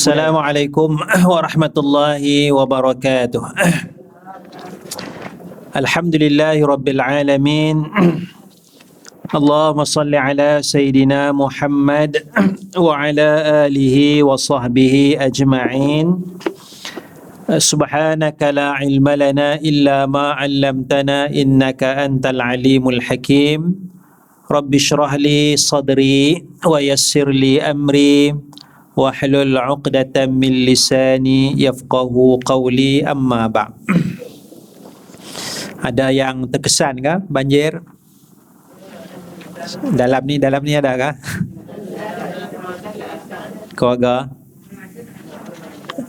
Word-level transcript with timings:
السلام 0.00 0.32
عليكم 0.36 0.96
ورحمة 1.32 1.76
الله 1.76 2.24
وبركاته. 2.56 3.42
الحمد 5.80 6.14
لله 6.16 6.56
رب 6.56 6.86
العالمين. 6.88 7.76
اللهم 9.36 9.84
صل 9.84 10.08
على 10.14 10.64
سيدنا 10.64 11.36
محمد 11.36 12.16
وعلى 12.80 13.28
آله 13.68 13.96
وصحبه 14.24 15.20
أجمعين. 15.20 16.06
سبحانك 17.60 18.40
لا 18.56 18.80
علم 18.80 19.04
لنا 19.04 19.60
إلا 19.60 20.08
ما 20.08 20.32
علمتنا 20.40 21.28
إنك 21.28 21.84
أنت 21.84 22.24
العليم 22.24 22.88
الحكيم. 22.88 23.60
رب 24.48 24.70
اشرح 24.74 25.12
لي 25.20 25.60
صدري 25.60 26.48
ويسر 26.64 27.28
لي 27.28 27.60
أمري. 27.60 28.48
Wahlul 29.00 29.56
'uqdatam 29.56 30.28
min 30.28 30.68
lisani 30.68 31.56
yafqahu 31.56 32.36
qawli 32.44 33.00
amma 33.00 33.48
ba' 33.48 33.72
Ada 35.88 36.12
yang 36.12 36.44
terkesan 36.44 37.00
ke 37.00 37.24
banjir? 37.24 37.80
Dalam 39.96 40.28
ni 40.28 40.36
dalam 40.36 40.60
ni 40.60 40.76
ada 40.76 40.92
ke? 40.92 41.10
Keluarga? 43.80 44.28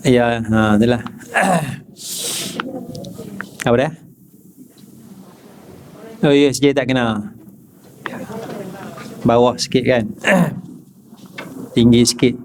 Ya, 0.03 0.43
ha, 0.43 0.75
itulah. 0.75 0.99
Apa 3.67 3.75
dah? 3.79 3.91
Oh 6.27 6.35
ya, 6.35 6.51
sikit 6.51 6.75
tak 6.75 6.91
kena. 6.91 7.31
Bawah 9.23 9.55
sikit 9.55 9.87
kan? 9.87 10.03
Tinggi 11.77 12.03
sikit. 12.03 12.35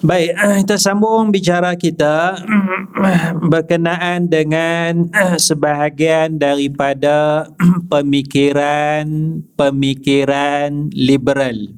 Baik, 0.00 0.32
kita 0.64 0.80
sambung 0.80 1.28
bicara 1.28 1.76
kita 1.76 2.40
berkenaan 3.52 4.32
dengan 4.32 5.12
eh, 5.12 5.36
sebahagian 5.36 6.40
daripada 6.40 7.44
pemikiran-pemikiran 7.92 10.88
liberal 10.96 11.76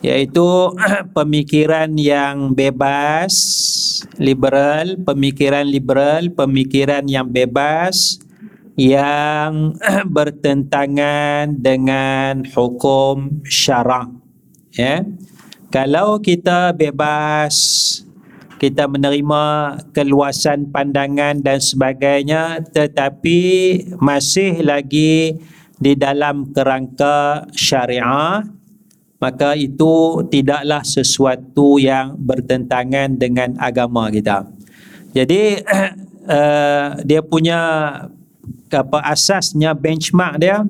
iaitu 0.00 0.72
pemikiran 1.20 1.92
yang 2.00 2.56
bebas 2.56 3.36
liberal, 4.16 4.96
pemikiran 5.04 5.68
liberal, 5.68 6.32
pemikiran 6.32 7.04
yang 7.12 7.28
bebas 7.28 8.24
yang 8.80 9.76
bertentangan 10.08 11.60
dengan 11.60 12.40
hukum 12.56 13.44
syarak 13.44 14.08
ya. 14.72 15.04
Yeah 15.04 15.35
kalau 15.70 16.18
kita 16.22 16.72
bebas 16.72 17.54
kita 18.56 18.88
menerima 18.88 19.44
keluasan 19.92 20.72
pandangan 20.72 21.44
dan 21.44 21.60
sebagainya 21.60 22.64
tetapi 22.72 23.38
masih 24.00 24.64
lagi 24.64 25.36
di 25.76 25.92
dalam 25.92 26.48
kerangka 26.56 27.44
syariah 27.52 28.48
maka 29.16 29.56
itu 29.56 30.24
tidaklah 30.28 30.84
sesuatu 30.84 31.80
yang 31.80 32.16
bertentangan 32.20 33.16
dengan 33.16 33.56
agama 33.56 34.12
kita. 34.12 34.44
Jadi 35.16 35.64
uh, 36.28 36.90
dia 37.08 37.24
punya 37.24 37.60
apa 38.66 38.98
asasnya 39.08 39.72
benchmark 39.72 40.36
dia 40.36 40.66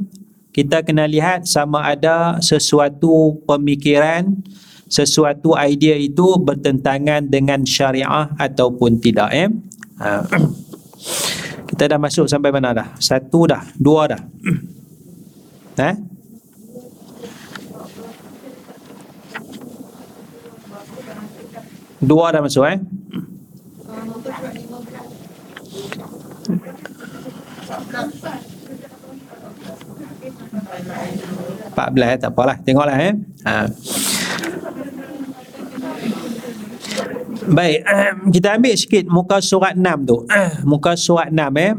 kita 0.54 0.80
kena 0.86 1.10
lihat 1.10 1.44
sama 1.44 1.82
ada 1.84 2.38
sesuatu 2.38 3.40
pemikiran 3.44 4.30
sesuatu 4.86 5.58
idea 5.58 5.98
itu 5.98 6.38
bertentangan 6.38 7.26
dengan 7.26 7.66
syariah 7.66 8.30
ataupun 8.38 9.02
tidak 9.02 9.30
eh? 9.34 9.48
Ha. 9.98 10.22
kita 11.70 11.90
dah 11.90 11.98
masuk 11.98 12.30
sampai 12.30 12.54
mana 12.54 12.70
dah? 12.70 12.88
Satu 13.02 13.50
dah 13.50 13.62
dua 13.74 14.14
dah? 14.14 14.22
Eh? 15.76 15.92
Dua 22.00 22.32
dah 22.32 22.40
masuk 22.40 22.64
eh? 22.64 22.80
Empat 31.68 31.88
belas 31.92 32.16
tak 32.16 32.32
apalah 32.32 32.56
Tengoklah 32.64 32.96
eh? 32.96 33.12
Ha. 33.44 33.68
Baik, 37.46 37.86
kita 38.34 38.58
ambil 38.58 38.74
sikit 38.74 39.04
muka 39.06 39.38
surat 39.38 39.78
6 39.78 40.02
tu. 40.02 40.18
Muka 40.66 40.98
surat 40.98 41.30
6 41.30 41.38
eh. 41.62 41.72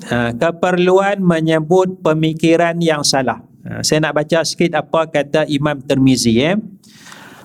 Ha, 0.00 0.32
keperluan 0.32 1.20
menyebut 1.20 2.00
pemikiran 2.00 2.78
yang 2.80 3.04
salah. 3.04 3.44
Ha, 3.66 3.84
saya 3.84 4.00
nak 4.08 4.16
baca 4.16 4.40
sikit 4.46 4.72
apa 4.78 5.10
kata 5.10 5.44
Imam 5.50 5.76
Termizi 5.82 6.40
eh. 6.40 6.56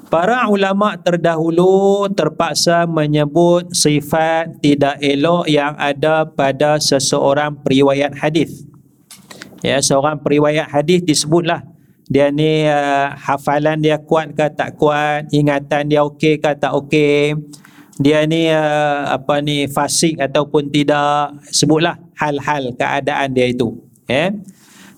Para 0.07 0.47
ulama 0.47 0.95
terdahulu 0.95 2.07
terpaksa 2.13 2.85
menyebut 2.85 3.73
sifat 3.73 4.61
tidak 4.61 5.01
elok 5.01 5.49
yang 5.49 5.73
ada 5.75 6.29
pada 6.29 6.77
seseorang 6.77 7.57
periwayat 7.59 8.15
hadis. 8.21 8.69
Ya, 9.65 9.81
seorang 9.81 10.21
periwayat 10.21 10.69
hadis 10.69 11.01
disebutlah 11.01 11.65
dia 12.05 12.29
ni 12.29 12.69
uh, 12.69 13.17
hafalan 13.17 13.81
dia 13.81 13.97
kuat 13.97 14.37
ke 14.37 14.45
tak 14.53 14.77
kuat? 14.77 15.25
Ingatan 15.33 15.89
dia 15.89 16.05
okey 16.05 16.37
ke 16.37 16.53
tak 16.53 16.77
okey? 16.77 17.33
Dia 17.97 18.29
ni 18.29 18.51
uh, 18.53 19.09
apa 19.09 19.41
ni 19.41 19.65
fasik 19.65 20.21
ataupun 20.21 20.69
tidak? 20.69 21.33
Sebutlah 21.49 21.97
hal-hal 22.13 22.77
keadaan 22.77 23.33
dia 23.33 23.49
itu 23.49 23.73
eh? 24.05 24.31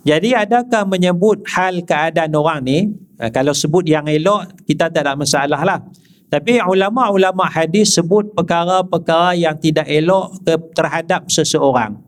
jadi 0.04 0.48
adakah 0.48 0.88
menyebut 0.88 1.44
hal 1.52 1.84
keadaan 1.84 2.32
orang 2.36 2.60
ni? 2.64 2.80
Uh, 3.16 3.32
kalau 3.32 3.56
sebut 3.56 3.88
yang 3.88 4.04
elok 4.08 4.52
kita 4.68 4.92
tak 4.92 5.08
ada 5.08 5.16
masalah 5.16 5.64
lah. 5.64 5.80
Tapi 6.28 6.60
ulama-ulama 6.60 7.48
hadis 7.48 7.96
sebut 7.96 8.36
perkara-perkara 8.36 9.32
yang 9.40 9.56
tidak 9.56 9.88
elok 9.88 10.36
ke, 10.44 10.60
terhadap 10.76 11.24
seseorang. 11.32 12.04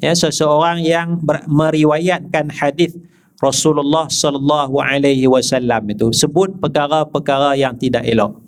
Ya 0.00 0.16
seseorang 0.16 0.80
yang 0.80 1.20
ber, 1.20 1.44
meriwayatkan 1.44 2.48
hadis 2.48 2.96
Rasulullah 3.38 4.10
sallallahu 4.10 4.82
alaihi 4.82 5.30
wasallam 5.30 5.86
itu 5.94 6.10
sebut 6.10 6.58
perkara-perkara 6.58 7.54
yang 7.54 7.78
tidak 7.78 8.02
elok. 8.02 8.42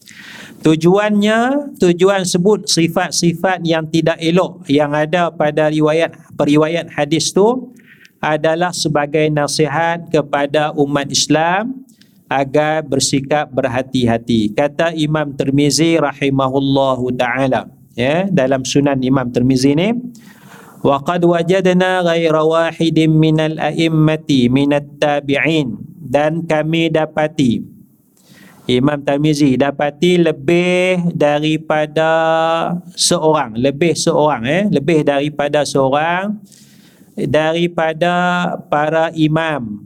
Tujuannya 0.60 1.72
tujuan 1.80 2.26
sebut 2.26 2.68
sifat-sifat 2.68 3.64
yang 3.64 3.88
tidak 3.88 4.20
elok 4.20 4.66
yang 4.68 4.92
ada 4.92 5.32
pada 5.32 5.72
riwayat 5.72 6.12
periwayat 6.36 6.92
hadis 6.92 7.32
tu 7.32 7.72
adalah 8.20 8.68
sebagai 8.74 9.24
nasihat 9.32 10.10
kepada 10.12 10.76
umat 10.76 11.08
Islam 11.08 11.86
agar 12.28 12.84
bersikap 12.84 13.48
berhati-hati. 13.50 14.52
Kata 14.52 14.92
Imam 14.92 15.32
Tirmizi 15.32 15.96
rahimahullahu 15.96 17.14
taala 17.16 17.72
ya 17.96 18.28
dalam 18.28 18.62
Sunan 18.62 19.00
Imam 19.00 19.32
Tirmizi 19.32 19.72
ni 19.72 19.96
وقد 20.85 21.21
وجدنا 21.25 21.91
غير 22.05 22.35
واحد 22.35 22.97
من 23.09 23.37
الأئمة 23.39 24.29
من 24.53 24.69
التابعين 24.73 25.67
dan 26.05 26.45
kami 26.45 26.93
dapati 26.93 27.65
Imam 28.65 28.97
Tamizi 29.01 29.57
dapati 29.57 30.21
lebih 30.21 31.13
daripada 31.13 32.11
seorang 32.93 33.57
lebih 33.57 33.97
seorang 33.97 34.45
eh 34.45 34.63
lebih 34.69 35.01
daripada 35.01 35.65
seorang 35.65 36.37
daripada 37.17 38.13
para 38.69 39.09
imam 39.17 39.85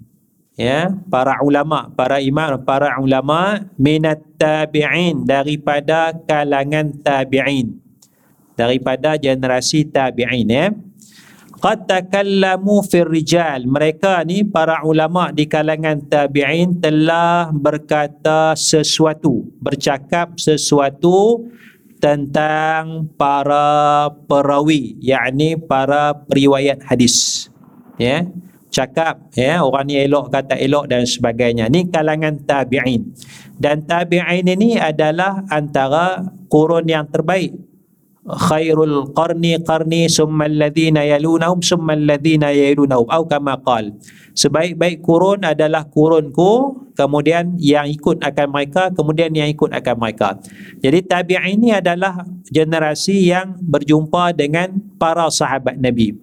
ya 0.60 0.92
para 1.08 1.40
ulama 1.44 1.88
para 1.96 2.20
imam 2.20 2.60
para 2.68 3.00
ulama 3.00 3.64
minat 3.80 4.20
tabi'in 4.36 5.24
daripada 5.24 6.12
kalangan 6.28 6.96
tabi'in 7.00 7.80
daripada 8.55 9.19
generasi 9.19 9.87
tabi'in 9.91 10.49
ya. 10.51 10.67
Qad 11.65 11.89
takallamu 11.89 12.85
fir 12.85 13.09
rijal 13.09 13.65
mereka 13.65 14.21
ni 14.21 14.45
para 14.45 14.85
ulama 14.85 15.33
di 15.33 15.49
kalangan 15.49 15.97
tabi'in 16.05 16.77
telah 16.77 17.49
berkata 17.57 18.53
sesuatu 18.53 19.49
bercakap 19.65 20.37
sesuatu 20.37 21.49
tentang 22.05 23.09
para 23.17 24.13
perawi 24.29 25.01
yakni 25.01 25.57
para 25.57 26.13
periwayat 26.29 26.85
hadis 26.85 27.49
ya. 27.97 28.29
Cakap 28.69 29.31
ya 29.39 29.63
orang 29.63 29.87
ni 29.87 30.03
elok 30.03 30.35
kata 30.35 30.59
elok 30.59 30.91
dan 30.91 31.07
sebagainya. 31.07 31.71
Ni 31.71 31.87
kalangan 31.89 32.43
tabi'in. 32.43 33.15
Dan 33.55 33.87
tabi'in 33.87 34.51
ini 34.51 34.77
adalah 34.77 35.47
antara 35.47 36.27
kurun 36.51 36.85
yang 36.91 37.07
terbaik 37.07 37.55
khairul 38.25 39.13
qarni 39.13 39.61
qarni 39.61 40.09
summa 40.09 40.49
alladhina 40.49 41.05
yalunahum 41.05 41.61
summa 41.61 41.93
alladhina 41.93 42.51
yalunahum 42.57 43.05
atau 43.09 43.29
kama 43.29 43.61
qal 43.61 43.93
sebaik-baik 44.33 45.05
kurun 45.05 45.45
adalah 45.45 45.85
kurunku 45.87 46.85
kemudian 46.95 47.59
yang 47.59 47.87
ikut 47.91 48.23
akan 48.23 48.47
mereka, 48.55 48.89
kemudian 48.95 49.31
yang 49.35 49.51
ikut 49.51 49.71
akan 49.75 49.95
mereka. 49.99 50.39
Jadi 50.81 50.99
tabi'in 51.05 51.59
ini 51.59 51.71
adalah 51.75 52.27
generasi 52.49 53.31
yang 53.31 53.59
berjumpa 53.61 54.35
dengan 54.35 54.79
para 54.99 55.27
sahabat 55.29 55.79
Nabi. 55.79 56.15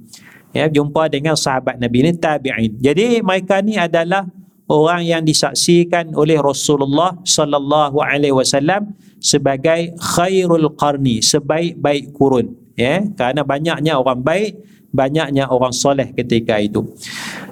Ya, 0.51 0.67
jumpa 0.67 1.07
dengan 1.07 1.39
sahabat 1.39 1.79
Nabi 1.79 2.07
ini 2.07 2.11
tabi'in. 2.15 2.71
Jadi 2.79 3.23
mereka 3.23 3.63
ni 3.63 3.79
adalah 3.79 4.27
orang 4.71 5.03
yang 5.03 5.27
disaksikan 5.27 6.15
oleh 6.15 6.39
Rasulullah 6.39 7.19
sallallahu 7.27 7.99
alaihi 7.99 8.31
wasallam 8.31 8.95
sebagai 9.19 9.91
khairul 9.99 10.71
qarni, 10.79 11.19
sebaik-baik 11.19 12.15
kurun. 12.15 12.55
Ya, 12.79 13.03
kerana 13.03 13.43
banyaknya 13.43 13.99
orang 13.99 14.23
baik, 14.23 14.57
banyaknya 14.95 15.51
orang 15.51 15.75
soleh 15.75 16.15
ketika 16.15 16.57
itu. 16.57 16.87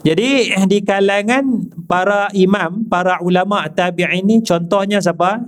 Jadi 0.02 0.56
di 0.66 0.80
kalangan 0.80 1.68
para 1.86 2.32
imam, 2.32 2.88
para 2.88 3.20
ulama 3.20 3.68
tabi'in 3.68 4.24
ini 4.24 4.40
contohnya 4.40 5.04
siapa? 5.04 5.44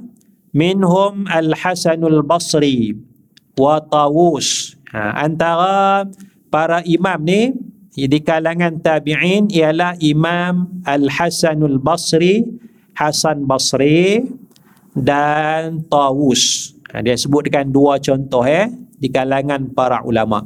Minhum 0.52 1.24
Al-Hasanul 1.32 2.20
Basri 2.28 2.92
wa 3.56 3.80
Tawus. 3.80 4.76
Ha, 4.92 5.24
antara 5.24 6.04
para 6.52 6.84
imam 6.84 7.16
ni 7.24 7.56
di 7.92 8.20
kalangan 8.24 8.80
tabi'in 8.80 9.52
ialah 9.52 10.00
Imam 10.00 10.80
Al-Hasanul 10.88 11.76
Basri, 11.80 12.48
Hasan 12.96 13.44
Basri 13.44 14.24
dan 14.96 15.84
Tawus. 15.92 16.76
Ha, 16.92 17.04
dia 17.04 17.16
sebutkan 17.16 17.72
dua 17.72 18.00
contoh 18.00 18.44
eh 18.44 18.68
di 18.96 19.08
kalangan 19.12 19.72
para 19.72 20.04
ulama. 20.04 20.44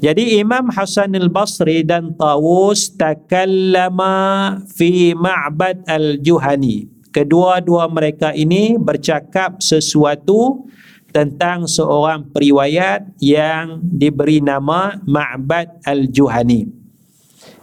Jadi 0.00 0.40
Imam 0.40 0.72
Hasan 0.72 1.12
al-Basri 1.12 1.84
dan 1.84 2.16
Tawus 2.16 2.96
takallama 2.96 4.56
fi 4.64 5.12
Ma'bad 5.12 5.84
al-Juhani. 5.84 6.88
Kedua-dua 7.12 7.90
mereka 7.90 8.32
ini 8.32 8.80
bercakap 8.80 9.60
sesuatu 9.60 10.70
tentang 11.10 11.66
seorang 11.66 12.30
periwayat 12.30 13.18
yang 13.18 13.82
diberi 13.82 14.38
nama 14.38 14.98
Ma'bad 15.04 15.82
Al-Juhani. 15.86 16.66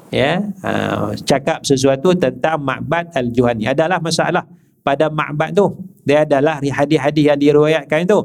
Ya, 0.08 0.56
uh, 0.64 1.12
cakap 1.20 1.68
sesuatu 1.68 2.16
tentang 2.16 2.64
Ma'bad 2.64 3.12
Al-Juhani. 3.12 3.68
Adalah 3.68 4.00
masalah 4.00 4.48
pada 4.80 5.12
Ma'bad 5.12 5.52
tu. 5.52 5.68
Dia 6.08 6.24
adalah 6.24 6.64
hadis-hadis 6.64 7.24
yang 7.28 7.40
diriwayatkan 7.40 8.08
itu. 8.08 8.20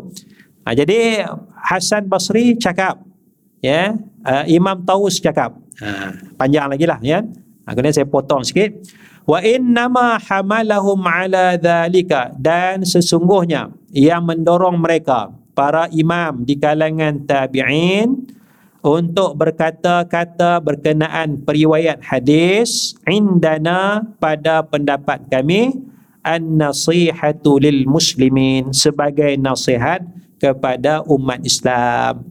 Uh, 0.62 0.74
jadi 0.78 1.26
Hasan 1.58 2.06
Basri 2.06 2.54
cakap, 2.54 3.02
ya, 3.58 3.98
uh, 4.22 4.44
Imam 4.46 4.82
Taus 4.86 5.19
cakap. 5.19 5.58
Panjang 6.38 6.70
lagi 6.70 6.86
lah, 6.86 7.02
ya. 7.02 7.26
Kemudian 7.66 7.90
saya 7.90 8.06
potong 8.06 8.46
sikit 8.46 8.70
wa 9.22 9.38
innama 9.42 10.19
hamalahum 10.19 10.98
ala 11.06 11.54
dhalika 11.54 12.34
dan 12.38 12.82
sesungguhnya 12.82 13.70
yang 13.94 14.26
mendorong 14.26 14.80
mereka 14.80 15.30
para 15.52 15.86
imam 15.92 16.42
di 16.42 16.56
kalangan 16.56 17.22
tabi'in 17.22 18.32
untuk 18.82 19.38
berkata-kata 19.38 20.58
berkenaan 20.58 21.38
periwayat 21.46 22.02
hadis 22.02 22.98
indana 23.06 24.02
pada 24.19 24.66
pendapat 24.66 25.22
kami 25.30 25.78
an-nasihatu 26.26 27.62
lil 27.62 27.86
muslimin 27.86 28.74
sebagai 28.74 29.38
nasihat 29.38 30.02
kepada 30.42 31.06
umat 31.06 31.38
Islam. 31.46 32.26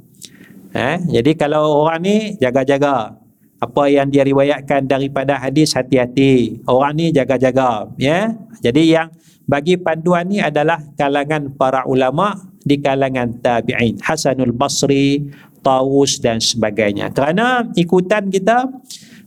Eh, 0.75 0.99
jadi 1.19 1.31
kalau 1.35 1.87
orang 1.87 2.03
ni 2.03 2.17
jaga-jaga 2.39 3.20
apa 3.61 3.83
yang 3.93 4.09
dia 4.09 4.25
riwayatkan 4.25 4.89
daripada 4.89 5.37
hadis 5.37 5.77
hati-hati. 5.77 6.65
Orang 6.65 6.97
ni 6.97 7.13
jaga-jaga 7.13 7.85
ya. 8.01 8.33
Jadi 8.65 8.97
yang 8.97 9.13
bagi 9.45 9.77
panduan 9.77 10.25
ni 10.25 10.41
adalah 10.41 10.81
kalangan 10.97 11.53
para 11.53 11.85
ulama 11.85 12.41
di 12.65 12.81
kalangan 12.81 13.37
tabi'in. 13.37 14.01
Hasanul 14.01 14.57
Basri 14.57 15.29
Tawus 15.61 16.17
dan 16.17 16.41
sebagainya. 16.41 17.13
Kerana 17.13 17.69
ikutan 17.77 18.33
kita 18.33 18.65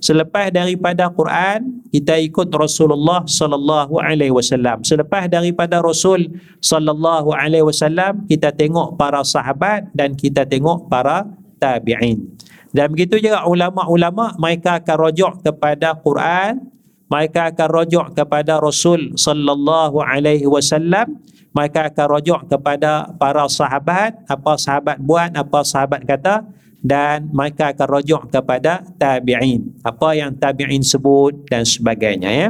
selepas 0.02 0.50
daripada 0.50 1.06
Quran 1.14 1.86
kita 1.94 2.18
ikut 2.18 2.50
Rasulullah 2.50 3.22
sallallahu 3.22 4.02
alaihi 4.02 4.34
wasallam. 4.34 4.82
Selepas 4.82 5.30
daripada 5.30 5.78
Rasul 5.78 6.26
sallallahu 6.58 7.30
alaihi 7.30 7.62
wasallam 7.62 8.26
kita 8.26 8.50
tengok 8.50 8.98
para 8.98 9.22
sahabat 9.22 9.94
dan 9.94 10.18
kita 10.18 10.42
tengok 10.42 10.90
para 10.90 11.22
tabi'in 11.62 12.34
dan 12.74 12.90
begitu 12.90 13.22
juga 13.22 13.46
ulama-ulama 13.46 14.34
mereka 14.34 14.82
akan 14.82 14.96
rujuk 15.06 15.32
kepada 15.46 15.94
Quran, 15.94 16.58
mereka 17.06 17.54
akan 17.54 17.68
rujuk 17.70 18.06
kepada 18.18 18.58
Rasul 18.58 19.14
sallallahu 19.14 20.02
alaihi 20.02 20.42
wasallam, 20.50 21.22
mereka 21.54 21.86
akan 21.86 22.06
rujuk 22.18 22.50
kepada 22.50 23.14
para 23.14 23.46
sahabat, 23.46 24.18
apa 24.26 24.58
sahabat 24.58 24.98
buat, 24.98 25.30
apa 25.38 25.62
sahabat 25.62 26.02
kata 26.02 26.42
dan 26.82 27.30
mereka 27.30 27.70
akan 27.70 27.88
rujuk 27.94 28.22
kepada 28.34 28.82
tabi'in, 28.98 29.70
apa 29.86 30.18
yang 30.18 30.34
tabi'in 30.34 30.82
sebut 30.82 31.46
dan 31.46 31.62
sebagainya 31.62 32.30
ya. 32.34 32.48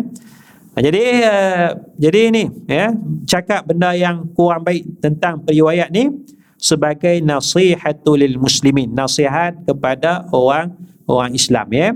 Jadi 0.74 1.04
uh, 1.22 1.70
jadi 2.00 2.20
ini 2.34 2.44
ya, 2.66 2.90
cakap 3.28 3.68
benda 3.68 3.94
yang 3.94 4.26
kurang 4.34 4.64
baik 4.64 5.04
tentang 5.04 5.38
periwayat 5.44 5.92
ni 5.92 6.10
sebagai 6.64 7.20
nasihatul 7.20 8.24
muslimin 8.40 8.88
nasihat 8.96 9.52
kepada 9.68 10.24
orang 10.32 10.72
orang 11.04 11.36
Islam 11.36 11.68
ya. 11.68 11.92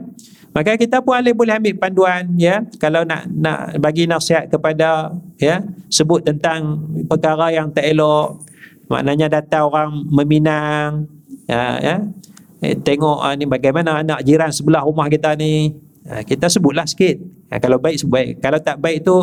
Maka 0.52 0.76
kita 0.76 1.00
pun 1.00 1.16
boleh 1.16 1.32
boleh 1.32 1.54
ambil 1.56 1.74
panduan 1.80 2.28
ya. 2.36 2.60
Kalau 2.76 3.08
nak 3.08 3.24
nak 3.32 3.80
bagi 3.80 4.04
nasihat 4.04 4.52
kepada 4.52 5.16
ya 5.40 5.64
sebut 5.88 6.20
tentang 6.20 6.84
perkara 7.08 7.48
yang 7.48 7.72
tak 7.72 7.88
elok 7.88 8.44
maknanya 8.92 9.40
datang 9.40 9.72
orang 9.72 9.90
meminang 10.12 11.08
ya 11.48 11.80
ya. 11.80 11.96
Eh, 12.58 12.74
tengok 12.74 13.22
ah, 13.22 13.38
ni 13.38 13.46
bagaimana 13.46 14.02
anak 14.02 14.20
jiran 14.26 14.52
sebelah 14.52 14.84
rumah 14.84 15.08
kita 15.08 15.32
ni. 15.38 15.78
Ah, 16.04 16.26
kita 16.26 16.50
sebutlah 16.52 16.84
sikit. 16.84 17.16
Ya, 17.48 17.56
kalau 17.62 17.80
baik 17.80 18.02
sebut 18.02 18.12
baik. 18.18 18.30
Kalau 18.44 18.58
tak 18.60 18.76
baik 18.82 19.06
tu 19.06 19.16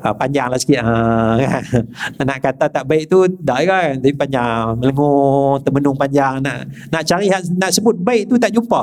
uh, 0.00 0.08
uh, 0.08 0.14
panjanglah 0.16 0.56
sikit 0.56 0.80
uh, 0.80 1.36
kan? 1.36 1.62
nak 2.28 2.38
kata 2.40 2.64
tak 2.72 2.84
baik 2.88 3.04
tu 3.12 3.28
dah 3.28 3.60
kan. 3.62 4.00
Tapi 4.00 4.16
panjang. 4.16 4.80
Melengur 4.80 5.60
termenung 5.60 5.96
panjang. 5.96 6.40
Nak 6.40 6.58
nak 6.88 7.02
cari 7.04 7.28
nak 7.30 7.70
sebut 7.70 7.96
baik 8.00 8.32
tu 8.32 8.40
tak 8.40 8.50
jumpa. 8.56 8.82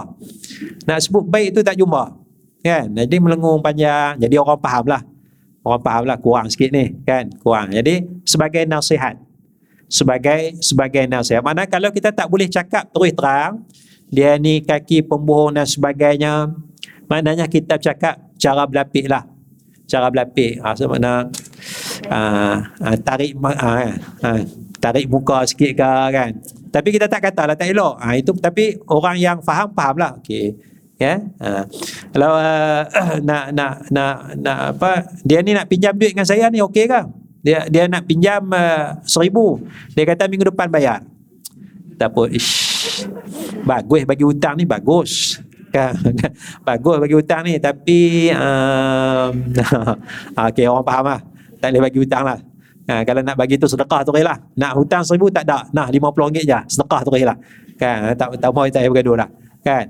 Nak 0.86 1.00
sebut 1.02 1.26
baik 1.26 1.58
tu 1.58 1.62
tak 1.66 1.76
jumpa. 1.76 2.14
Kan? 2.62 2.94
Jadi 2.94 3.16
melengur 3.18 3.58
panjang. 3.60 4.22
Jadi 4.22 4.36
orang 4.38 4.60
faham 4.62 4.86
lah. 4.86 5.02
Orang 5.66 5.82
faham 5.82 6.04
lah 6.06 6.18
kurang 6.22 6.48
sikit 6.48 6.70
ni 6.70 6.94
kan? 7.02 7.28
Kurang. 7.42 7.74
Jadi 7.74 8.06
sebagai 8.24 8.64
nasihat. 8.70 9.18
Sebagai 9.90 10.56
sebagai 10.62 11.04
nasihat. 11.10 11.42
Mana 11.42 11.66
kalau 11.66 11.90
kita 11.90 12.14
tak 12.14 12.30
boleh 12.30 12.46
cakap 12.48 12.88
terus 12.94 13.12
terang 13.18 13.66
dia 14.08 14.40
ni 14.40 14.64
kaki 14.64 15.04
pembohong 15.04 15.60
dan 15.60 15.68
sebagainya 15.68 16.56
maknanya 17.12 17.48
kita 17.48 17.76
cakap 17.76 18.32
cara 18.40 18.64
berlapik 18.64 19.12
lah 19.12 19.28
cara 19.88 20.12
berlapik 20.12 20.60
ha, 20.60 20.76
so 20.76 20.92
mana 20.92 21.32
ha, 22.12 22.94
tarik 23.02 23.40
ha, 23.40 23.96
ha, 24.22 24.30
tarik 24.78 25.08
muka 25.08 25.48
sikit 25.48 25.72
ke 25.74 25.92
kan? 26.14 26.32
Tapi 26.68 26.94
kita 26.94 27.08
tak 27.08 27.24
kata 27.24 27.48
lah 27.48 27.56
tak 27.56 27.72
elok. 27.72 27.98
Ha, 27.98 28.20
itu 28.20 28.36
tapi 28.38 28.78
orang 28.92 29.18
yang 29.18 29.40
faham 29.42 29.72
faham 29.74 29.96
lah 29.98 30.12
okey. 30.22 30.54
Ya? 30.98 31.22
Ha. 31.40 31.62
kalau 32.10 32.34
uh, 32.34 32.82
nak 33.28 33.54
nak 33.54 33.86
nak 33.94 34.16
nak 34.34 34.60
apa 34.74 35.06
dia 35.22 35.46
ni 35.46 35.54
nak 35.54 35.70
pinjam 35.70 35.94
duit 35.94 36.18
dengan 36.18 36.26
saya 36.26 36.50
ni 36.52 36.60
okey 36.62 36.86
ke? 36.90 37.02
Dia 37.42 37.70
dia 37.72 37.88
nak 37.88 38.04
pinjam 38.04 38.44
uh, 38.52 39.00
seribu. 39.08 39.62
Dia 39.96 40.04
kata 40.04 40.28
minggu 40.28 40.52
depan 40.52 40.68
bayar. 40.68 41.06
Tak 41.98 42.14
apa. 42.14 42.30
Bagus 43.66 44.02
bagi 44.06 44.24
hutang 44.26 44.60
ni 44.60 44.66
bagus 44.68 45.42
bagus 46.68 46.96
bagi 47.02 47.16
hutang 47.16 47.42
ni. 47.48 47.60
Tapi 47.60 48.30
um, 48.34 49.32
okey 50.52 50.66
orang 50.68 50.86
faham 50.86 51.06
lah. 51.06 51.20
Tak 51.58 51.68
boleh 51.74 51.82
bagi 51.90 52.00
hutang 52.02 52.24
lah. 52.24 52.40
Ha, 52.88 53.04
kalau 53.04 53.20
nak 53.20 53.36
bagi 53.36 53.60
tu 53.60 53.68
sedekah 53.68 54.00
tu 54.08 54.16
lah 54.16 54.40
nak 54.56 54.72
hutang 54.80 55.04
seribu 55.04 55.28
tak 55.28 55.44
ada. 55.44 55.68
Nah 55.76 55.92
lima 55.92 56.08
puluh 56.14 56.32
ringgit 56.32 56.48
je. 56.48 56.60
Sedekah 56.72 57.04
tu 57.04 57.12
lah 57.12 57.38
kan? 57.78 58.18
Tak 58.18 58.42
tak 58.42 58.50
mau 58.52 58.66
tak 58.68 58.88
bergaduh 58.90 59.16
lah. 59.16 59.30
Kan? 59.62 59.86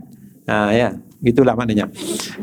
Ha, 0.47 0.75
ya. 0.75 0.89
Itulah 1.17 1.57
maknanya. 1.57 1.89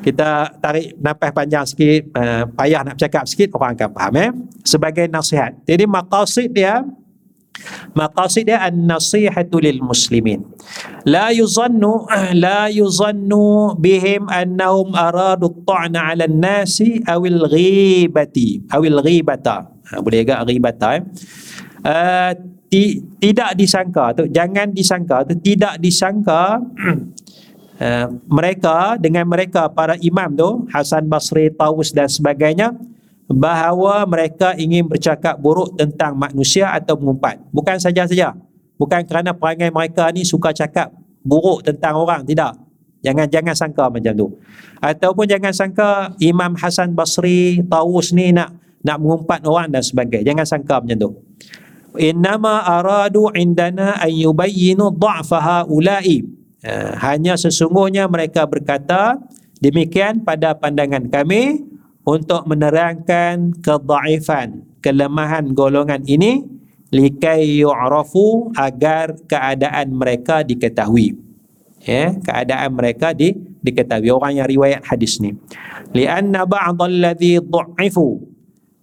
Kita 0.02 0.50
tarik 0.58 0.98
nafas 0.98 1.30
panjang 1.30 1.62
sikit, 1.62 2.10
uh, 2.18 2.42
payah 2.58 2.82
nak 2.82 2.98
cakap 2.98 3.22
sikit, 3.22 3.54
orang 3.54 3.78
akan 3.78 3.90
faham. 3.94 4.14
Eh? 4.18 4.30
Sebagai 4.66 5.06
nasihat. 5.06 5.54
Jadi 5.62 5.86
maqasid 5.86 6.50
dia, 6.50 6.82
maqasid 7.94 8.50
dia 8.50 8.62
an-nasihatu 8.66 9.62
lil 9.62 9.80
muslimin 9.80 10.42
la 11.06 11.30
yuzannu 11.30 12.06
la 12.44 12.66
yuzannu 12.68 13.78
bihim 13.78 14.26
annahum 14.28 14.90
aradu 14.92 15.50
at-ta'na 15.50 16.12
'ala 16.12 16.26
an-nasi 16.26 17.00
aw 17.06 17.22
al-ghibati 17.22 18.66
aw 18.74 18.82
al-ghibata 18.82 19.56
ha, 19.70 19.92
boleh 20.02 20.26
agak 20.26 20.40
ghibata 20.50 20.88
eh. 20.98 21.02
Uh, 21.84 22.32
ti, 22.72 23.04
tidak 23.20 23.54
disangka 23.60 24.16
tu 24.16 24.24
jangan 24.32 24.72
disangka 24.72 25.22
tu 25.28 25.36
tidak 25.38 25.76
disangka 25.78 26.58
uh, 27.84 28.06
mereka 28.26 28.96
dengan 28.98 29.28
mereka 29.28 29.68
para 29.68 29.94
imam 30.00 30.32
tu 30.34 30.50
Hasan 30.72 31.06
Basri, 31.06 31.52
Taus 31.54 31.92
dan 31.92 32.08
sebagainya 32.08 32.74
bahawa 33.30 34.04
mereka 34.04 34.52
ingin 34.54 34.84
bercakap 34.84 35.40
buruk 35.40 35.74
tentang 35.76 36.16
manusia 36.16 36.72
atau 36.72 36.96
mengumpat. 37.00 37.40
Bukan 37.50 37.80
saja-saja. 37.80 38.36
Bukan 38.76 39.06
kerana 39.06 39.32
perangai 39.32 39.70
mereka 39.70 40.10
ni 40.10 40.26
suka 40.26 40.50
cakap 40.50 40.92
buruk 41.24 41.64
tentang 41.64 41.96
orang, 41.96 42.26
tidak. 42.26 42.58
Jangan 43.04 43.28
jangan 43.28 43.54
sangka 43.54 43.84
macam 43.92 44.12
tu. 44.16 44.26
Ataupun 44.80 45.28
jangan 45.28 45.52
sangka 45.52 46.16
Imam 46.20 46.56
Hasan 46.56 46.96
Basri, 46.96 47.60
Taus 47.68 48.16
ni 48.16 48.32
nak 48.32 48.56
nak 48.84 49.00
mengumpat 49.00 49.44
orang 49.44 49.68
dan 49.72 49.84
sebagainya. 49.84 50.32
Jangan 50.32 50.46
sangka 50.48 50.80
macam 50.80 50.96
tu. 50.96 51.10
Innama 52.00 52.64
aradu 52.64 53.30
indana 53.36 54.00
an 54.00 54.10
yubayyinu 54.10 54.90
dha'fa 54.98 55.38
haula'i 55.38 56.44
Ha, 56.64 56.96
hanya 57.12 57.36
sesungguhnya 57.36 58.08
mereka 58.08 58.48
berkata 58.48 59.20
demikian 59.60 60.24
pada 60.24 60.56
pandangan 60.56 61.12
kami 61.12 61.60
untuk 62.04 62.44
menerangkan 62.44 63.56
kedaifan 63.64 64.64
kelemahan 64.84 65.56
golongan 65.56 66.04
ini 66.04 66.44
likai 66.92 67.64
yu'rafu 67.64 68.52
agar 68.54 69.16
keadaan 69.24 69.96
mereka 69.96 70.44
diketahui. 70.44 71.16
Ya 71.84 72.16
keadaan 72.16 72.76
mereka 72.76 73.12
di, 73.12 73.36
diketahui. 73.60 74.08
Orang 74.08 74.40
yang 74.40 74.48
riwayat 74.48 74.84
hadis 74.88 75.20
ni. 75.20 75.36
Lianna 75.92 76.48
ladzi 76.88 77.40
dhu'ifu 77.40 78.34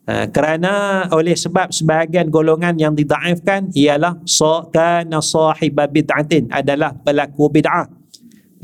Ha, 0.01 0.25
kerana 0.33 1.05
oleh 1.13 1.37
sebab 1.37 1.69
sebahagian 1.69 2.33
golongan 2.33 2.73
yang 2.73 2.97
didaifkan 2.97 3.69
ialah 3.77 4.17
so 4.25 4.65
kana 4.73 5.21
sahiba 5.21 5.85
bid'atin 5.85 6.49
adalah 6.49 6.91
pelaku 6.91 7.53
bid'ah. 7.53 7.85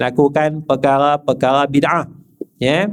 Lakukan 0.01 0.65
perkara-perkara 0.65 1.69
bid'ah. 1.69 2.09
Ya 2.57 2.89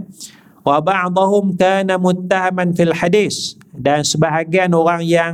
wa 0.64 0.80
ba'dahum 0.80 1.54
kana 1.54 2.00
muttahaman 2.00 2.72
fil 2.72 2.96
hadis. 2.96 3.60
Dan 3.70 4.02
sebahagian 4.02 4.72
orang 4.72 5.04
yang 5.04 5.32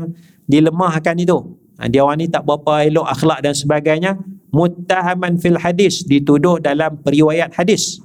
dilemahkan 0.51 1.15
itu 1.17 1.39
ha, 1.79 1.87
dia 1.87 2.03
orang 2.03 2.19
ni 2.21 2.27
tak 2.27 2.43
berapa 2.43 2.91
elok 2.91 3.07
akhlak 3.07 3.39
dan 3.47 3.55
sebagainya 3.55 4.19
muttahaman 4.51 5.39
fil 5.39 5.57
hadis 5.57 6.03
dituduh 6.03 6.59
dalam 6.59 6.99
periwayat 7.01 7.55
hadis. 7.55 8.03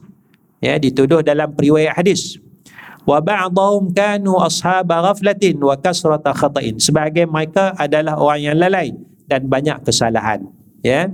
Ya 0.61 0.77
dituduh 0.77 1.25
dalam 1.25 1.51
periwayat 1.51 1.97
hadis. 1.97 2.37
Wa 3.05 3.21
ba'dahum 3.21 3.93
kanu 3.93 4.37
ashab 4.41 4.89
ghaflatin 4.89 5.61
wa 5.61 5.77
kasrata 5.77 6.33
khata'in. 6.33 6.81
Sebagai 6.81 7.29
mereka 7.29 7.73
adalah 7.77 8.17
orang 8.17 8.41
yang 8.41 8.57
lalai 8.57 8.93
dan 9.29 9.45
banyak 9.45 9.81
kesalahan. 9.85 10.45
Ya. 10.85 11.09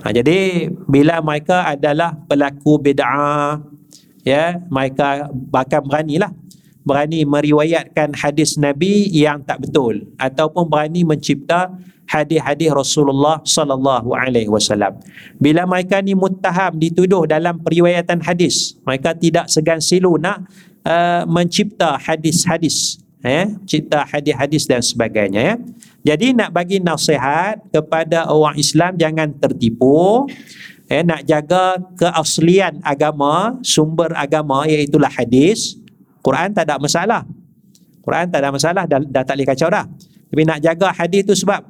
Ha, 0.00 0.12
jadi 0.16 0.68
bila 0.88 1.20
mereka 1.20 1.68
adalah 1.68 2.16
pelaku 2.24 2.80
bid'ah 2.80 3.60
ya 4.26 4.60
mereka 4.68 5.28
bahkan 5.32 5.82
beranilah 5.84 6.32
berani 6.84 7.28
meriwayatkan 7.28 8.16
hadis 8.16 8.56
nabi 8.56 9.08
yang 9.12 9.44
tak 9.44 9.60
betul 9.64 10.08
ataupun 10.16 10.66
berani 10.66 11.04
mencipta 11.04 11.72
hadis-hadis 12.10 12.74
Rasulullah 12.74 13.38
sallallahu 13.46 14.10
alaihi 14.18 14.50
wasallam. 14.50 14.98
Bila 15.38 15.62
mereka 15.62 16.02
ni 16.02 16.18
muttaham 16.18 16.74
dituduh 16.74 17.22
dalam 17.22 17.62
periwayatan 17.62 18.18
hadis, 18.26 18.74
mereka 18.82 19.14
tidak 19.14 19.46
segan 19.46 19.78
silu 19.78 20.18
nak 20.18 20.42
uh, 20.82 21.22
mencipta 21.30 21.94
hadis-hadis 22.02 22.98
ya 23.20 23.52
cipta 23.68 24.08
hadis-hadis 24.08 24.64
dan 24.64 24.80
sebagainya 24.80 25.40
ya 25.44 25.54
jadi 26.00 26.32
nak 26.32 26.56
bagi 26.56 26.80
nasihat 26.80 27.60
kepada 27.68 28.32
orang 28.32 28.56
Islam 28.56 28.96
jangan 28.96 29.36
tertipu 29.36 30.24
ya 30.90 31.06
nak 31.06 31.22
jaga 31.22 31.78
keaslian 31.94 32.82
agama 32.82 33.54
sumber 33.62 34.10
agama 34.18 34.66
iaitu 34.66 34.98
hadis 34.98 35.78
Quran 36.18 36.50
tak 36.50 36.66
ada 36.66 36.82
masalah 36.82 37.22
Quran 38.02 38.26
tak 38.26 38.42
ada 38.42 38.50
masalah 38.50 38.84
dah, 38.90 38.98
dah 38.98 39.22
tak 39.22 39.38
boleh 39.38 39.46
kacau 39.46 39.70
dah 39.70 39.86
tapi 40.34 40.42
nak 40.42 40.58
jaga 40.58 40.90
hadis 40.90 41.22
tu 41.22 41.34
sebab 41.38 41.62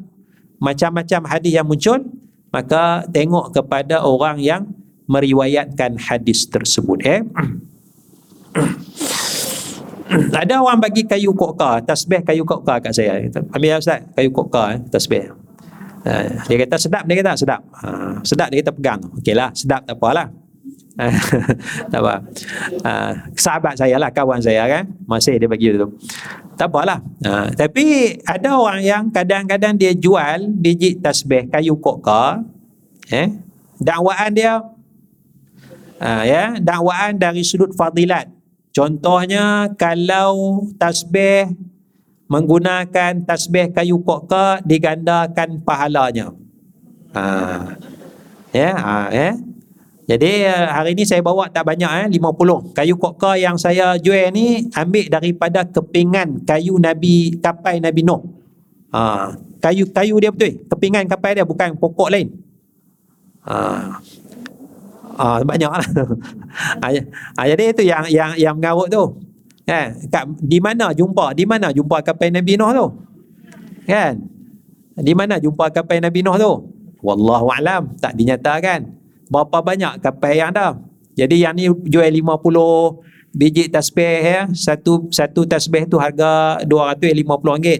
macam-macam 0.56 1.20
hadis 1.28 1.52
yang 1.52 1.68
muncul 1.68 2.00
maka 2.48 3.04
tengok 3.12 3.52
kepada 3.52 4.00
orang 4.02 4.40
yang 4.40 4.72
meriwayatkan 5.04 6.00
hadis 6.00 6.48
tersebut 6.48 6.98
eh 7.04 7.20
ada 10.10 10.58
orang 10.58 10.82
bagi 10.82 11.06
kayu 11.06 11.30
kokka, 11.30 11.86
tasbih 11.86 12.26
kayu 12.26 12.42
kokka 12.42 12.82
kat 12.82 12.90
saya. 12.90 13.22
Ambil 13.54 13.78
Ustaz, 13.78 14.02
kayu 14.18 14.34
kokka 14.34 14.74
eh, 14.74 14.78
tasbih. 14.90 15.30
Uh, 16.00 16.40
dia 16.48 16.56
kata 16.64 16.76
sedap, 16.80 17.02
dia 17.04 17.14
kata 17.20 17.32
sedap. 17.36 17.60
Uh, 17.84 18.16
sedap 18.24 18.48
dia 18.48 18.64
kata 18.64 18.72
pegang. 18.72 19.00
Okeylah, 19.20 19.50
sedap 19.52 19.84
tak 19.84 19.96
apalah. 19.96 20.28
tak 21.92 22.00
apa. 22.00 22.14
Uh, 22.84 23.12
sahabat 23.36 23.74
saya 23.76 23.96
lah, 23.96 24.12
kawan 24.12 24.40
saya 24.40 24.64
kan. 24.68 24.84
Masih 25.08 25.36
dia 25.40 25.48
bagi 25.48 25.72
tu. 25.76 25.88
Tak 26.56 26.68
apalah. 26.68 27.00
Uh, 27.24 27.48
tapi 27.56 28.16
ada 28.24 28.56
orang 28.56 28.84
yang 28.84 29.02
kadang-kadang 29.08 29.76
dia 29.76 29.96
jual 29.96 30.48
biji 30.52 31.00
tasbih 31.00 31.48
kayu 31.48 31.76
kokka. 31.80 32.44
Eh, 33.10 33.32
dakwaan 33.80 34.30
dia 34.30 34.62
uh, 35.98 36.22
ya, 36.22 36.60
dakwaan 36.62 37.18
dari 37.18 37.42
sudut 37.42 37.74
fadilat 37.74 38.30
Contohnya 38.70 39.74
kalau 39.74 40.62
tasbih 40.78 41.50
menggunakan 42.30 43.26
tasbih 43.26 43.74
kayu 43.74 43.98
kokka 44.06 44.62
digandakan 44.62 45.58
pahalanya. 45.66 46.30
Ha. 47.10 47.26
Ya, 48.54 48.70
ha, 48.78 49.10
ya. 49.10 49.34
Jadi 50.10 50.42
hari 50.46 50.98
ini 50.98 51.06
saya 51.06 51.22
bawa 51.22 51.46
tak 51.50 51.66
banyak 51.66 51.86
eh 51.86 52.06
50. 52.18 52.74
Kayu 52.74 52.94
kokka 52.98 53.38
yang 53.38 53.54
saya 53.58 53.94
jual 53.98 54.30
ni 54.34 54.66
ambil 54.74 55.06
daripada 55.06 55.62
kepingan 55.66 56.42
kayu 56.46 56.78
Nabi 56.78 57.38
kapai 57.38 57.82
Nabi 57.82 58.02
Nuh. 58.06 58.22
Ha. 58.94 59.34
Kayu 59.58 59.90
kayu 59.90 60.18
dia 60.18 60.30
betul. 60.30 60.66
Kepingan 60.66 61.06
kapai 61.10 61.38
dia 61.38 61.46
bukan 61.46 61.78
pokok 61.78 62.10
lain. 62.10 62.30
Ha. 63.46 63.58
Ah 65.14 65.38
banyaklah. 65.46 65.82
ah, 66.82 66.90
ah, 67.38 67.46
jadi 67.46 67.64
itu 67.70 67.82
yang 67.86 68.04
yang 68.10 68.30
yang 68.34 68.54
mengarut 68.58 68.90
tu. 68.90 69.29
Kan? 69.70 69.88
Kat, 70.10 70.26
di 70.42 70.58
mana 70.58 70.90
jumpa? 70.90 71.30
Di 71.30 71.46
mana 71.46 71.70
jumpa 71.70 72.02
kapal 72.02 72.34
Nabi 72.34 72.58
Nuh 72.58 72.70
tu? 72.74 72.86
Kan? 73.86 74.18
Di 74.98 75.14
mana 75.14 75.38
jumpa 75.38 75.70
kapal 75.70 76.02
Nabi 76.02 76.26
Nuh 76.26 76.34
tu? 76.34 76.52
Wallahu 77.06 77.54
alam, 77.54 77.94
tak 78.02 78.18
dinyatakan. 78.18 78.90
Berapa 79.30 79.62
banyak 79.62 80.02
kapal 80.02 80.34
yang 80.34 80.50
ada? 80.50 80.74
Jadi 81.14 81.46
yang 81.46 81.54
ni 81.54 81.70
jual 81.86 82.10
50 82.10 83.30
biji 83.30 83.70
tasbih 83.70 84.18
ya. 84.26 84.40
Satu 84.50 85.06
satu 85.14 85.46
tasbih 85.46 85.86
tu 85.86 86.02
harga 86.02 86.58
RM250. 86.66 87.78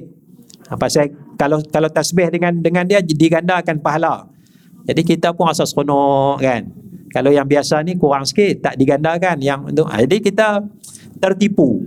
Apa 0.70 0.86
saya 0.86 1.10
kalau 1.34 1.58
kalau 1.74 1.90
tasbih 1.90 2.30
dengan 2.30 2.54
dengan 2.62 2.86
dia 2.86 3.02
digandakan 3.02 3.82
pahala. 3.82 4.30
Jadi 4.86 5.02
kita 5.02 5.34
pun 5.34 5.50
rasa 5.50 5.66
seronok 5.66 6.38
kan. 6.38 6.70
Kalau 7.10 7.34
yang 7.34 7.50
biasa 7.50 7.82
ni 7.82 7.98
kurang 7.98 8.22
sikit 8.22 8.70
tak 8.70 8.78
digandakan 8.78 9.42
yang 9.42 9.66
untuk 9.66 9.90
ah, 9.90 9.98
jadi 9.98 10.22
kita 10.22 10.62
tertipu. 11.20 11.84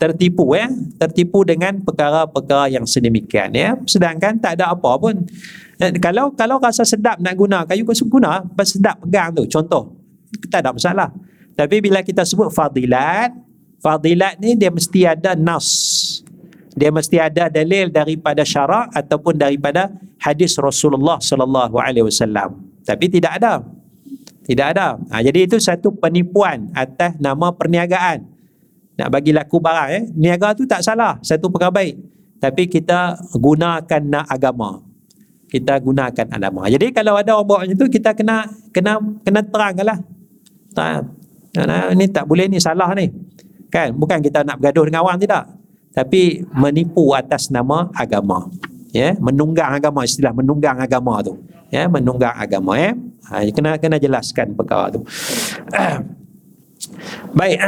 Tertipu 0.00 0.56
ya, 0.56 0.72
tertipu 0.96 1.44
dengan 1.44 1.76
perkara-perkara 1.84 2.72
yang 2.72 2.88
sedemikian 2.88 3.52
ya. 3.52 3.76
Sedangkan 3.84 4.40
tak 4.40 4.56
ada 4.56 4.72
apa 4.72 4.96
pun. 4.96 5.28
Eh, 5.76 5.92
kalau 6.00 6.32
kalau 6.32 6.56
rasa 6.56 6.88
sedap 6.88 7.20
nak 7.20 7.36
guna 7.36 7.68
kayu 7.68 7.84
kau 7.84 7.92
guna, 8.08 8.40
pas 8.56 8.64
sedap 8.64 8.96
pegang 9.04 9.36
tu 9.36 9.44
contoh. 9.44 9.92
Tak 10.48 10.64
ada 10.64 10.72
masalah. 10.72 11.12
Tapi 11.52 11.84
bila 11.84 12.00
kita 12.00 12.24
sebut 12.24 12.48
fadilat, 12.48 13.36
fadilat 13.84 14.40
ni 14.40 14.56
dia 14.56 14.72
mesti 14.72 15.04
ada 15.04 15.36
nas. 15.36 15.68
Dia 16.72 16.88
mesti 16.88 17.20
ada 17.20 17.52
dalil 17.52 17.92
daripada 17.92 18.40
syarak 18.40 18.88
ataupun 18.96 19.36
daripada 19.36 19.92
hadis 20.16 20.56
Rasulullah 20.56 21.20
sallallahu 21.20 21.76
alaihi 21.76 22.08
wasallam. 22.08 22.56
Tapi 22.88 23.12
tidak 23.12 23.36
ada. 23.36 23.60
Tidak 24.48 24.66
ada. 24.66 24.96
Ha, 25.12 25.20
jadi 25.20 25.44
itu 25.44 25.60
satu 25.60 25.92
penipuan 25.92 26.72
atas 26.72 27.20
nama 27.20 27.52
perniagaan. 27.52 28.39
Nak 29.00 29.08
bagi 29.08 29.32
laku 29.32 29.56
barang. 29.56 29.88
Eh. 29.96 30.02
Niaga 30.12 30.52
tu 30.52 30.68
tak 30.68 30.84
salah. 30.84 31.16
Satu 31.24 31.48
perkara 31.48 31.72
baik. 31.72 31.96
Tapi 32.36 32.68
kita 32.68 33.16
gunakan 33.32 34.02
nak 34.04 34.28
agama. 34.28 34.84
Kita 35.48 35.80
gunakan 35.80 36.26
agama. 36.28 36.68
Jadi 36.68 36.92
kalau 36.92 37.16
ada 37.16 37.32
orang 37.32 37.48
buat 37.48 37.58
macam 37.64 37.76
tu, 37.80 37.88
kita 37.88 38.12
kena 38.12 38.44
kena 38.76 39.00
kena 39.24 39.40
terang 39.40 39.74
lah. 39.80 39.98
Tak, 40.76 41.02
ini 41.96 42.06
tak 42.12 42.28
boleh 42.28 42.46
ni 42.46 42.60
salah 42.60 42.92
ni. 42.92 43.08
Kan? 43.72 43.96
Bukan 43.96 44.20
kita 44.20 44.44
nak 44.44 44.60
bergaduh 44.60 44.84
dengan 44.86 45.02
orang 45.08 45.18
tidak. 45.18 45.48
Tapi 45.90 46.44
menipu 46.54 47.16
atas 47.16 47.50
nama 47.50 47.90
agama. 47.96 48.46
Ya, 48.94 49.18
menunggang 49.18 49.74
agama 49.74 50.06
istilah 50.06 50.34
menunggang 50.34 50.78
agama 50.78 51.22
tu 51.22 51.38
ya 51.70 51.86
menunggang 51.86 52.34
agama 52.34 52.74
ya 52.74 52.90
kena 53.54 53.78
kena 53.78 53.96
jelaskan 54.02 54.58
perkara 54.58 54.90
tu 54.90 55.06
baik 57.36 57.58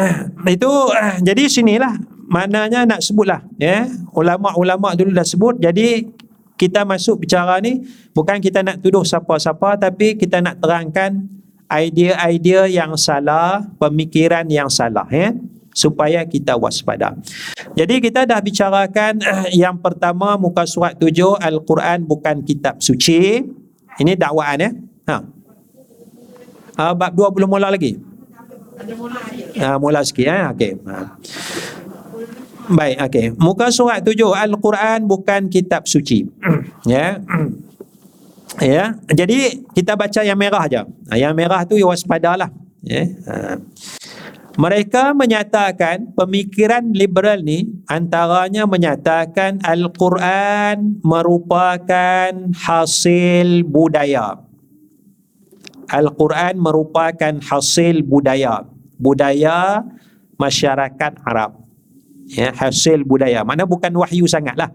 itu 0.48 0.72
jadi 1.20 1.42
sinilah 1.48 1.94
maknanya 2.32 2.88
nak 2.88 3.04
sebutlah 3.04 3.44
ya 3.60 3.84
ulama-ulama 4.16 4.96
dulu 4.96 5.12
dah 5.12 5.26
sebut 5.26 5.60
jadi 5.60 6.08
kita 6.56 6.86
masuk 6.86 7.26
bicara 7.26 7.58
ni 7.60 7.84
bukan 8.16 8.38
kita 8.38 8.62
nak 8.62 8.80
tuduh 8.80 9.04
siapa-siapa 9.04 9.76
tapi 9.76 10.16
kita 10.16 10.40
nak 10.40 10.62
terangkan 10.62 11.28
idea-idea 11.72 12.68
yang 12.68 12.92
salah, 13.00 13.64
pemikiran 13.80 14.44
yang 14.52 14.68
salah 14.68 15.08
ya 15.08 15.32
supaya 15.72 16.20
kita 16.28 16.52
waspada. 16.60 17.16
Jadi 17.72 18.04
kita 18.04 18.28
dah 18.28 18.36
bicarakan 18.44 19.24
yang 19.56 19.80
pertama 19.80 20.36
muka 20.36 20.68
surat 20.68 20.92
tujuh 21.00 21.40
Al-Quran 21.40 22.04
bukan 22.04 22.44
kitab 22.44 22.76
suci. 22.84 23.40
Ini 23.96 24.12
dakwaan 24.16 24.60
ya. 24.60 24.70
Ha. 25.08 25.16
Uh, 26.72 26.92
bab 26.96 27.12
dua 27.16 27.28
belum 27.32 27.48
mula 27.48 27.72
lagi. 27.72 27.96
Mula 28.72 29.20
uh, 29.60 29.76
mula 29.76 30.00
sikit 30.00 30.26
eh. 30.26 30.42
Okey. 30.56 30.72
Ha. 30.88 30.96
Baik, 32.72 32.96
okey. 33.10 33.26
Muka 33.36 33.68
surat 33.68 34.00
tujuh 34.00 34.32
Al-Quran 34.32 35.04
bukan 35.04 35.52
kitab 35.52 35.84
suci. 35.84 36.24
ya. 36.88 37.18
Ya, 38.60 39.00
jadi 39.08 39.64
kita 39.72 39.96
baca 39.96 40.20
yang 40.20 40.36
merah 40.36 40.68
aja. 40.68 40.84
Yang 41.08 41.32
merah 41.32 41.64
tu 41.64 41.72
waspadalah. 41.80 42.52
Ya. 42.84 43.08
Ha. 43.24 43.56
Mereka 44.60 45.16
menyatakan 45.16 46.12
pemikiran 46.12 46.92
liberal 46.92 47.40
ni 47.40 47.72
antaranya 47.88 48.68
menyatakan 48.68 49.64
Al-Quran 49.64 51.00
merupakan 51.00 52.28
hasil 52.52 53.64
budaya. 53.64 54.51
Al-Quran 55.88 56.58
merupakan 56.58 57.34
hasil 57.40 58.04
budaya. 58.06 58.66
Budaya 59.00 59.82
masyarakat 60.38 61.12
Arab. 61.26 61.62
Ya, 62.30 62.54
hasil 62.54 63.02
budaya. 63.02 63.42
Mana 63.42 63.66
bukan 63.66 63.90
wahyu 63.92 64.24
sangatlah. 64.30 64.70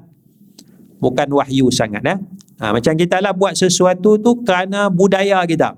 Bukan 0.97 1.29
wahyu 1.31 1.69
sangat. 1.69 2.03
Ya. 2.03 2.15
Ha, 2.57 2.73
macam 2.73 2.93
kita 2.97 3.21
lah 3.21 3.31
buat 3.31 3.53
sesuatu 3.53 4.17
tu 4.17 4.41
kerana 4.41 4.89
budaya 4.89 5.45
kita. 5.45 5.77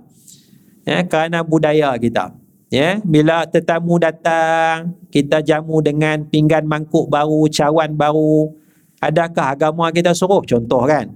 Ya, 0.88 1.04
kerana 1.04 1.44
budaya 1.44 1.94
kita. 2.00 2.34
Ya, 2.70 3.02
bila 3.02 3.50
tetamu 3.50 3.98
datang, 3.98 4.94
kita 5.10 5.42
jamu 5.42 5.82
dengan 5.82 6.22
pinggan 6.30 6.70
mangkuk 6.70 7.10
baru, 7.10 7.50
cawan 7.50 7.98
baru. 7.98 8.54
Adakah 9.02 9.58
agama 9.58 9.90
kita 9.90 10.14
suruh? 10.14 10.46
Contoh 10.46 10.86
kan? 10.86 11.10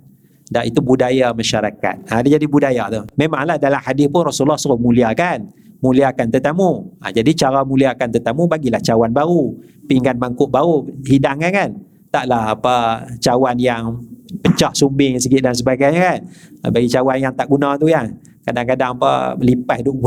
Dan 0.53 0.69
itu 0.69 0.79
budaya 0.85 1.33
masyarakat. 1.33 1.95
Ha, 2.13 2.21
dia 2.21 2.37
jadi 2.37 2.45
budaya 2.45 2.85
tu. 2.93 3.01
Memanglah 3.17 3.57
dalam 3.57 3.81
hadis 3.81 4.05
pun 4.05 4.29
Rasulullah 4.29 4.61
suruh 4.61 4.77
muliakan. 4.77 5.49
Muliakan 5.81 6.29
tetamu. 6.29 6.93
Ha, 7.01 7.09
jadi 7.09 7.33
cara 7.33 7.65
muliakan 7.65 8.13
tetamu, 8.13 8.45
bagilah 8.45 8.77
cawan 8.77 9.09
baru. 9.09 9.57
Pinggan 9.89 10.21
mangkuk 10.21 10.53
baru. 10.53 10.85
Hidangkan 11.01 11.49
kan? 11.49 11.69
Taklah 12.13 12.53
apa 12.53 12.75
cawan 13.17 13.57
yang 13.57 13.97
pecah 14.45 14.69
sumbing 14.77 15.17
sikit 15.17 15.41
dan 15.41 15.57
sebagainya 15.57 16.01
kan. 16.05 16.19
Ha, 16.61 16.65
bagi 16.69 16.87
cawan 16.93 17.17
yang 17.17 17.33
tak 17.33 17.49
guna 17.49 17.73
tu 17.81 17.89
kan 17.89 18.13
kadang-kadang 18.43 18.91
apa 18.99 19.39
lipas 19.39 19.79
duk 19.87 20.03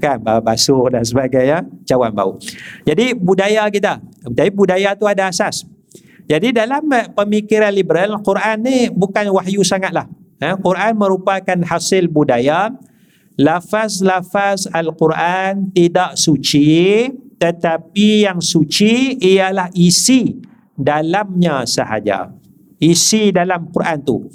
kan 0.00 0.16
basuh 0.40 0.88
dan 0.88 1.04
sebagainya 1.04 1.60
cawan 1.84 2.10
bau 2.12 2.40
jadi 2.88 3.12
budaya 3.12 3.68
kita 3.68 4.00
jadi 4.32 4.50
budaya 4.50 4.96
tu 4.96 5.04
ada 5.04 5.28
asas 5.28 5.68
jadi 6.30 6.54
dalam 6.54 6.86
pemikiran 7.12 7.74
liberal 7.74 8.18
Quran 8.22 8.56
ni 8.62 8.88
bukan 8.92 9.30
wahyu 9.34 9.66
sangatlah. 9.66 10.06
Eh, 10.42 10.54
Quran 10.58 10.98
merupakan 10.98 11.58
hasil 11.66 12.10
budaya. 12.10 12.74
Lafaz-lafaz 13.32 14.68
Al-Quran 14.68 15.72
tidak 15.72 16.20
suci 16.20 17.08
tetapi 17.40 18.28
yang 18.28 18.38
suci 18.38 19.18
ialah 19.18 19.72
isi 19.74 20.36
dalamnya 20.78 21.66
sahaja. 21.66 22.30
Isi 22.78 23.34
dalam 23.34 23.70
Quran 23.74 23.98
tu. 24.02 24.30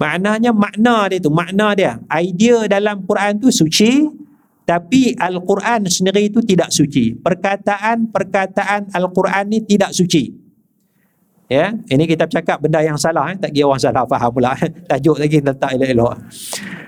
Maknanya 0.00 0.56
makna 0.56 1.12
dia 1.12 1.20
tu, 1.20 1.28
makna 1.28 1.76
dia, 1.76 2.00
idea 2.08 2.64
dalam 2.64 3.04
Quran 3.04 3.36
tu 3.36 3.52
suci, 3.52 4.08
tapi 4.64 5.12
Al-Quran 5.12 5.84
sendiri 5.92 6.32
itu 6.32 6.40
tidak 6.40 6.72
suci. 6.72 7.12
Perkataan-perkataan 7.20 8.96
Al-Quran 8.96 9.44
ni 9.52 9.60
tidak 9.68 9.92
suci. 9.92 10.39
Ya, 11.50 11.74
ini 11.90 12.06
kita 12.06 12.30
cakap 12.30 12.62
benda 12.62 12.78
yang 12.78 12.94
salah, 12.94 13.34
eh? 13.34 13.36
tak 13.36 13.50
kira 13.50 13.66
orang 13.66 13.82
salah 13.82 14.06
faham 14.06 14.30
pula. 14.30 14.54
Eh? 14.62 14.70
Tajuk 14.86 15.18
lagi 15.18 15.42
letak 15.42 15.74
elok-elok. 15.74 16.14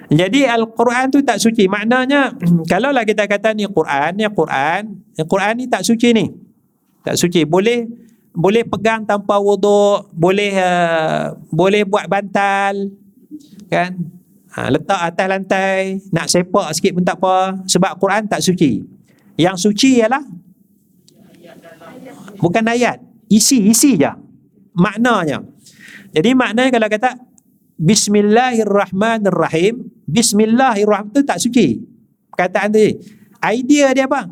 Jadi 0.07 0.47
Al-Quran 0.47 1.11
tu 1.11 1.19
tak 1.27 1.43
suci. 1.43 1.67
Maknanya, 1.67 2.31
kalau 2.71 2.95
lah 2.95 3.03
kita 3.03 3.27
kata 3.27 3.59
ni 3.59 3.67
Quran, 3.67 4.15
ni 4.15 4.23
Quran, 4.31 4.81
ni 5.19 5.23
Quran 5.27 5.53
ni 5.59 5.65
tak 5.67 5.83
suci 5.83 6.15
ni. 6.15 6.31
Tak 7.03 7.19
suci. 7.19 7.43
Boleh 7.43 7.91
boleh 8.31 8.63
pegang 8.63 9.03
tanpa 9.03 9.43
wuduk, 9.43 10.15
boleh 10.15 10.55
uh, 10.55 11.35
boleh 11.51 11.83
buat 11.83 12.07
bantal, 12.07 12.95
kan 13.73 13.97
ha, 14.53 14.69
letak 14.69 15.01
atas 15.01 15.27
lantai 15.27 15.79
nak 16.13 16.29
sepak 16.29 16.69
sikit 16.77 16.93
pun 16.93 17.05
tak 17.05 17.17
apa 17.17 17.65
sebab 17.65 17.97
Quran 17.97 18.29
tak 18.29 18.45
suci 18.45 18.85
yang 19.41 19.57
suci 19.57 20.05
ialah 20.05 20.21
bukan 22.37 22.65
ayat 22.69 23.01
isi 23.33 23.73
isi 23.73 23.97
je 23.97 24.13
maknanya. 24.77 25.41
Jadi 26.13 26.35
maknanya 26.37 26.71
kalau 26.73 26.89
kata 26.89 27.17
Bismillahirrahmanirrahim 27.77 29.75
Bismillahirrahmanirrahim 30.05 31.17
tu 31.17 31.23
tak 31.25 31.41
suci. 31.41 31.81
Perkataan 32.33 32.73
tu 32.73 32.79
idea 33.43 33.93
dia 33.93 34.07
apa? 34.07 34.31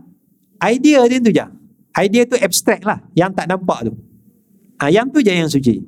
Idea 0.60 1.08
dia 1.08 1.18
tu 1.18 1.32
je. 1.32 1.46
Idea 1.98 2.22
tu 2.28 2.36
abstrak 2.38 2.86
lah 2.86 3.00
yang 3.16 3.34
tak 3.34 3.48
nampak 3.50 3.90
tu. 3.90 3.96
Ha, 4.80 4.88
yang 4.88 5.12
tu 5.12 5.20
je 5.20 5.32
yang 5.32 5.50
suci. 5.50 5.82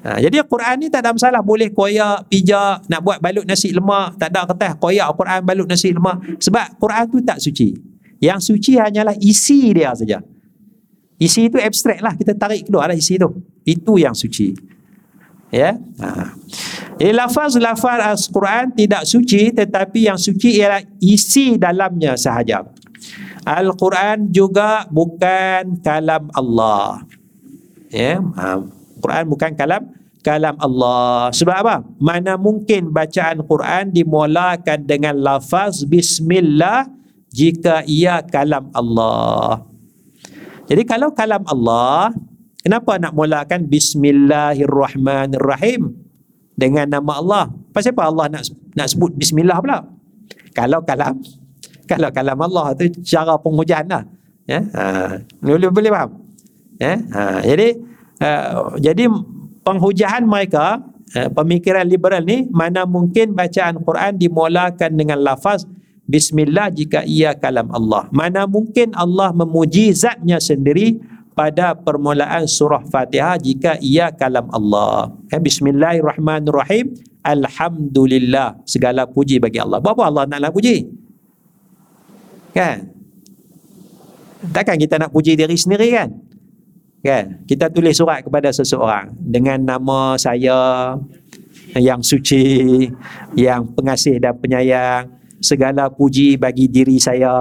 Ha, 0.00 0.16
jadi 0.16 0.40
Quran 0.48 0.80
ni 0.80 0.88
tak 0.88 1.04
ada 1.04 1.12
masalah. 1.12 1.44
Boleh 1.44 1.68
koyak, 1.68 2.32
pijak, 2.32 2.88
nak 2.88 3.00
buat 3.04 3.20
balut 3.20 3.44
nasi 3.44 3.74
lemak, 3.74 4.16
tak 4.16 4.32
ada 4.32 4.48
kata 4.48 4.80
koyak 4.80 5.12
Quran 5.12 5.40
balut 5.44 5.68
nasi 5.68 5.92
lemak. 5.92 6.40
Sebab 6.40 6.80
Quran 6.80 7.04
tu 7.10 7.18
tak 7.20 7.38
suci. 7.42 7.76
Yang 8.20 8.52
suci 8.52 8.80
hanyalah 8.80 9.16
isi 9.20 9.72
dia 9.72 9.92
saja. 9.92 10.24
Isi 11.20 11.52
itu 11.52 11.60
abstrak 11.60 12.00
lah 12.00 12.16
kita 12.16 12.32
tarik 12.32 12.64
keluar 12.64 12.88
lah 12.88 12.96
isi 12.96 13.20
tu. 13.20 13.28
Itu 13.60 14.00
yang 14.00 14.16
suci. 14.16 14.56
Ya. 15.52 15.76
Ha. 16.00 16.32
Eh, 16.96 17.12
lafaz-lafaz 17.12 18.00
Al-Quran 18.00 18.72
tidak 18.72 19.04
suci 19.04 19.52
tetapi 19.52 20.08
yang 20.08 20.16
suci 20.16 20.56
ialah 20.56 20.80
isi 21.02 21.60
dalamnya 21.60 22.16
sahaja. 22.16 22.64
Al-Quran 23.44 24.32
juga 24.32 24.88
bukan 24.88 25.76
kalam 25.84 26.32
Allah. 26.32 27.04
Ya. 27.92 28.16
Ha. 28.40 28.64
Quran 29.04 29.24
bukan 29.28 29.52
kalam 29.52 29.82
kalam 30.24 30.56
Allah. 30.56 31.32
Sebab 31.36 31.56
apa? 31.66 31.76
Mana 32.00 32.40
mungkin 32.40 32.88
bacaan 32.88 33.44
Quran 33.44 33.92
dimulakan 33.92 34.88
dengan 34.88 35.20
lafaz 35.20 35.84
bismillah 35.84 36.88
jika 37.28 37.84
ia 37.84 38.24
kalam 38.24 38.68
Allah. 38.72 39.69
Jadi 40.70 40.86
kalau 40.86 41.10
kalam 41.10 41.42
Allah, 41.50 42.14
kenapa 42.62 42.94
nak 43.02 43.18
mulakan 43.18 43.66
bismillahirrahmanirrahim 43.66 45.90
dengan 46.54 46.86
nama 46.86 47.18
Allah? 47.18 47.50
Pasal 47.74 47.90
apa 47.98 48.06
Allah 48.06 48.30
nak 48.30 48.46
nak 48.78 48.86
sebut 48.86 49.10
bismillah 49.18 49.58
pula? 49.58 49.82
Kalau 50.54 50.78
kalam 50.86 51.18
kalau 51.90 52.14
kalam 52.14 52.38
Allah 52.38 52.70
tu 52.78 52.86
cara 53.02 53.34
penghujaan 53.42 53.90
lah. 53.90 54.06
Ya? 54.46 54.62
Ha, 54.70 55.18
boleh, 55.42 55.74
boleh 55.74 55.90
faham? 55.90 56.22
Ya? 56.78 57.02
Ha, 57.10 57.42
jadi 57.42 57.90
Uh, 58.20 58.76
jadi 58.76 59.08
penghujahan 59.64 60.28
mereka 60.28 60.84
uh, 61.16 61.28
pemikiran 61.32 61.88
liberal 61.88 62.20
ni 62.20 62.44
mana 62.52 62.84
mungkin 62.84 63.32
bacaan 63.32 63.80
Quran 63.80 64.20
dimulakan 64.20 64.92
dengan 64.92 65.24
lafaz 65.24 65.64
bismillah 66.10 66.74
jika 66.74 67.06
ia 67.06 67.32
kalam 67.38 67.70
Allah. 67.70 68.10
Mana 68.10 68.50
mungkin 68.50 68.90
Allah 68.98 69.30
memuji 69.30 69.94
zatnya 69.94 70.42
sendiri 70.42 70.98
pada 71.38 71.72
permulaan 71.78 72.44
surah 72.50 72.82
Fatihah 72.90 73.38
jika 73.38 73.78
ia 73.78 74.10
kalam 74.10 74.50
Allah. 74.50 75.14
Ya, 75.30 75.38
bismillahirrahmanirrahim. 75.38 76.98
Alhamdulillah. 77.22 78.58
Segala 78.66 79.06
puji 79.06 79.38
bagi 79.38 79.62
Allah. 79.62 79.78
Apa 79.78 80.02
Allah 80.02 80.26
naklah 80.26 80.50
puji? 80.50 80.90
Kan? 82.50 82.90
Takkan 84.50 84.76
kita 84.80 84.98
nak 84.98 85.14
puji 85.14 85.38
diri 85.38 85.54
sendiri 85.54 85.94
kan? 85.94 86.10
Kan? 87.00 87.46
Kita 87.46 87.70
tulis 87.70 87.94
surat 87.94 88.26
kepada 88.26 88.50
seseorang 88.50 89.14
dengan 89.20 89.62
nama 89.62 90.18
saya 90.18 90.92
yang 91.78 92.02
suci 92.02 92.88
yang 93.38 93.62
pengasih 93.78 94.18
dan 94.18 94.34
penyayang 94.34 95.19
segala 95.40 95.88
puji 95.88 96.36
bagi 96.36 96.68
diri 96.68 97.00
saya 97.00 97.32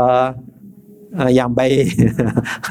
uh, 1.13 1.31
yang 1.31 1.51
baik. 1.51 1.93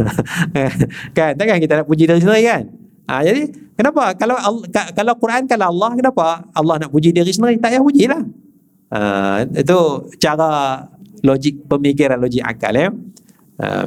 Kan? 1.17 1.33
Takkan 1.37 1.61
kita 1.61 1.85
nak 1.85 1.87
puji 1.87 2.09
diri 2.09 2.21
sendiri 2.21 2.43
kan? 2.45 2.63
Ha, 3.09 3.25
jadi 3.25 3.49
kenapa? 3.73 4.13
Kalau 4.21 4.37
kalau 4.69 5.13
Quran 5.17 5.49
kalau 5.49 5.73
Allah 5.73 5.91
kenapa? 5.97 6.45
Allah 6.53 6.77
nak 6.77 6.91
puji 6.93 7.09
diri 7.13 7.33
sendiri? 7.33 7.57
Tak 7.57 7.73
payah 7.73 7.81
pujilah 7.81 8.23
uh, 8.93 9.45
itu 9.53 9.79
cara 10.21 10.85
logik 11.25 11.67
pemikiran 11.69 12.19
logik 12.21 12.45
akal 12.45 12.73
ya. 12.73 12.89
Uh, 13.59 13.87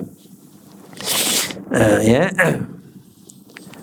uh, 1.71 1.99
ya. 2.01 2.27
yeah. 2.27 2.53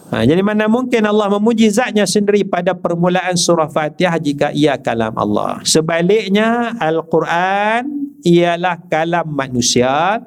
Ha, 0.08 0.24
jadi 0.24 0.40
mana 0.40 0.64
mungkin 0.72 1.04
Allah 1.04 1.28
memuji 1.36 1.68
zatnya 1.68 2.08
sendiri 2.08 2.40
pada 2.40 2.72
permulaan 2.72 3.36
surah 3.36 3.68
Fatihah 3.68 4.16
jika 4.16 4.48
ia 4.56 4.80
kalam 4.80 5.12
Allah. 5.12 5.60
Sebaliknya 5.68 6.72
Al-Quran 6.80 8.08
ialah 8.24 8.80
kalam 8.88 9.28
manusia. 9.28 10.24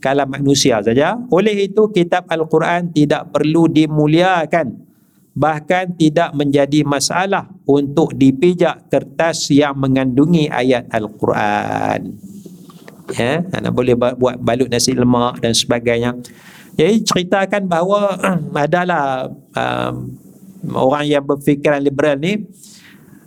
Kalam 0.00 0.32
manusia 0.32 0.80
saja. 0.80 1.20
Oleh 1.28 1.68
itu 1.68 1.92
kitab 1.92 2.24
al-Quran 2.32 2.88
tidak 2.88 3.36
perlu 3.36 3.68
dimuliakan. 3.68 4.80
Bahkan 5.36 6.00
tidak 6.00 6.32
menjadi 6.32 6.82
masalah 6.88 7.52
untuk 7.68 8.16
dipijak 8.16 8.88
kertas 8.88 9.52
yang 9.52 9.76
mengandungi 9.76 10.48
ayat 10.48 10.88
al-Quran. 10.88 12.16
Ya 13.12 13.44
anak 13.52 13.72
boleh 13.76 13.94
buat 13.94 14.40
balut 14.40 14.72
nasi 14.72 14.96
lemak 14.96 15.44
dan 15.44 15.52
sebagainya 15.52 16.16
jadi 16.78 16.94
ceritakan 17.02 17.66
bahawa 17.66 18.18
adalah 18.66 19.30
um, 19.56 19.94
orang 20.74 21.04
yang 21.08 21.24
berfikiran 21.24 21.80
liberal 21.80 22.18
ni 22.18 22.44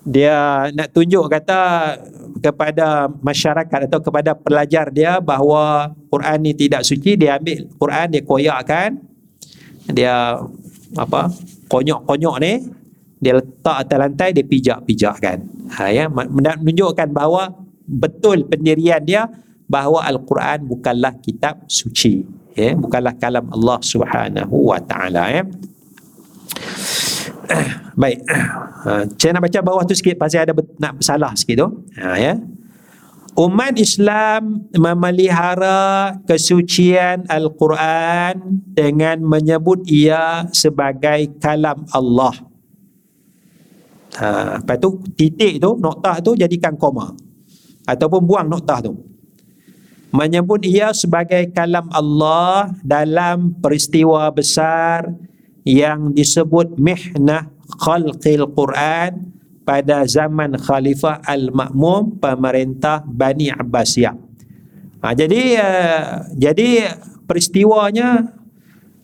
dia 0.03 0.67
nak 0.75 0.91
tunjuk 0.91 1.31
kata 1.31 1.95
kepada 2.43 3.07
masyarakat 3.23 3.87
atau 3.87 4.03
kepada 4.03 4.35
pelajar 4.35 4.91
dia 4.91 5.23
bahawa 5.23 5.95
Quran 6.11 6.37
ni 6.43 6.51
tidak 6.51 6.83
suci 6.83 7.15
dia 7.15 7.39
ambil 7.39 7.71
Quran 7.79 8.07
dia 8.11 8.21
koyakkan 8.27 8.99
dia 9.87 10.43
apa 10.99 11.31
konyok-konyok 11.71 12.35
ni 12.43 12.53
dia 13.23 13.39
letak 13.39 13.87
atas 13.87 13.97
lantai 13.97 14.35
dia 14.35 14.43
pijak-pijakkan. 14.43 15.37
Ha, 15.79 15.87
ya 15.95 16.11
menunjukkan 16.11 17.07
bahawa 17.15 17.55
betul 17.87 18.43
pendirian 18.43 18.99
dia 18.99 19.31
bahawa 19.71 20.03
Al-Quran 20.11 20.67
bukanlah 20.67 21.15
kitab 21.23 21.63
suci 21.71 22.27
ya 22.53 22.77
bukanlah 22.77 23.13
kalam 23.17 23.45
Allah 23.51 23.79
Subhanahu 23.81 24.73
wa 24.73 24.79
taala 24.81 25.29
ya 25.29 25.43
Baik. 28.01 28.19
Ha, 28.83 29.07
saya 29.15 29.31
nak 29.31 29.47
baca 29.47 29.59
bawah 29.63 29.87
tu 29.87 29.95
sikit 29.95 30.19
pasal 30.19 30.43
ada 30.43 30.51
nak 30.75 30.99
salah 30.99 31.31
sikit 31.39 31.55
tu. 31.55 31.87
Ha, 32.03 32.19
ya. 32.19 32.35
Umat 33.39 33.79
Islam 33.79 34.67
memelihara 34.75 36.11
kesucian 36.27 37.23
Al-Quran 37.31 38.59
dengan 38.75 39.23
menyebut 39.23 39.87
ia 39.87 40.51
sebagai 40.51 41.31
kalam 41.39 41.87
Allah. 41.95 42.35
Ha, 44.19 44.59
lepas 44.59 44.75
tu 44.83 44.99
titik 45.15 45.63
tu, 45.63 45.79
noktah 45.79 46.19
tu 46.19 46.35
jadikan 46.35 46.75
koma. 46.75 47.15
Ataupun 47.87 48.19
buang 48.27 48.51
noktah 48.51 48.83
tu. 48.83 48.99
Menyebut 50.13 50.61
ia 50.61 50.93
sebagai 50.93 51.49
kalam 51.49 51.89
Allah 51.89 52.69
dalam 52.85 53.57
peristiwa 53.57 54.29
besar 54.29 55.09
yang 55.65 56.13
disebut 56.13 56.77
mihnah 56.77 57.49
khalqil 57.81 58.45
Quran 58.53 59.33
pada 59.65 60.05
zaman 60.05 60.53
Khalifah 60.59 61.23
Al-Ma'mum 61.23 62.21
pemerintah 62.21 63.01
Bani 63.07 63.49
Abbasiyah. 63.49 64.13
Ha, 65.01 65.17
jadi 65.17 65.41
uh, 65.57 66.29
jadi 66.37 66.93
peristiwanya 67.25 68.37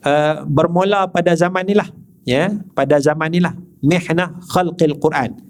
uh, 0.05 0.45
bermula 0.45 1.09
pada 1.09 1.33
zaman 1.33 1.65
inilah 1.65 1.89
ya 2.21 2.53
pada 2.77 3.01
zaman 3.01 3.33
inilah 3.33 3.57
mihnah 3.81 4.37
khalqil 4.51 4.99
Quran. 4.99 5.41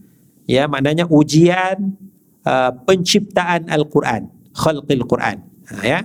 Ya 0.47 0.71
maknanya 0.71 1.03
ujian 1.05 1.99
uh, 2.47 2.71
penciptaan 2.87 3.69
Al-Quran, 3.69 4.31
khalqil 4.55 5.03
Quran. 5.03 5.48
Ha, 5.69 5.75
ya. 5.85 5.99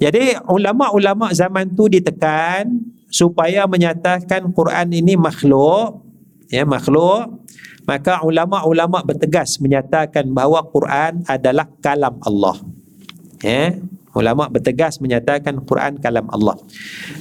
Jadi 0.00 0.36
ulama-ulama 0.50 1.30
zaman 1.32 1.70
tu 1.72 1.86
ditekan 1.86 2.66
supaya 3.08 3.64
menyatakan 3.70 4.50
Quran 4.50 4.88
ini 4.90 5.14
makhluk 5.14 6.02
ya 6.50 6.66
makhluk. 6.66 7.44
Maka 7.84 8.24
ulama-ulama 8.24 9.04
bertegas 9.04 9.60
menyatakan 9.60 10.24
bahawa 10.32 10.64
Quran 10.72 11.20
adalah 11.28 11.68
kalam 11.84 12.16
Allah. 12.24 12.56
Ya 13.44 13.76
ulama 14.14 14.46
bertegas 14.46 15.02
menyatakan 15.02 15.58
Quran 15.66 15.98
kalam 15.98 16.24
Allah. 16.30 16.54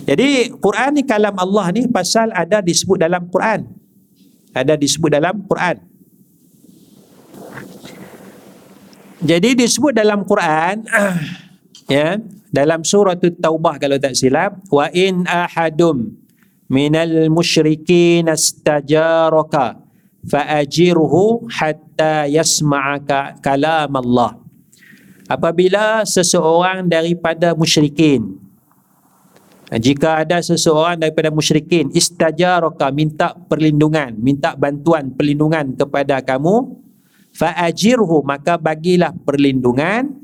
Jadi 0.06 0.54
Quran 0.62 1.02
ni 1.02 1.04
kalam 1.04 1.34
Allah 1.36 1.74
ni 1.74 1.90
pasal 1.90 2.30
ada 2.32 2.62
disebut 2.62 3.02
dalam 3.02 3.28
Quran. 3.28 3.66
Ada 4.54 4.78
disebut 4.78 5.10
dalam 5.10 5.42
Quran. 5.50 5.82
Jadi 9.24 9.50
disebut 9.56 9.96
dalam 9.96 10.28
Quran 10.28 10.84
ya 11.92 12.20
dalam 12.54 12.86
surah 12.86 13.18
taubah 13.18 13.82
kalau 13.82 13.98
tak 13.98 14.14
silap 14.14 14.60
wa 14.70 14.88
in 14.94 15.26
ahadum 15.26 16.14
minal 16.70 17.28
musyrikin 17.34 18.30
astajaraka 18.30 19.82
faajirhu 20.24 21.50
hatta 21.52 22.30
yasma'aka 22.32 23.42
kalam 23.44 23.92
Allah 23.92 24.40
apabila 25.28 26.08
seseorang 26.08 26.88
daripada 26.88 27.52
musyrikin 27.58 28.40
jika 29.74 30.22
ada 30.22 30.38
seseorang 30.38 31.02
daripada 31.02 31.34
musyrikin 31.34 31.90
istajaraka 31.92 32.94
minta 32.94 33.34
perlindungan 33.50 34.14
minta 34.16 34.54
bantuan 34.54 35.10
perlindungan 35.12 35.74
kepada 35.74 36.22
kamu 36.22 36.78
faajirhu 37.34 38.22
maka 38.22 38.56
bagilah 38.62 39.12
perlindungan 39.26 40.23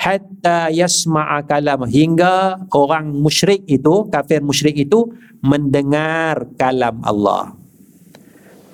hatta 0.00 0.72
yasma'a 0.72 1.44
kalam. 1.44 1.84
Hingga 1.84 2.66
orang 2.72 3.12
musyrik 3.12 3.68
itu 3.68 4.08
kafir 4.08 4.40
musyrik 4.40 4.88
itu 4.88 5.12
mendengar 5.44 6.48
kalam 6.56 7.04
Allah. 7.04 7.52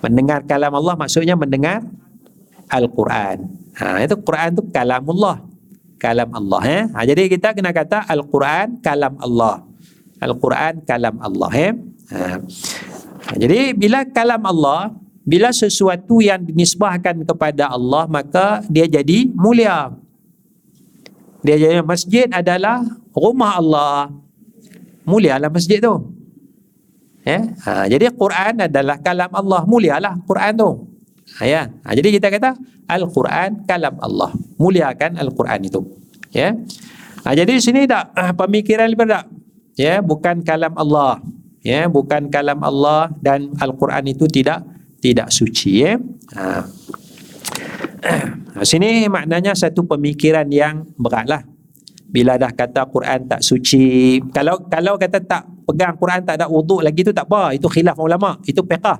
Mendengar 0.06 0.46
kalam 0.46 0.70
Allah 0.70 0.94
maksudnya 0.94 1.34
mendengar 1.34 1.82
Al-Quran. 2.70 3.50
Ha, 3.76 4.06
itu 4.06 4.14
Quran 4.22 4.54
itu 4.54 4.62
kalamullah. 4.70 5.42
Kalam 5.96 6.28
Allah 6.28 6.60
eh? 6.68 6.82
ha, 6.92 7.08
jadi 7.08 7.24
kita 7.24 7.56
kena 7.56 7.72
kata 7.72 8.06
Al-Quran 8.06 8.78
kalam 8.84 9.18
Allah. 9.18 9.64
Al-Quran 10.22 10.84
kalam 10.86 11.16
Allah 11.18 11.50
ha. 11.50 11.68
Ha, 12.12 13.32
jadi 13.34 13.74
bila 13.74 14.06
kalam 14.06 14.44
Allah 14.46 14.94
bila 15.26 15.50
sesuatu 15.50 16.22
yang 16.22 16.38
dinisbahkan 16.46 17.26
kepada 17.26 17.72
Allah 17.72 18.06
maka 18.06 18.62
dia 18.70 18.86
jadi 18.86 19.26
mulia 19.34 19.90
dia 21.44 21.56
jadi 21.60 21.82
masjid 21.84 22.26
adalah 22.30 22.84
rumah 23.12 23.58
Allah. 23.58 24.12
Mulialah 25.06 25.50
masjid 25.52 25.78
tu. 25.78 26.16
Ya. 27.26 27.42
Ha, 27.66 27.90
jadi 27.90 28.14
Quran 28.14 28.70
adalah 28.70 29.02
kalam 29.02 29.30
Allah. 29.34 29.66
Mulialah 29.66 30.14
Quran 30.22 30.52
tu. 30.54 30.70
Ha, 31.38 31.42
ya. 31.46 31.62
Ha, 31.82 31.94
jadi 31.94 32.08
kita 32.14 32.30
kata 32.30 32.54
Al-Quran 32.86 33.66
kalam 33.66 33.98
Allah. 33.98 34.30
Muliakan 34.58 35.18
Al-Quran 35.18 35.66
itu. 35.66 35.80
Ya. 36.30 36.54
Ha, 37.26 37.34
jadi 37.34 37.50
di 37.50 37.62
sini 37.62 37.86
tak 37.90 38.14
ha, 38.14 38.30
pemikiran 38.30 38.86
lebih 38.86 39.10
tak. 39.10 39.26
Ya, 39.76 40.00
bukan 40.00 40.40
kalam 40.46 40.72
Allah. 40.78 41.20
Ya, 41.66 41.90
bukan 41.90 42.30
kalam 42.30 42.62
Allah 42.62 43.10
dan 43.18 43.50
Al-Quran 43.58 44.06
itu 44.14 44.30
tidak 44.30 44.62
tidak 45.02 45.34
suci 45.34 45.82
ya. 45.82 45.98
Ha. 46.38 46.62
Sini 48.68 49.06
maknanya 49.08 49.52
satu 49.52 49.84
pemikiran 49.84 50.48
yang 50.48 50.86
beratlah. 50.96 51.44
Bila 52.06 52.38
dah 52.38 52.48
kata 52.54 52.86
Quran 52.88 53.26
tak 53.28 53.42
suci, 53.42 54.16
kalau 54.30 54.62
kalau 54.70 54.96
kata 54.96 55.20
tak 55.20 55.42
pegang 55.66 55.98
Quran 55.98 56.22
tak 56.22 56.40
ada 56.40 56.46
wuduk 56.46 56.80
lagi 56.80 57.02
tu 57.02 57.12
tak 57.12 57.26
apa, 57.28 57.52
itu 57.52 57.66
khilaf 57.66 57.98
ulama, 57.98 58.38
itu 58.46 58.62
fiqh. 58.62 58.98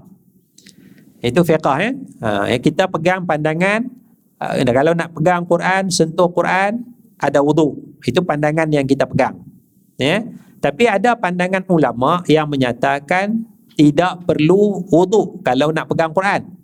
Itu 1.23 1.41
fiqh 1.47 1.77
eh. 1.81 1.93
Ha, 2.21 2.59
kita 2.61 2.91
pegang 2.91 3.25
pandangan 3.25 3.89
uh, 4.43 4.53
kalau 4.61 4.93
nak 4.93 5.15
pegang 5.17 5.47
Quran, 5.49 5.89
sentuh 5.89 6.29
Quran 6.35 6.83
ada 7.17 7.41
wuduk. 7.41 7.79
Itu 8.05 8.21
pandangan 8.27 8.69
yang 8.69 8.85
kita 8.85 9.09
pegang. 9.09 9.39
Ya. 9.97 10.27
Tapi 10.61 10.91
ada 10.91 11.17
pandangan 11.17 11.65
ulama 11.73 12.21
yang 12.29 12.51
menyatakan 12.51 13.47
tidak 13.79 14.27
perlu 14.29 14.83
wuduk 14.93 15.41
kalau 15.47 15.71
nak 15.73 15.89
pegang 15.89 16.11
Quran 16.13 16.57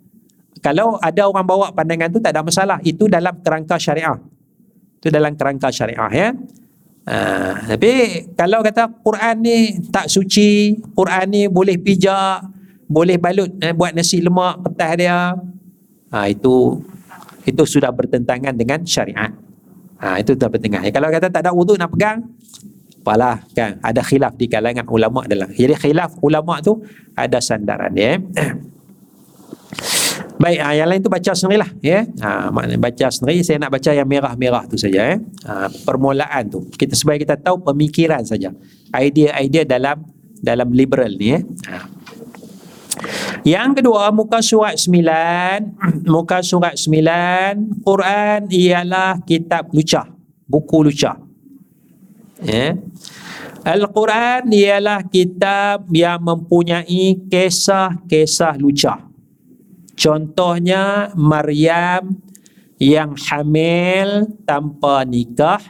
kalau 0.61 1.01
ada 1.01 1.25
orang 1.25 1.45
bawa 1.47 1.73
pandangan 1.73 2.11
tu 2.13 2.19
tak 2.21 2.35
ada 2.35 2.45
masalah. 2.45 2.77
Itu 2.85 3.09
dalam 3.09 3.39
kerangka 3.41 3.79
syariah. 3.81 4.19
Itu 5.01 5.09
dalam 5.09 5.33
kerangka 5.33 5.73
syariah 5.73 6.11
ya. 6.13 6.29
Uh, 7.03 7.75
tapi 7.75 7.91
kalau 8.31 8.63
kata 8.63 8.87
Quran 9.03 9.35
ni 9.43 9.75
tak 9.91 10.07
suci 10.07 10.79
Quran 10.95 11.25
ni 11.35 11.43
boleh 11.51 11.75
pijak 11.75 12.47
boleh 12.87 13.19
balut 13.19 13.51
eh, 13.59 13.75
buat 13.75 13.91
nasi 13.91 14.23
lemak 14.23 14.63
petas 14.63 14.91
dia 14.95 15.35
uh, 16.15 16.27
itu 16.31 16.79
itu 17.43 17.63
sudah 17.67 17.91
bertentangan 17.91 18.55
dengan 18.55 18.79
syariat. 18.87 19.35
Uh, 19.99 20.15
itu 20.15 20.31
sudah 20.31 20.47
bertentangan. 20.47 20.87
Kalau 20.95 21.11
kata 21.11 21.27
tak 21.27 21.43
ada 21.43 21.51
wuduk 21.51 21.75
nak 21.75 21.91
pegang 21.91 22.23
apalah 23.03 23.43
kan? 23.51 23.83
Ada 23.83 23.99
khilaf 23.99 24.39
di 24.39 24.47
kalangan 24.47 24.87
ulama 24.87 25.27
dalam 25.27 25.51
jadi 25.51 25.75
khilaf 25.75 26.23
ulama 26.23 26.63
tu 26.63 26.79
ada 27.19 27.43
sandaran 27.43 27.91
ya 27.99 28.15
Baik, 30.41 30.59
ha, 30.59 30.75
yang 30.75 30.87
lain 30.89 30.99
tu 30.99 31.09
baca 31.13 31.31
sendirilah 31.31 31.71
ya. 31.79 32.03
Ha, 32.19 32.49
maknanya 32.49 32.81
baca 32.81 33.07
sendiri 33.07 33.45
saya 33.45 33.61
nak 33.61 33.71
baca 33.73 33.89
yang 33.93 34.07
merah-merah 34.09 34.63
tu 34.67 34.75
saja 34.75 35.13
ya. 35.13 35.17
Ha, 35.47 35.69
permulaan 35.87 36.43
tu. 36.49 36.67
Kita 36.73 36.97
supaya 36.97 37.21
kita 37.21 37.37
tahu 37.37 37.61
pemikiran 37.63 38.25
saja. 38.25 38.51
Idea-idea 38.91 39.63
dalam 39.63 40.03
dalam 40.43 40.69
liberal 40.75 41.15
ni 41.15 41.37
ya. 41.37 41.39
Ha. 41.69 41.77
Yang 43.43 43.83
kedua 43.83 44.07
muka 44.15 44.39
surat 44.39 44.79
9 44.79 44.95
muka 46.15 46.39
surat 46.39 46.79
9 46.79 47.83
Quran 47.83 48.39
ialah 48.47 49.19
kitab 49.27 49.67
lucah 49.75 50.07
buku 50.47 50.87
lucah 50.87 51.19
ya 52.39 52.79
Al-Quran 53.63 54.51
ialah 54.51 55.07
kitab 55.07 55.87
yang 55.91 56.19
mempunyai 56.23 57.19
kisah-kisah 57.27 58.59
lucah 58.59 59.12
contohnya 59.97 61.13
Maryam 61.17 62.17
yang 62.81 63.15
hamil 63.15 64.27
tanpa 64.43 65.07
nikah 65.07 65.61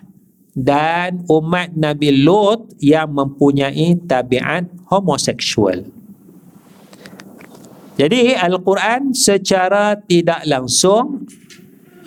dan 0.54 1.26
umat 1.30 1.74
Nabi 1.74 2.24
Lut 2.26 2.78
yang 2.78 3.10
mempunyai 3.14 3.98
tabiat 4.06 4.70
homoseksual. 4.90 5.90
Jadi 7.94 8.34
Al-Quran 8.34 9.14
secara 9.14 9.94
tidak 9.98 10.42
langsung 10.50 11.30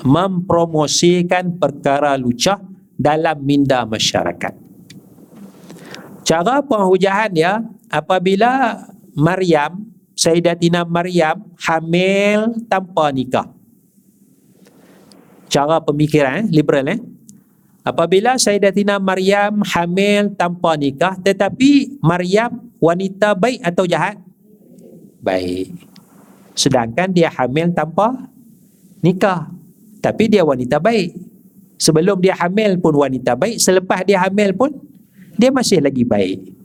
mempromosikan 0.03 1.59
perkara 1.59 2.19
lucah 2.19 2.59
dalam 2.99 3.39
minda 3.43 3.87
masyarakat. 3.87 4.55
Cara 6.27 6.59
penghujahan 6.59 7.31
ya, 7.39 7.63
apabila 7.87 8.83
Maryam, 9.15 9.87
Sayyidatina 10.17 10.89
Maryam 10.89 11.45
hamil 11.61 12.65
tanpa 12.67 13.13
nikah. 13.13 13.53
Cara 15.53 15.79
pemikiran 15.79 16.43
eh, 16.43 16.47
liberal 16.51 16.89
eh. 16.89 17.01
Apabila 17.87 18.35
Sayyidatina 18.41 18.99
Maryam 18.99 19.63
hamil 19.63 20.33
tanpa 20.35 20.75
nikah 20.75 21.15
tetapi 21.21 22.01
Maryam 22.01 22.73
wanita 22.81 23.37
baik 23.37 23.61
atau 23.63 23.85
jahat? 23.87 24.27
baik. 25.27 25.75
Sedangkan 26.55 27.11
dia 27.11 27.27
hamil 27.35 27.75
tanpa 27.75 28.31
nikah. 29.03 29.51
Tapi 29.99 30.31
dia 30.31 30.47
wanita 30.47 30.79
baik. 30.79 31.19
Sebelum 31.83 32.23
dia 32.23 32.39
hamil 32.39 32.79
pun 32.79 32.95
wanita 32.95 33.35
baik. 33.35 33.59
Selepas 33.59 34.07
dia 34.07 34.23
hamil 34.23 34.55
pun 34.55 34.71
dia 35.35 35.51
masih 35.51 35.83
lagi 35.83 36.07
baik. 36.07 36.56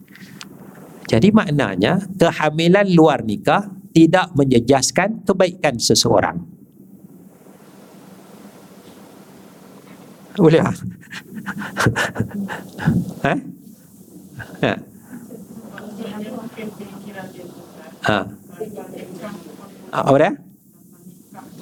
Jadi 1.11 1.27
maknanya 1.35 1.99
kehamilan 2.15 2.87
luar 2.95 3.19
nikah 3.27 3.67
tidak 3.91 4.31
menjejaskan 4.31 5.27
kebaikan 5.27 5.75
seseorang. 5.75 6.39
Boleh 10.39 10.63
tak? 10.63 10.77
ha? 13.27 13.35
Ha? 14.61 14.73
Ha? 18.05 18.19
Apa 19.91 20.17
dia? 20.21 20.31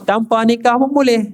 Tanpa 0.03 0.43
nikah 0.43 0.75
pun 0.77 0.91
boleh. 0.91 1.31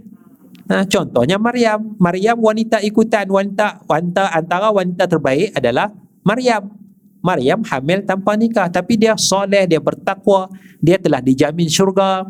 Ha, 0.69 0.85
contohnya 0.85 1.41
Maryam. 1.41 1.97
Maryam 1.97 2.37
wanita 2.37 2.79
ikutan. 2.85 3.25
Wanita, 3.25 3.81
wanita 3.89 4.29
antara 4.29 4.69
wanita 4.69 5.09
terbaik 5.09 5.57
adalah 5.57 5.89
Maryam. 6.21 6.84
Maryam 7.25 7.65
hamil 7.65 8.05
tanpa 8.05 8.37
nikah. 8.37 8.69
Tapi 8.69 9.01
dia 9.01 9.17
soleh, 9.17 9.65
dia 9.65 9.81
bertakwa. 9.81 10.53
Dia 10.77 11.01
telah 11.01 11.25
dijamin 11.25 11.65
syurga. 11.65 12.29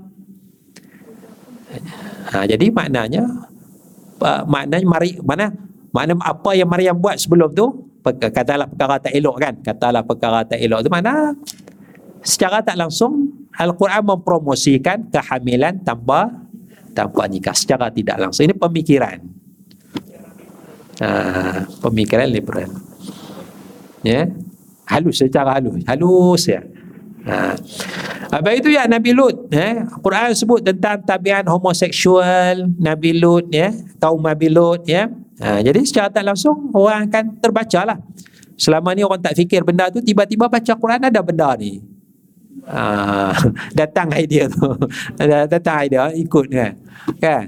Ha, 2.32 2.48
jadi 2.48 2.72
maknanya, 2.72 3.52
uh, 4.24 4.42
maknanya 4.48 4.88
Mari, 4.88 5.20
mana 5.20 5.52
makna 5.92 6.16
apa 6.24 6.56
yang 6.56 6.72
Maryam 6.72 6.96
buat 6.96 7.20
sebelum 7.20 7.52
tu 7.52 7.92
katalah 8.06 8.68
perkara 8.70 8.96
tak 9.02 9.14
elok 9.18 9.36
kan 9.40 9.54
katalah 9.60 10.04
perkara 10.06 10.46
tak 10.46 10.60
elok 10.62 10.86
tu 10.86 10.90
mana 10.94 11.34
secara 12.22 12.62
tak 12.62 12.78
langsung 12.78 13.32
Al-Quran 13.56 14.04
mempromosikan 14.04 15.08
kehamilan 15.08 15.80
tanpa 15.88 16.28
tanpa 16.96 17.28
nikah 17.28 17.56
secara 17.56 17.92
tidak 17.92 18.16
langsung. 18.20 18.48
Ini 18.48 18.56
pemikiran. 18.56 19.20
Ha, 21.04 21.10
pemikiran 21.84 22.28
liberal. 22.32 22.72
Ya. 24.00 24.32
Halus 24.86 25.18
secara 25.22 25.58
halus. 25.58 25.82
Halus 25.90 26.44
ya. 26.46 26.62
Ha. 27.26 27.58
Apa 28.30 28.54
itu 28.54 28.70
ya 28.70 28.86
Nabi 28.86 29.18
Lut 29.18 29.50
ya. 29.50 29.90
Quran 30.02 30.34
sebut 30.38 30.62
tentang 30.62 31.02
tabiat 31.02 31.50
homoseksual 31.50 32.70
Nabi 32.78 33.18
Lut 33.18 33.50
ya, 33.50 33.74
kaum 33.98 34.22
Nabi 34.22 34.54
Lut 34.54 34.86
ya. 34.86 35.10
Ha, 35.42 35.60
jadi 35.60 35.82
secara 35.84 36.08
tak 36.14 36.24
langsung 36.24 36.70
orang 36.72 37.10
akan 37.10 37.42
terbacalah. 37.42 37.98
Selama 38.56 38.96
ni 38.96 39.04
orang 39.04 39.20
tak 39.20 39.36
fikir 39.36 39.68
benda 39.68 39.92
tu 39.92 40.00
tiba-tiba 40.00 40.48
baca 40.48 40.74
Quran 40.78 41.02
ada 41.02 41.20
benda 41.20 41.50
ni. 41.60 41.84
Ah, 42.66 43.36
datang 43.78 44.10
idea 44.18 44.50
tu 44.50 44.66
datang 45.54 45.86
idea 45.86 46.10
ikut 46.18 46.50
kan 46.50 46.74
kan 47.22 47.46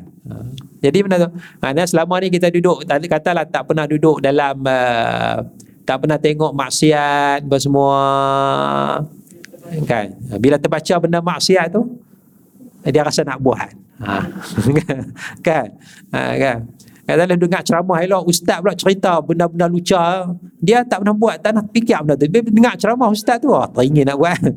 jadi 0.77 0.97
benda 1.01 1.25
tu 1.25 1.29
mana 1.57 1.89
selama 1.89 2.21
ni 2.21 2.29
kita 2.29 2.53
duduk 2.53 2.85
katalah 2.85 3.49
tak 3.49 3.65
pernah 3.65 3.89
duduk 3.89 4.21
dalam 4.21 4.61
uh, 4.61 5.41
tak 5.87 6.03
pernah 6.03 6.19
tengok 6.19 6.51
maksiat 6.51 7.47
bersemua 7.47 7.95
kan? 9.87 10.11
Bila 10.35 10.59
terbaca 10.59 10.93
benda 10.99 11.23
maksiat 11.23 11.71
tu 11.71 11.87
dia 12.83 13.07
rasa 13.07 13.23
nak 13.23 13.39
buat. 13.39 13.71
Ha. 14.03 14.15
kan? 15.47 15.71
Ha, 16.11 16.19
kan? 16.35 16.57
Katalah 17.07 17.39
dengar 17.39 17.63
ceramah 17.63 18.03
elok 18.03 18.27
ustaz 18.27 18.59
pula 18.59 18.75
cerita 18.75 19.23
benda-benda 19.23 19.71
luca 19.71 20.27
dia 20.59 20.83
tak 20.83 20.99
pernah 20.99 21.15
buat 21.15 21.39
tak 21.39 21.55
nak 21.55 21.71
fikir 21.71 22.03
benda 22.03 22.19
tu. 22.19 22.27
Dia 22.27 22.43
dengar 22.43 22.75
ceramah 22.75 23.07
ustaz 23.07 23.39
tu 23.39 23.47
oh, 23.47 23.63
teringin 23.71 24.11
nak 24.11 24.19
buat. 24.19 24.39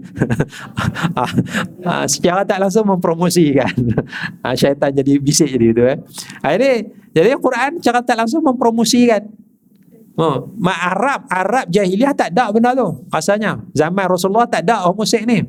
Ah, 1.81 2.07
secara 2.07 2.45
tak 2.47 2.61
langsung 2.61 2.87
mempromosikan 2.87 3.73
ah, 4.45 4.55
syaitan 4.55 4.93
jadi 4.95 5.17
bisik 5.19 5.49
jadi 5.49 5.67
tu 5.73 5.83
eh. 5.85 5.97
Ini, 6.45 6.71
jadi 7.13 7.35
Quran 7.41 7.79
secara 7.81 8.01
tak 8.05 8.17
langsung 8.21 8.43
mempromosikan 8.45 9.27
Oh, 10.21 10.53
mak 10.61 10.79
Arab, 10.93 11.21
Arab 11.33 11.65
jahiliah 11.73 12.13
tak 12.13 12.37
ada 12.37 12.53
benda 12.53 12.77
tu. 12.77 13.09
Rasanya 13.09 13.57
zaman 13.73 14.05
Rasulullah 14.05 14.45
tak 14.45 14.69
ada 14.69 14.85
homoseks 14.85 15.25
ni. 15.25 15.41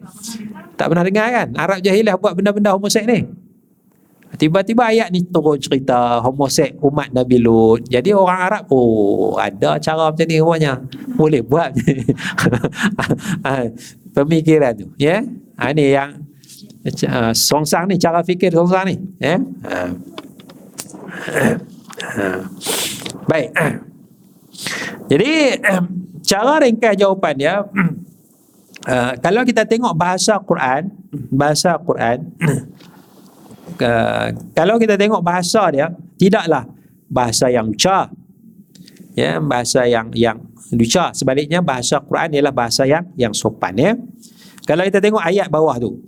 Tak 0.79 0.87
pernah 0.87 1.03
dengar 1.03 1.27
kan? 1.27 1.51
Arab 1.59 1.83
jahiliah 1.83 2.15
buat 2.15 2.39
benda-benda 2.39 2.71
homoseks 2.71 3.03
ni. 3.03 3.27
Tiba-tiba 4.39 4.87
ayat 4.87 5.11
ni 5.11 5.27
turun 5.27 5.59
cerita 5.59 6.23
homosek 6.23 6.79
umat 6.79 7.11
Nabi 7.11 7.43
Lut. 7.43 7.83
Jadi 7.83 8.15
orang 8.15 8.39
Arab, 8.47 8.63
oh 8.71 9.35
ada 9.35 9.75
cara 9.75 10.07
macam 10.07 10.23
ni 10.23 10.39
rupanya. 10.39 10.79
Boleh 11.19 11.43
buat. 11.43 11.67
Pemikiran 14.15 14.71
tu. 14.71 14.87
Ya? 14.95 15.19
Yeah? 15.19 15.21
Ha, 15.59 15.75
ini 15.75 15.83
yang 15.91 16.23
uh, 17.11 17.35
songsang 17.35 17.91
ni, 17.91 17.99
cara 17.99 18.23
fikir 18.23 18.55
songsang 18.55 18.87
ni. 18.87 18.95
Ya? 19.19 19.35
Yeah? 19.35 19.39
Baik. 23.29 23.51
Jadi, 25.11 25.59
cara 26.31 26.63
ringkas 26.63 26.95
jawapan 26.95 27.33
dia, 27.35 27.55
uh, 28.91 29.13
kalau 29.19 29.43
kita 29.43 29.67
tengok 29.67 29.91
bahasa 29.91 30.39
Quran, 30.39 30.87
bahasa 31.27 31.75
Quran, 31.75 32.31
uh, 33.83 34.27
kalau 34.55 34.79
kita 34.79 34.95
tengok 34.95 35.19
bahasa 35.19 35.67
dia 35.67 35.87
tidaklah 36.15 36.63
bahasa 37.11 37.51
yang 37.51 37.67
lucah 37.67 38.07
ya 39.15 39.43
bahasa 39.43 39.83
yang 39.83 40.07
yang 40.15 40.39
lucah. 40.71 41.11
Sebaliknya 41.11 41.59
bahasa 41.59 41.99
Quran 41.99 42.31
ialah 42.39 42.53
bahasa 42.55 42.87
yang 42.87 43.03
yang 43.19 43.33
sopan 43.35 43.75
ya. 43.75 43.91
Kalau 44.63 44.87
kita 44.87 45.03
tengok 45.03 45.19
ayat 45.19 45.51
bawah 45.51 45.75
tu 45.81 45.99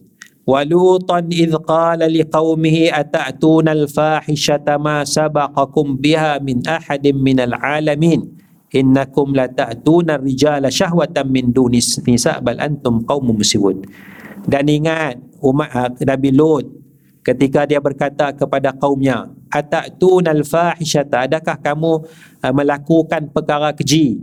walutan 0.44 1.28
idh 1.32 1.56
qala 1.64 2.08
liqaumihi 2.08 2.92
ata'tuna 2.92 3.72
al-fahishata 3.72 4.76
ma 4.76 5.08
sabaqakum 5.08 5.96
biha 6.00 6.40
min 6.44 6.60
ahadin 6.68 7.16
minal 7.16 7.56
alamin 7.60 8.43
innakum 8.74 9.38
lata'tuna 9.38 10.18
ar-rijala 10.18 10.68
syahwatan 10.74 11.30
min 11.30 11.54
dunis 11.54 12.02
nisa 12.04 12.42
bal 12.42 12.58
antum 12.58 13.06
qaumun 13.06 13.40
musibun. 13.40 13.86
Dan 14.44 14.68
ingat 14.68 15.22
umat 15.40 15.70
uh, 15.72 15.90
Nabi 16.04 16.34
Lut 16.34 16.68
ketika 17.24 17.64
dia 17.64 17.80
berkata 17.80 18.36
kepada 18.36 18.76
kaumnya 18.76 19.32
atatun 19.48 20.28
fahishata 20.44 21.30
adakah 21.30 21.56
kamu 21.56 22.04
uh, 22.44 22.52
melakukan 22.52 23.30
perkara 23.32 23.72
keji? 23.72 24.20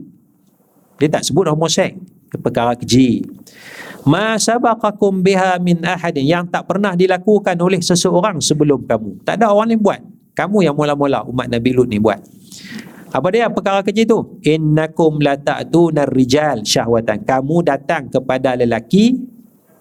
Dia 1.01 1.09
tak 1.09 1.25
sebut 1.25 1.49
homoseks 1.49 1.97
perkara 2.43 2.77
keji. 2.77 3.25
Ma 4.05 4.37
sabaqakum 4.37 5.25
biha 5.25 5.57
min 5.63 5.81
ahadin 5.81 6.27
yang 6.27 6.45
tak 6.45 6.69
pernah 6.69 6.93
dilakukan 6.93 7.57
oleh 7.57 7.81
seseorang 7.81 8.43
sebelum 8.43 8.85
kamu. 8.85 9.25
Tak 9.25 9.41
ada 9.41 9.53
orang 9.55 9.73
lain 9.73 9.81
buat. 9.81 10.01
Kamu 10.37 10.65
yang 10.65 10.77
mula-mula 10.77 11.25
umat 11.27 11.49
Nabi 11.49 11.71
Lut 11.75 11.89
ni 11.89 12.01
buat 12.01 12.21
apa 13.11 13.27
dia? 13.35 13.51
Perkara 13.51 13.83
keji 13.83 14.07
tu? 14.07 14.39
Innakum 14.47 15.19
la 15.19 15.35
ta'tunar 15.35 16.07
rijal 16.15 16.63
syahwatan. 16.63 17.27
Kamu 17.27 17.67
datang 17.67 18.07
kepada 18.07 18.55
lelaki 18.55 19.19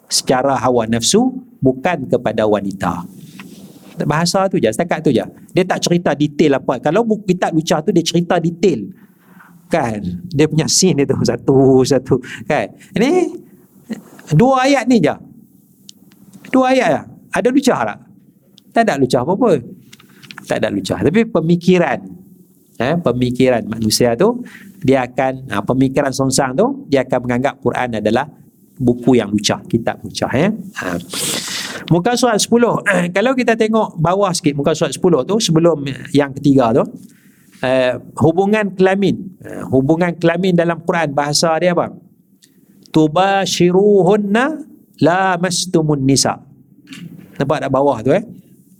secara 0.09 0.57
hawa 0.57 0.89
nafsu 0.89 1.29
bukan 1.61 2.09
kepada 2.09 2.49
wanita. 2.49 3.05
Bahasa 4.01 4.49
tu 4.49 4.57
je 4.57 4.71
setakat 4.71 5.05
tu 5.05 5.13
je. 5.13 5.21
Dia 5.53 5.63
tak 5.67 5.85
cerita 5.85 6.17
detail 6.17 6.57
apa. 6.57 6.81
Kalau 6.81 7.05
buku 7.05 7.35
kitab 7.35 7.53
lucah 7.53 7.85
tu 7.85 7.93
dia 7.93 8.01
cerita 8.01 8.41
detail. 8.41 8.89
Kan? 9.69 10.25
Dia 10.33 10.49
punya 10.49 10.65
scene 10.65 11.05
itu 11.05 11.13
satu 11.29 11.85
satu. 11.85 12.17
Kan? 12.49 12.73
Ini 12.97 13.09
dua 14.33 14.65
ayat 14.65 14.89
ni 14.89 14.97
je. 15.03 15.13
Dua 16.49 16.73
ayat 16.73 16.89
lah. 16.89 17.05
Ada 17.29 17.53
lucah 17.53 17.79
tak? 17.85 17.99
Tak 18.73 18.81
ada 18.89 18.93
lucah 18.97 19.21
apa-apa. 19.21 19.51
Tak 20.49 20.57
ada 20.65 20.67
lucah. 20.73 20.97
Tapi 21.05 21.21
pemikiran. 21.29 22.18
Eh, 22.79 22.95
pemikiran 22.95 23.59
manusia 23.67 24.15
tu, 24.15 24.39
dia 24.79 25.03
akan, 25.03 25.51
ha, 25.51 25.59
pemikiran 25.59 26.15
songsang 26.15 26.55
tu, 26.55 26.87
dia 26.87 27.03
akan 27.03 27.27
menganggap 27.27 27.59
Quran 27.59 27.99
adalah 27.99 28.23
buku 28.79 29.19
yang 29.19 29.27
lucah. 29.27 29.59
Kitab 29.67 29.99
lucah. 29.99 30.31
Eh. 30.31 30.47
Ha. 30.79 30.95
Muka 31.91 32.15
surat 32.15 32.39
10. 32.39 33.11
Kalau 33.11 33.35
kita 33.35 33.59
tengok 33.59 33.99
bawah 33.99 34.31
sikit 34.31 34.55
muka 34.55 34.71
surat 34.71 34.95
10 34.95 35.27
tu, 35.27 35.35
sebelum 35.43 35.83
yang 36.15 36.31
ketiga 36.31 36.71
tu, 36.71 36.87
uh, 37.67 37.93
hubungan 38.23 38.71
kelamin. 38.71 39.35
Uh, 39.43 39.67
hubungan 39.75 40.15
kelamin 40.15 40.55
dalam 40.55 40.79
Quran, 40.79 41.11
bahasa 41.11 41.51
dia 41.59 41.75
apa? 41.75 41.91
Tubashiruhunna 42.95 44.45
la 45.03 45.35
mastumun 45.35 45.99
nisa. 45.99 46.39
Nampak 47.35 47.67
tak 47.67 47.71
bawah 47.71 47.99
tu 47.99 48.15
eh? 48.15 48.23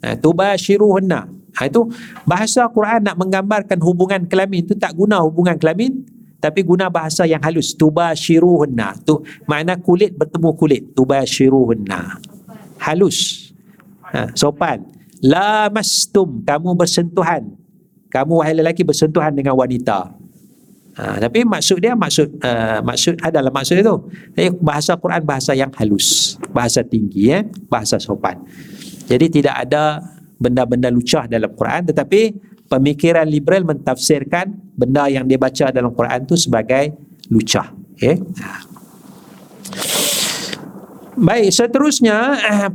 Ha, 0.03 0.15
tubashiruhunna. 0.15 1.38
Ha, 1.59 1.67
itu 1.67 1.91
bahasa 2.23 2.63
Quran 2.71 3.03
nak 3.03 3.19
menggambarkan 3.19 3.75
hubungan 3.83 4.23
kelamin. 4.31 4.63
Tu 4.63 4.79
tak 4.79 4.95
guna 4.95 5.19
hubungan 5.19 5.59
kelamin 5.59 6.07
tapi 6.39 6.63
guna 6.63 6.87
bahasa 6.87 7.27
yang 7.27 7.43
halus. 7.43 7.75
Tubashiruhunna. 7.75 9.03
Tu 9.03 9.19
makna 9.43 9.75
kulit 9.75 10.15
bertemu 10.15 10.49
kulit. 10.55 10.83
Tubashiruhunna. 10.95 12.23
Halus. 12.79 13.51
Ha, 14.07 14.31
sopan. 14.39 14.87
La 15.19 15.67
mastum 15.67 16.39
kamu 16.47 16.79
bersentuhan. 16.79 17.51
Kamu 18.07 18.39
wahai 18.39 18.55
lelaki 18.55 18.87
bersentuhan 18.87 19.35
dengan 19.35 19.59
wanita. 19.59 20.15
Ha, 20.95 21.19
tapi 21.19 21.43
maksud 21.43 21.83
dia 21.83 21.91
maksud 21.91 22.39
uh, 22.39 22.79
maksud 22.87 23.19
adalah 23.19 23.51
maksud 23.51 23.75
itu 23.79 23.95
bahasa 24.63 24.95
Quran 24.95 25.27
bahasa 25.27 25.51
yang 25.51 25.75
halus. 25.75 26.39
Bahasa 26.55 26.87
tinggi 26.87 27.35
eh. 27.35 27.43
Bahasa 27.67 27.99
sopan. 27.99 28.39
Jadi 29.11 29.43
tidak 29.43 29.67
ada 29.67 29.99
benda-benda 30.39 30.87
lucah 30.87 31.27
dalam 31.27 31.51
Quran 31.53 31.91
tetapi 31.91 32.21
pemikiran 32.71 33.27
liberal 33.27 33.67
mentafsirkan 33.67 34.55
benda 34.73 35.11
yang 35.11 35.27
dia 35.27 35.35
baca 35.35 35.73
dalam 35.73 35.91
Quran 35.91 36.23
itu 36.23 36.35
sebagai 36.39 36.95
lucah. 37.27 37.73
Okay? 37.97 38.23
Baik, 41.19 41.51
seterusnya 41.51 42.17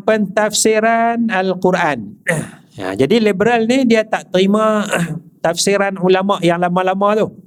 pentafsiran 0.05 1.33
Al-Quran. 1.33 1.99
Ya, 2.75 2.91
jadi 2.91 3.23
liberal 3.23 3.71
ni 3.71 3.87
dia 3.87 4.03
tak 4.03 4.35
terima 4.35 4.83
tafsiran 5.47 5.95
ulama 5.95 6.43
yang 6.43 6.59
lama-lama 6.59 7.23
tu. 7.23 7.39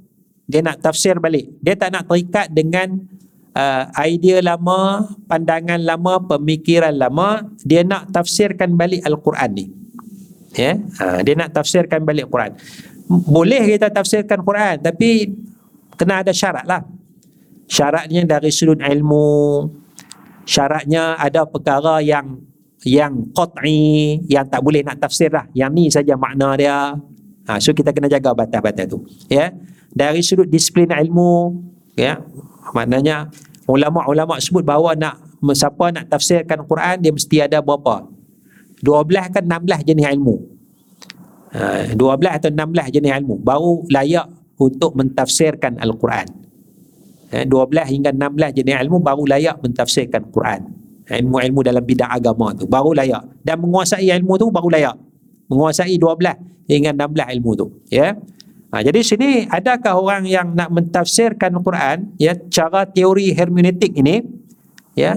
Dia 0.48 0.64
nak 0.64 0.80
tafsir 0.80 1.20
balik. 1.20 1.52
Dia 1.60 1.76
tak 1.76 1.92
nak 1.92 2.08
terikat 2.08 2.48
dengan 2.48 2.96
uh, 3.52 3.92
idea 4.08 4.40
lama, 4.40 5.04
pandangan 5.28 5.84
lama, 5.84 6.24
pemikiran 6.24 6.96
lama, 6.96 7.44
dia 7.60 7.84
nak 7.84 8.08
tafsirkan 8.08 8.72
balik 8.72 9.04
Al-Quran 9.04 9.50
ni. 9.52 9.66
Ya, 10.58 10.74
yeah? 10.74 10.76
uh, 10.98 11.18
dia 11.22 11.38
nak 11.38 11.54
tafsirkan 11.54 12.02
balik 12.02 12.26
Quran. 12.26 12.58
Boleh 13.06 13.62
kita 13.62 13.94
tafsirkan 13.94 14.42
Quran, 14.42 14.82
tapi 14.82 15.30
kena 15.94 16.26
ada 16.26 16.34
syarat 16.34 16.66
lah. 16.66 16.82
Syaratnya 17.70 18.26
dari 18.26 18.50
sudut 18.50 18.82
ilmu, 18.82 19.70
syaratnya 20.42 21.14
ada 21.14 21.46
perkara 21.46 22.02
yang 22.02 22.42
yang 22.82 23.30
qat'i, 23.30 24.18
yang 24.26 24.50
tak 24.50 24.66
boleh 24.66 24.82
nak 24.82 24.98
tafsir 24.98 25.30
lah. 25.30 25.46
Yang 25.54 25.70
ni 25.78 25.84
saja 25.94 26.18
makna 26.18 26.58
dia. 26.58 26.98
Ha, 27.46 27.62
so 27.62 27.70
kita 27.70 27.94
kena 27.94 28.10
jaga 28.10 28.34
batas-batas 28.34 28.90
tu. 28.90 29.06
Ya, 29.30 29.38
yeah? 29.38 29.48
dari 29.94 30.26
sudut 30.26 30.50
disiplin 30.50 30.90
ilmu, 30.90 31.54
ya, 31.94 32.02
yeah? 32.02 32.16
maknanya 32.74 33.30
ulama-ulama 33.70 34.42
sebut 34.42 34.66
bahawa 34.66 34.98
nak 34.98 35.22
siapa 35.54 35.94
nak 35.94 36.10
tafsirkan 36.10 36.66
Quran 36.66 36.98
dia 36.98 37.12
mesti 37.14 37.36
ada 37.38 37.62
berapa 37.62 38.17
12 38.82 39.34
kan 39.34 39.44
16 39.44 39.88
jenis 39.88 40.06
ilmu. 40.14 40.36
Ha, 41.54 41.96
12 41.96 42.38
atau 42.38 42.50
16 42.52 42.94
jenis 42.94 43.12
ilmu. 43.22 43.34
Baru 43.40 43.82
layak 43.88 44.26
untuk 44.60 44.94
mentafsirkan 44.94 45.80
Al-Quran. 45.80 46.28
Ha, 47.34 47.44
12 47.44 47.92
hingga 47.94 48.10
16 48.14 48.58
jenis 48.58 48.76
ilmu 48.86 49.02
baru 49.02 49.24
layak 49.26 49.60
mentafsirkan 49.64 50.28
Quran. 50.30 50.68
Ha, 51.08 51.18
ilmu-ilmu 51.18 51.60
dalam 51.64 51.82
bidang 51.82 52.10
agama 52.12 52.52
tu 52.54 52.68
baru 52.68 52.92
layak. 52.94 53.42
Dan 53.42 53.64
menguasai 53.64 54.12
ilmu 54.20 54.36
tu 54.36 54.52
baru 54.52 54.68
layak. 54.68 54.96
Menguasai 55.48 55.96
12 55.96 56.68
hingga 56.68 56.92
16 56.92 57.34
ilmu 57.40 57.50
tu 57.56 57.66
ya. 57.88 58.12
Ha, 58.68 58.84
jadi 58.84 59.00
sini 59.00 59.48
adakah 59.48 59.96
orang 59.96 60.28
yang 60.28 60.52
nak 60.52 60.68
mentafsirkan 60.68 61.56
Al-Quran 61.56 62.12
ya 62.20 62.36
cara 62.52 62.84
teori 62.84 63.32
hermeneutik 63.32 63.96
ini 63.96 64.20
ya 64.92 65.16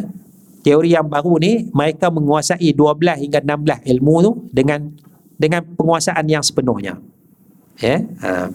teori 0.62 0.94
yang 0.94 1.10
baru 1.10 1.38
ni 1.42 1.70
mereka 1.74 2.10
menguasai 2.14 2.74
12 2.74 3.22
hingga 3.28 3.40
16 3.42 3.92
ilmu 3.98 4.16
tu 4.22 4.32
dengan 4.54 4.90
dengan 5.36 5.66
penguasaan 5.66 6.26
yang 6.30 6.46
sepenuhnya. 6.46 7.02
Ya. 7.82 8.06
Ha. 8.22 8.54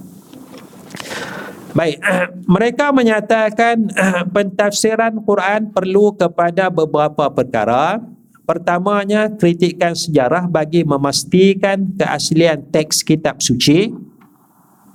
Baik, 1.75 1.99
mereka 2.55 2.95
menyatakan 2.95 3.90
pentafsiran 4.35 5.19
Quran 5.27 5.75
perlu 5.75 6.14
kepada 6.14 6.71
beberapa 6.71 7.27
perkara. 7.31 8.01
Pertamanya 8.47 9.27
kritikan 9.27 9.99
sejarah 9.99 10.47
bagi 10.47 10.87
memastikan 10.87 11.90
keaslian 11.99 12.62
teks 12.71 13.03
kitab 13.03 13.42
suci 13.42 13.90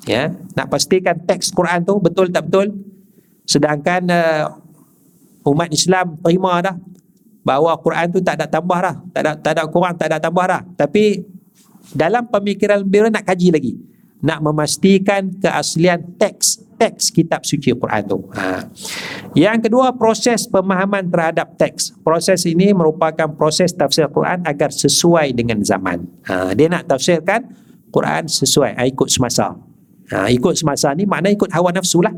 ya 0.06 0.34
nak 0.58 0.70
pastikan 0.70 1.18
teks 1.26 1.54
Quran 1.54 1.86
tu 1.86 2.02
betul 2.02 2.34
tak 2.34 2.50
betul 2.50 2.74
sedangkan 3.46 4.02
uh, 4.10 4.44
umat 5.46 5.70
Islam 5.70 6.18
terima 6.22 6.62
dah 6.62 6.76
bahawa 7.42 7.74
Quran 7.82 8.06
tu 8.14 8.20
tak 8.22 8.38
ada 8.42 8.46
tambah 8.46 8.80
dah 8.80 8.96
tak 9.12 9.22
ada 9.22 9.32
tak 9.38 9.52
ada 9.58 9.64
kurang 9.70 9.94
tak 9.98 10.08
ada 10.14 10.18
tambah 10.22 10.46
dah 10.46 10.62
tapi 10.78 11.26
dalam 11.92 12.30
pemikiran 12.30 12.86
beliau 12.86 13.10
nak 13.10 13.26
kaji 13.26 13.50
lagi 13.50 13.74
nak 14.22 14.40
memastikan 14.46 15.34
keaslian 15.42 16.16
teks 16.22 16.62
teks 16.82 17.14
kitab 17.14 17.46
suci 17.46 17.78
Quran 17.78 18.02
tu. 18.10 18.26
Ha. 18.34 18.66
Yang 19.38 19.70
kedua 19.70 19.94
proses 19.94 20.50
pemahaman 20.50 21.06
terhadap 21.06 21.54
teks. 21.54 21.94
Proses 22.02 22.42
ini 22.50 22.74
merupakan 22.74 23.30
proses 23.38 23.70
tafsir 23.70 24.10
Quran 24.10 24.42
agar 24.42 24.74
sesuai 24.74 25.30
dengan 25.38 25.62
zaman. 25.62 26.02
Ha. 26.26 26.58
Dia 26.58 26.74
nak 26.74 26.90
tafsirkan 26.90 27.46
Quran 27.94 28.26
sesuai 28.26 28.82
ha, 28.82 28.90
ikut 28.90 29.14
semasa. 29.14 29.54
Ha, 30.10 30.34
ikut 30.34 30.58
semasa 30.58 30.90
ni 30.98 31.06
makna 31.06 31.30
ikut 31.30 31.54
hawa 31.54 31.70
nafsu 31.70 32.02
lah. 32.02 32.18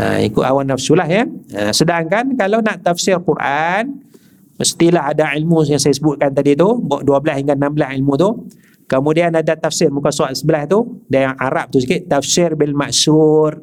Ha, 0.00 0.24
ikut 0.24 0.40
hawa 0.40 0.64
nafsu 0.64 0.96
lah 0.96 1.04
ya. 1.04 1.28
Ha, 1.52 1.76
sedangkan 1.76 2.32
kalau 2.32 2.64
nak 2.64 2.80
tafsir 2.80 3.20
Quran, 3.20 4.00
mestilah 4.56 5.12
ada 5.12 5.36
ilmu 5.36 5.60
yang 5.68 5.76
saya 5.76 5.92
sebutkan 5.92 6.32
tadi 6.32 6.56
tu, 6.56 6.80
12 6.88 7.04
hingga 7.36 7.52
16 7.52 8.00
ilmu 8.00 8.12
tu. 8.16 8.48
Kemudian 8.88 9.36
ada 9.36 9.52
tafsir 9.54 9.92
muka 9.92 10.08
surat 10.08 10.32
sebelah 10.32 10.64
tu, 10.64 11.04
dan 11.12 11.30
yang 11.30 11.36
Arab 11.36 11.68
tu 11.68 11.78
sikit, 11.84 12.08
tafsir 12.08 12.56
bil 12.56 12.72
maksur, 12.72 13.60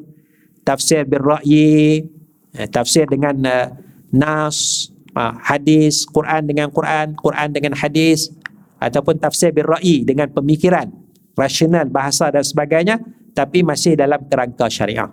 tafsir 0.62 1.02
bil 1.10 1.26
ra'yi, 1.26 2.06
ha, 2.54 2.70
tafsir 2.70 3.10
dengan 3.10 3.34
uh, 3.42 3.66
nas, 4.14 4.88
uh, 5.18 5.34
hadis, 5.42 6.06
Quran 6.06 6.46
dengan 6.46 6.70
Quran, 6.70 7.18
Quran 7.18 7.50
dengan 7.50 7.74
hadis, 7.74 8.30
ataupun 8.78 9.18
tafsir 9.18 9.50
bil 9.50 9.66
ra'yi 9.66 10.06
dengan 10.06 10.30
pemikiran 10.30 10.86
rasional 11.34 11.86
bahasa 11.90 12.30
dan 12.30 12.42
sebagainya 12.46 12.98
tapi 13.34 13.62
masih 13.62 13.94
dalam 13.94 14.22
kerangka 14.26 14.66
syariah 14.66 15.10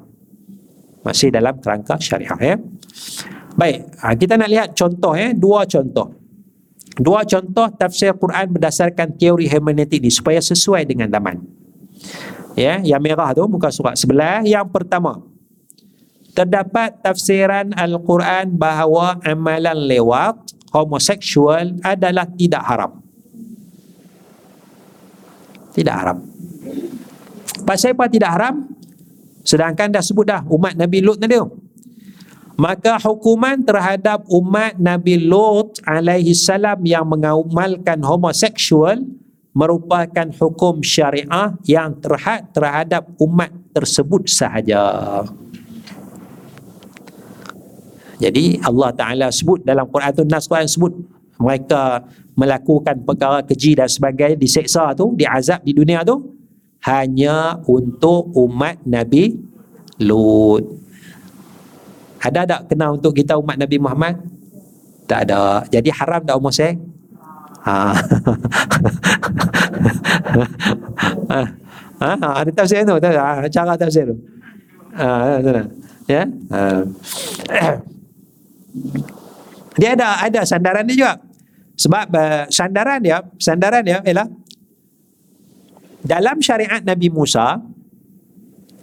masih 1.05 1.29
dalam 1.29 1.53
kerangka 1.61 2.01
syariah 2.01 2.39
ya. 2.41 2.55
Baik 3.53 3.77
ha, 4.01 4.17
kita 4.17 4.33
nak 4.35 4.49
lihat 4.49 4.67
contoh 4.73 5.13
ya. 5.13 5.31
Dua 5.37 5.69
contoh. 5.69 6.09
Dua 6.97 7.21
contoh 7.23 7.69
tafsir 7.77 8.17
Quran 8.17 8.49
berdasarkan 8.49 9.13
teori 9.15 9.45
hermeneutik 9.45 10.01
ini 10.01 10.09
supaya 10.09 10.41
sesuai 10.41 10.89
dengan 10.89 11.07
zaman. 11.13 11.37
Ya 12.57 12.81
yang 12.81 13.03
merah 13.03 13.31
tu 13.37 13.45
muka 13.45 13.69
surat 13.69 13.93
sebelah 13.93 14.41
yang 14.41 14.65
pertama. 14.67 15.21
Terdapat 16.35 16.99
tafsiran 16.99 17.71
Al-Quran 17.71 18.59
bahawa 18.59 19.23
amalan 19.23 19.87
lewat 19.87 20.35
homoseksual 20.75 21.79
adalah 21.79 22.27
tidak 22.35 22.59
haram. 22.67 22.99
Tidak 25.71 25.95
haram. 25.95 26.19
Pasal 27.63 27.95
apa 27.95 28.11
tidak 28.11 28.31
haram? 28.35 28.74
Sedangkan 29.45 29.93
dah 29.93 30.01
sebut 30.01 30.25
dah 30.25 30.41
umat 30.49 30.73
Nabi 30.73 31.05
Lut 31.05 31.21
tadi. 31.21 31.37
Maka 32.55 32.97
hukuman 33.03 33.61
terhadap 33.61 34.25
umat 34.31 34.79
Nabi 34.81 35.21
Lut 35.21 35.77
alaihi 35.85 36.33
salam 36.33 36.81
yang 36.81 37.05
mengamalkan 37.05 38.01
homoseksual 38.01 39.05
merupakan 39.55 40.27
hukum 40.35 40.83
syariah 40.83 41.55
yang 41.63 41.95
terhad 42.03 42.51
terhadap 42.51 43.07
umat 43.21 43.53
tersebut 43.71 44.27
sahaja. 44.27 44.83
Jadi 48.19 48.59
Allah 48.63 48.91
Taala 48.95 49.27
sebut 49.31 49.63
dalam 49.63 49.87
Quran 49.91 50.11
tu 50.15 50.23
nas 50.27 50.47
Quran 50.47 50.67
sebut 50.67 50.91
mereka 51.39 52.03
melakukan 52.35 53.03
perkara 53.03 53.43
keji 53.43 53.75
dan 53.75 53.87
sebagainya 53.91 54.39
diseksa 54.39 54.95
tu 54.95 55.15
diazab 55.15 55.63
di 55.63 55.75
dunia 55.75 56.03
tu 56.03 56.19
hanya 56.85 57.59
untuk 57.65 58.29
umat 58.37 58.81
Nabi 58.85 59.35
Lut 60.01 60.85
ada 62.25 62.41
tak 62.41 62.73
kena 62.73 62.89
untuk 62.89 63.13
kita 63.13 63.37
umat 63.37 63.53
Nabi 63.61 63.77
Muhammad 63.77 64.17
Tak 65.05 65.29
ada. 65.29 65.61
Jadi 65.69 65.93
haram 65.93 66.25
tak 66.25 66.33
homoseks? 66.41 66.81
Ha. 67.65 67.93
ha. 71.29 71.41
Ha, 71.95 72.09
ada 72.41 72.51
tafsir 72.51 72.83
tu, 72.83 72.93
ha, 72.97 73.45
cara 73.47 73.73
tafsir 73.77 74.09
tu. 74.09 74.17
Ha, 74.97 75.37
ya. 76.09 76.25
Ha. 76.49 76.61
Dia 79.77 79.93
ada 79.93 80.07
ada 80.25 80.41
sandaran 80.41 80.85
dia 80.89 80.97
juga. 80.97 81.13
Sebab 81.75 82.05
uh, 82.09 82.43
sandaran 82.49 82.99
dia, 83.03 83.21
sandaran 83.37 83.83
dia 83.83 83.99
ialah 84.01 84.27
dalam 86.05 86.37
syariat 86.37 86.79
Nabi 86.85 87.09
Musa 87.09 87.57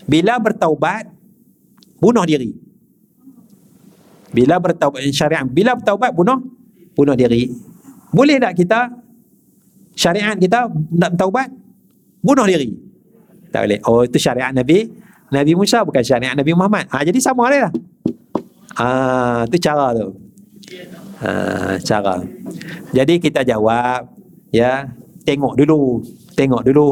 bila 0.04 0.36
bertaubat 0.42 1.06
bunuh 2.02 2.26
diri. 2.26 2.50
Bila 4.34 4.58
bertaubat 4.58 5.06
syariat 5.14 5.46
bila 5.46 5.78
bertaubat 5.78 6.10
bunuh 6.10 6.42
bunuh 6.98 7.14
diri. 7.14 7.54
Boleh 8.12 8.42
tak 8.42 8.58
kita 8.58 8.90
syariat 9.94 10.34
kita 10.34 10.66
nak 10.98 11.14
bertaubat 11.14 11.48
bunuh 12.20 12.44
diri? 12.44 12.74
Tak 13.54 13.70
boleh. 13.70 13.80
Oh 13.86 14.02
itu 14.02 14.18
syariat 14.18 14.50
Nabi 14.50 14.90
Nabi 15.30 15.52
Musa 15.54 15.86
bukan 15.86 16.02
syariat 16.02 16.34
Nabi 16.34 16.52
Muhammad. 16.52 16.90
Ha 16.90 17.06
jadi 17.06 17.22
sama 17.22 17.48
dia 17.48 17.70
lah. 17.70 17.72
Ah, 18.72 19.44
tu 19.46 19.60
cara 19.60 19.92
tu. 19.92 20.08
Ha, 21.22 21.76
cara. 21.78 22.18
Jadi 22.90 23.14
kita 23.22 23.46
jawab, 23.46 24.10
ya, 24.50 24.90
tengok 25.22 25.54
dulu, 25.58 26.02
tengok 26.34 26.62
dulu, 26.66 26.86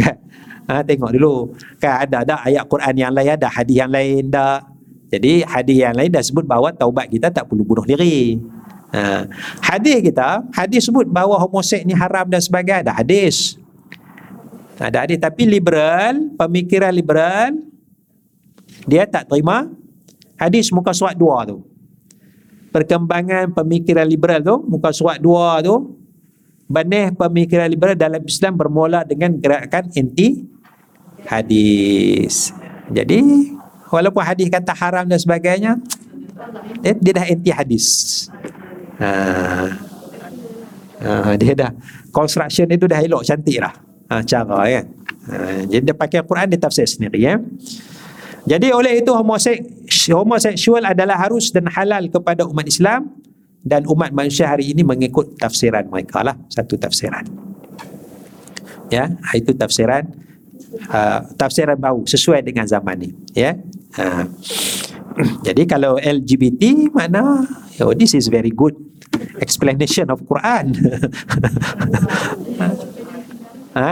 kan? 0.00 0.18
Ha, 0.64 0.80
tengok 0.80 1.12
dulu. 1.12 1.52
Kan 1.76 2.08
ada 2.08 2.24
ada 2.24 2.34
ayat 2.40 2.64
Quran 2.64 2.96
yang 2.96 3.12
lain, 3.12 3.36
ada 3.36 3.52
hadis 3.52 3.84
yang 3.84 3.92
lain 3.92 4.32
dah. 4.32 4.64
Jadi 5.12 5.44
hadis 5.44 5.76
yang 5.76 5.92
lain 5.92 6.08
dah 6.08 6.24
sebut 6.24 6.48
bahawa 6.48 6.72
taubat 6.72 7.12
kita 7.12 7.28
tak 7.28 7.44
perlu 7.44 7.68
bunuh 7.68 7.84
diri. 7.84 8.40
Ha, 8.88 9.28
hadis 9.60 10.00
kita, 10.00 10.40
hadis 10.56 10.88
sebut 10.88 11.04
bahawa 11.04 11.36
homoseks 11.44 11.84
ni 11.84 11.92
haram 11.92 12.24
dan 12.32 12.40
sebagainya, 12.40 12.80
ada 12.80 12.96
hadis. 12.96 13.60
Ada 14.80 15.04
hadis 15.04 15.20
tapi 15.20 15.44
liberal, 15.44 16.32
pemikiran 16.40 16.96
liberal 16.96 17.52
dia 18.84 19.08
tak 19.08 19.28
terima 19.28 19.68
hadis 20.36 20.68
muka 20.72 20.92
surat 20.92 21.16
2 21.16 21.50
tu 21.50 21.58
perkembangan 22.74 23.52
pemikiran 23.54 24.04
liberal 24.04 24.40
tu 24.44 24.56
muka 24.68 24.92
surat 24.92 25.16
2 25.20 25.66
tu 25.66 25.74
benih 26.64 27.12
pemikiran 27.12 27.68
liberal 27.68 27.96
dalam 27.96 28.22
Islam 28.24 28.56
bermula 28.56 29.04
dengan 29.04 29.36
gerakan 29.36 29.88
anti 29.92 30.44
hadis. 31.28 32.52
Jadi 32.92 33.52
walaupun 33.88 34.22
hadis 34.24 34.48
kata 34.48 34.72
haram 34.76 35.04
dan 35.08 35.20
sebagainya 35.20 35.80
dia, 36.80 36.92
dia 36.96 37.12
dah 37.16 37.26
anti 37.28 37.50
hadis. 37.52 37.86
Ha. 39.00 39.10
Ha, 41.04 41.36
dia 41.36 41.52
dah 41.52 41.70
construction 42.08 42.64
itu 42.72 42.88
dah 42.88 43.00
elok 43.00 43.24
cantik 43.28 43.60
lah. 43.60 43.74
Ha, 44.08 44.20
cara 44.24 44.68
kan 44.68 44.84
ha, 45.28 45.34
jadi 45.68 45.82
dia 45.92 45.96
pakai 45.96 46.20
Quran 46.24 46.46
dia 46.52 46.60
tafsir 46.60 46.88
sendiri 46.88 47.20
ya. 47.20 47.40
Jadi 48.44 48.68
oleh 48.76 49.00
itu 49.00 49.08
homoseks, 49.08 50.12
homoseksual 50.12 50.84
adalah 50.84 51.16
harus 51.16 51.48
dan 51.48 51.64
halal 51.72 52.12
kepada 52.12 52.44
umat 52.44 52.68
Islam 52.68 53.23
dan 53.64 53.88
umat 53.88 54.12
manusia 54.12 54.52
hari 54.52 54.76
ini 54.76 54.84
mengikut 54.84 55.40
tafsiran 55.40 55.88
mereka 55.88 56.20
lah 56.20 56.36
satu 56.52 56.76
tafsiran. 56.76 57.24
Ya, 58.92 59.08
itu 59.32 59.56
tafsiran 59.56 60.04
uh, 60.92 61.20
tafsiran 61.40 61.80
baru 61.80 62.04
sesuai 62.04 62.44
dengan 62.44 62.68
zaman 62.68 63.00
ini. 63.00 63.16
Ya. 63.32 63.56
Uh, 63.96 64.28
jadi 65.48 65.64
kalau 65.64 65.96
LGBT 65.96 66.92
mana 66.92 67.48
oh, 67.80 67.96
this 67.96 68.12
is 68.12 68.28
very 68.28 68.52
good 68.52 68.76
explanation 69.40 70.12
of 70.12 70.20
Quran. 70.28 70.76
ha? 73.78 73.90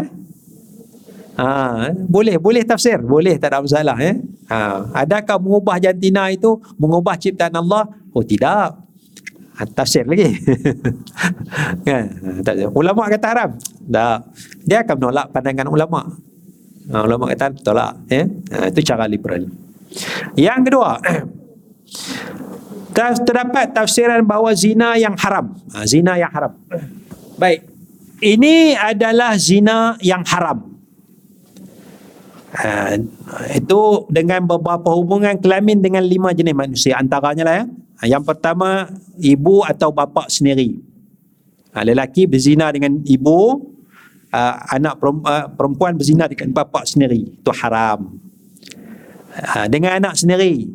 Ha, 1.33 1.89
boleh, 1.97 2.37
boleh 2.37 2.63
tafsir. 2.63 3.01
Boleh, 3.01 3.41
tak 3.41 3.57
ada 3.57 3.65
masalah. 3.65 3.97
Eh? 4.05 4.21
Ha, 4.53 4.85
adakah 4.93 5.41
mengubah 5.41 5.81
jantina 5.81 6.29
itu 6.29 6.61
mengubah 6.77 7.17
ciptaan 7.17 7.57
Allah? 7.57 7.89
Oh, 8.13 8.21
tidak. 8.21 8.82
Tafsir 9.53 10.09
lagi. 10.09 10.33
kan? 11.87 12.05
tak, 12.43 12.73
ulama 12.73 13.07
kata 13.07 13.27
haram? 13.31 13.51
Tak. 13.85 14.19
Dia 14.65 14.83
akan 14.83 14.97
menolak 14.99 15.27
pandangan 15.31 15.69
ulama. 15.69 16.01
Ha, 16.91 17.07
ulama 17.07 17.31
kata 17.31 17.55
tolak. 17.63 17.93
Eh? 18.11 18.27
Ha, 18.51 18.73
itu 18.73 18.81
cara 18.83 19.07
liberal. 19.07 19.47
Yang 20.35 20.61
kedua, 20.67 20.99
terdapat 22.97 23.71
tafsiran 23.77 24.25
bahawa 24.27 24.57
zina 24.57 24.99
yang 24.99 25.15
haram. 25.15 25.55
Ha, 25.77 25.85
zina 25.87 26.19
yang 26.19 26.33
haram. 26.33 26.57
Baik. 27.39 27.69
Ini 28.23 28.79
adalah 28.79 29.35
zina 29.39 29.99
yang 30.03 30.25
haram. 30.27 30.73
Ha, 32.53 32.97
itu 33.57 33.81
dengan 34.13 34.45
beberapa 34.45 34.93
hubungan 34.93 35.41
kelamin 35.41 35.81
dengan 35.81 36.05
lima 36.05 36.37
jenis 36.37 36.57
manusia 36.57 36.99
antaranya 36.99 37.45
lah 37.47 37.55
ya. 37.63 37.65
Ha, 38.03 38.11
yang 38.11 38.27
pertama 38.27 38.91
ibu 39.23 39.63
atau 39.63 39.95
bapa 39.95 40.27
sendiri. 40.27 40.83
Ha, 41.71 41.87
lelaki 41.87 42.27
berzina 42.27 42.67
dengan 42.75 42.99
ibu, 43.07 43.63
uh, 44.35 44.55
anak 44.75 44.99
perempuan 45.55 45.95
berzina 45.95 46.27
dengan 46.27 46.51
bapa 46.51 46.83
sendiri. 46.83 47.39
Itu 47.39 47.55
haram. 47.55 48.19
Ha, 49.39 49.71
dengan 49.71 50.03
anak 50.03 50.19
sendiri. 50.19 50.67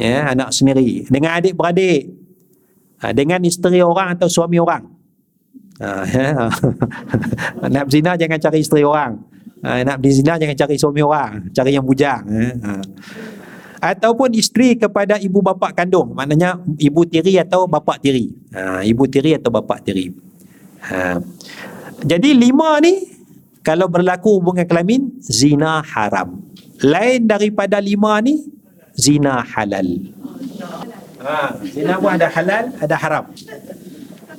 Ya, 0.00 0.32
anak 0.32 0.56
sendiri. 0.56 1.04
Dengan 1.12 1.36
adik 1.36 1.52
beradik. 1.52 2.08
Ha, 3.04 3.12
dengan 3.12 3.44
isteri 3.44 3.84
orang 3.84 4.16
atau 4.16 4.32
suami 4.32 4.56
orang. 4.56 4.88
Ha, 5.76 6.08
ya. 6.08 6.48
Nak 7.76 7.84
berzina 7.84 8.16
jangan 8.16 8.40
cari 8.40 8.64
isteri 8.64 8.80
orang 8.80 9.36
ha, 9.66 9.82
nak 9.82 9.96
berzina 9.98 10.38
jangan 10.38 10.56
cari 10.56 10.74
suami 10.78 11.00
orang 11.02 11.50
cari 11.50 11.70
yang 11.74 11.84
bujang 11.86 12.22
eh. 12.30 12.54
Ataupun 13.86 14.34
isteri 14.34 14.74
kepada 14.74 15.14
ibu 15.22 15.38
bapa 15.38 15.70
kandung. 15.70 16.10
Maknanya 16.16 16.58
ibu 16.82 17.06
tiri 17.06 17.38
atau 17.38 17.70
bapa 17.70 17.94
tiri. 18.02 18.34
Ha, 18.50 18.82
ibu 18.82 19.06
tiri 19.06 19.38
atau 19.38 19.54
bapa 19.54 19.78
tiri. 19.78 20.10
Ha. 20.86 21.18
jadi 22.06 22.30
lima 22.30 22.78
ni 22.78 23.10
kalau 23.66 23.90
berlaku 23.90 24.38
hubungan 24.38 24.66
kelamin 24.66 25.18
zina 25.22 25.82
haram. 25.82 26.42
Lain 26.82 27.26
daripada 27.26 27.78
lima 27.82 28.18
ni 28.22 28.46
zina 28.94 29.42
halal. 29.42 30.10
Ha, 31.22 31.58
zina 31.62 31.98
pun 31.98 32.10
ada 32.14 32.28
halal 32.30 32.64
ada 32.82 32.96
haram. 32.98 33.24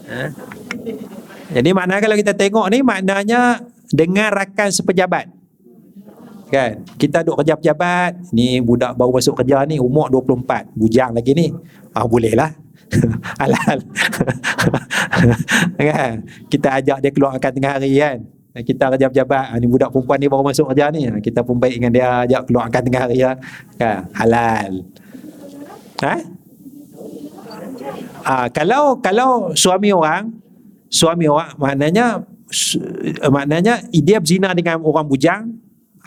Ha. 0.07 0.19
jadi 1.51 1.69
maknanya 1.75 2.01
kalau 2.03 2.17
kita 2.19 2.33
tengok 2.35 2.65
ni 2.71 2.79
maknanya 2.79 3.63
dengan 3.91 4.31
rakan 4.31 4.71
sepejabat 4.71 5.36
kan? 6.47 6.83
Kita 6.95 7.21
duk 7.23 7.39
kerja 7.43 7.55
pejabat 7.59 8.31
ni 8.31 8.59
budak 8.63 8.95
baru 8.95 9.15
masuk 9.15 9.37
kerja 9.43 9.67
ni 9.67 9.79
umur 9.79 10.07
24 10.11 10.73
bujang 10.75 11.11
lagi 11.15 11.31
ni. 11.35 11.47
Ah 11.91 12.07
boleh 12.07 12.33
lah 12.35 12.51
halal 13.39 13.79
kan? 15.91 16.23
Kita 16.47 16.67
ajak 16.79 16.97
dia 17.03 17.11
keluar 17.11 17.35
makan 17.35 17.51
tengah 17.51 17.71
hari 17.79 17.99
kan? 17.99 18.17
Kita 18.57 18.89
kerja 18.89 19.07
pejabat. 19.11 19.53
Ah, 19.53 19.57
ni 19.61 19.69
budak 19.69 19.93
perempuan 19.93 20.17
ni 20.17 20.25
baru 20.25 20.41
masuk 20.41 20.65
kerja 20.73 20.89
ni. 20.89 21.05
Ah, 21.05 21.21
kita 21.21 21.45
pun 21.45 21.61
baik 21.61 21.77
dengan 21.77 21.91
dia 21.93 22.07
ajak 22.25 22.41
keluar 22.49 22.63
makan 22.69 22.81
tengah 22.89 23.01
hari 23.05 23.17
kan? 23.21 23.37
Halal. 24.17 24.71
Ha? 26.01 26.15
Ah, 28.25 28.47
kalau 28.49 28.97
kalau 28.99 29.53
suami 29.53 29.93
orang 29.93 30.33
suami 30.87 31.27
orang 31.27 31.51
maknanya 31.59 32.23
maknanya 33.27 33.83
dia 33.91 34.17
berzina 34.23 34.55
dengan 34.55 34.79
orang 34.81 35.07
bujang 35.07 35.51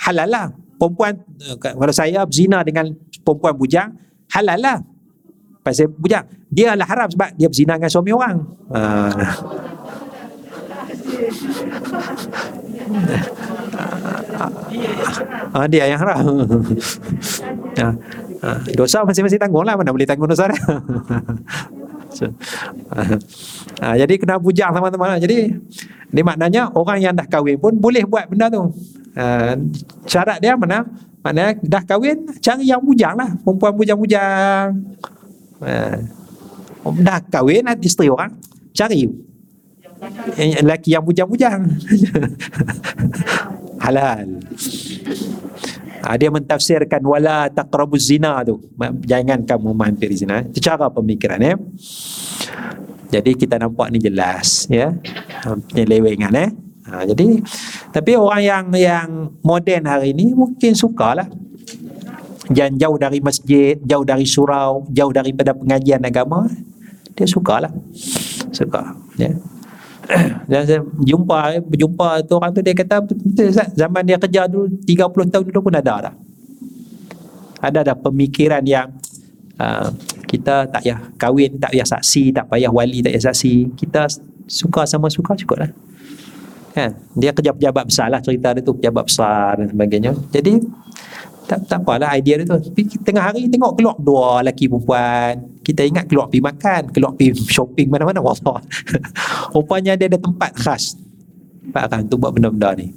halal 0.01 0.29
lah 0.29 0.47
perempuan 0.81 1.13
eh, 1.45 1.57
kalau 1.61 1.95
saya 1.95 2.25
berzina 2.25 2.65
dengan 2.65 2.89
perempuan 3.21 3.53
bujang 3.57 3.89
halal 4.33 4.59
lah 4.59 4.79
pasal 5.61 5.93
bujang 5.93 6.25
dia 6.49 6.73
lah 6.73 6.89
haram 6.89 7.09
sebab 7.13 7.37
dia 7.37 7.49
berzina 7.53 7.77
dengan 7.77 7.93
suami 7.93 8.11
orang 8.17 8.37
ha. 8.73 8.81
ha, 15.53 15.69
dia 15.69 15.85
yang 15.85 16.01
haram 16.01 16.25
ha. 17.77 17.89
Ha. 18.41 18.57
dosa 18.73 19.05
masing-masing 19.05 19.37
tanggung 19.37 19.69
lah 19.69 19.77
mana 19.77 19.93
boleh 19.93 20.09
tanggung 20.09 20.25
dosa 20.25 20.49
dia 20.49 20.57
ha, 23.85 23.93
jadi 24.01 24.17
kena 24.17 24.41
bujang 24.41 24.73
sama-sama 24.73 25.13
lah. 25.13 25.21
jadi 25.21 25.53
ini 26.11 26.23
maknanya 26.27 26.73
orang 26.75 26.99
yang 26.99 27.15
dah 27.15 27.27
kahwin 27.29 27.55
pun 27.61 27.79
boleh 27.79 28.03
buat 28.03 28.27
benda 28.27 28.51
tu. 28.51 28.67
Uh, 29.17 29.55
syarat 30.07 30.39
dia 30.39 30.55
mana? 30.55 30.87
Maknanya 31.21 31.53
dah 31.61 31.83
kahwin, 31.85 32.25
cari 32.41 32.65
yang 32.71 32.81
bujang 32.81 33.13
lah. 33.13 33.31
Perempuan 33.45 33.77
bujang-bujang. 33.77 34.73
Uh, 35.61 35.97
dah 37.05 37.21
kahwin, 37.29 37.69
isteri 37.85 38.09
orang, 38.09 38.33
cari. 38.73 39.05
Lelaki 40.65 40.97
yang 40.97 41.05
bujang-bujang. 41.05 41.61
Halal. 43.85 44.41
Ha, 46.01 46.17
dia 46.17 46.33
mentafsirkan 46.33 47.05
wala 47.05 47.53
taqrabuz 47.53 48.09
zina 48.09 48.41
tu. 48.41 48.57
Jangan 49.05 49.45
kamu 49.45 49.77
mampir 49.77 50.09
zina. 50.17 50.41
Itu 50.41 50.65
cara 50.65 50.89
pemikiran 50.89 51.37
ya. 51.37 51.61
Jadi 53.13 53.37
kita 53.37 53.61
nampak 53.61 53.93
ni 53.93 54.01
jelas 54.01 54.65
ya. 54.73 54.97
Ha, 55.45 55.53
penyelewengan 55.69 56.33
eh. 56.41 56.51
Ha, 56.91 57.07
jadi 57.07 57.39
tapi 57.95 58.19
orang 58.19 58.43
yang 58.43 58.65
yang 58.75 59.09
moden 59.47 59.87
hari 59.87 60.11
ni 60.11 60.35
mungkin 60.35 60.75
sukalah. 60.75 61.31
Jangan 62.51 62.75
jauh 62.83 62.99
dari 62.99 63.23
masjid, 63.23 63.79
jauh 63.87 64.03
dari 64.03 64.27
surau, 64.27 64.83
jauh 64.91 65.15
daripada 65.15 65.55
pengajian 65.55 66.03
agama, 66.03 66.51
dia 67.15 67.23
sukalah. 67.23 67.71
Suka. 68.51 68.91
Ya. 69.15 69.39
Dan 70.51 70.67
saya 70.67 70.81
jumpa 71.07 71.63
berjumpa 71.63 72.27
tu 72.27 72.35
orang 72.35 72.51
tu 72.51 72.59
dia 72.59 72.75
kata 72.75 73.07
zaman 73.79 74.03
dia 74.03 74.19
kerja 74.19 74.51
dulu 74.51 74.67
30 74.83 75.31
tahun 75.31 75.45
dulu 75.47 75.71
pun 75.71 75.75
ada 75.79 76.11
dah. 76.11 76.15
Ada 77.63 77.79
ada 77.87 77.95
pemikiran 77.95 78.67
yang 78.67 78.91
uh, 79.61 79.93
kita 80.27 80.67
tak 80.71 80.83
payah 80.83 80.99
kahwin, 81.21 81.61
tak 81.61 81.71
payah 81.77 81.87
saksi, 81.87 82.35
tak 82.35 82.49
payah 82.51 82.73
wali, 82.73 83.05
tak 83.05 83.15
payah 83.15 83.27
saksi. 83.31 83.79
Kita 83.79 84.09
suka 84.51 84.89
sama 84.89 85.07
suka 85.13 85.39
cukup 85.39 85.67
lah. 85.67 85.71
Kan? 86.71 86.91
Dia 87.19 87.31
kerja 87.35 87.51
pejabat 87.51 87.85
besar 87.91 88.07
lah 88.11 88.23
cerita 88.23 88.55
dia 88.55 88.63
tu, 88.63 88.79
pejabat 88.79 89.05
besar 89.07 89.59
dan 89.59 89.67
sebagainya. 89.71 90.13
Jadi, 90.31 90.63
tak, 91.51 91.67
tak 91.67 91.79
apalah 91.83 92.15
idea 92.15 92.39
dia 92.39 92.47
tu. 92.47 92.55
Tapi 92.55 92.83
tengah 93.03 93.27
hari 93.27 93.51
tengok 93.51 93.75
keluar 93.75 93.97
dua 93.99 94.27
lelaki 94.47 94.71
perempuan. 94.71 95.35
Kita 95.67 95.83
ingat 95.83 96.07
keluar 96.07 96.31
pergi 96.31 96.43
makan, 96.47 96.83
keluar 96.95 97.11
pergi 97.19 97.35
shopping 97.59 97.91
mana-mana. 97.91 98.23
Wallah. 98.23 98.63
Rupanya 99.55 99.99
dia 99.99 100.07
ada 100.07 100.19
tempat 100.23 100.55
khas. 100.55 100.95
Tempat 101.67 101.83
kan 101.91 102.07
tu 102.07 102.15
buat 102.15 102.31
benda-benda 102.31 102.79
ni. 102.79 102.95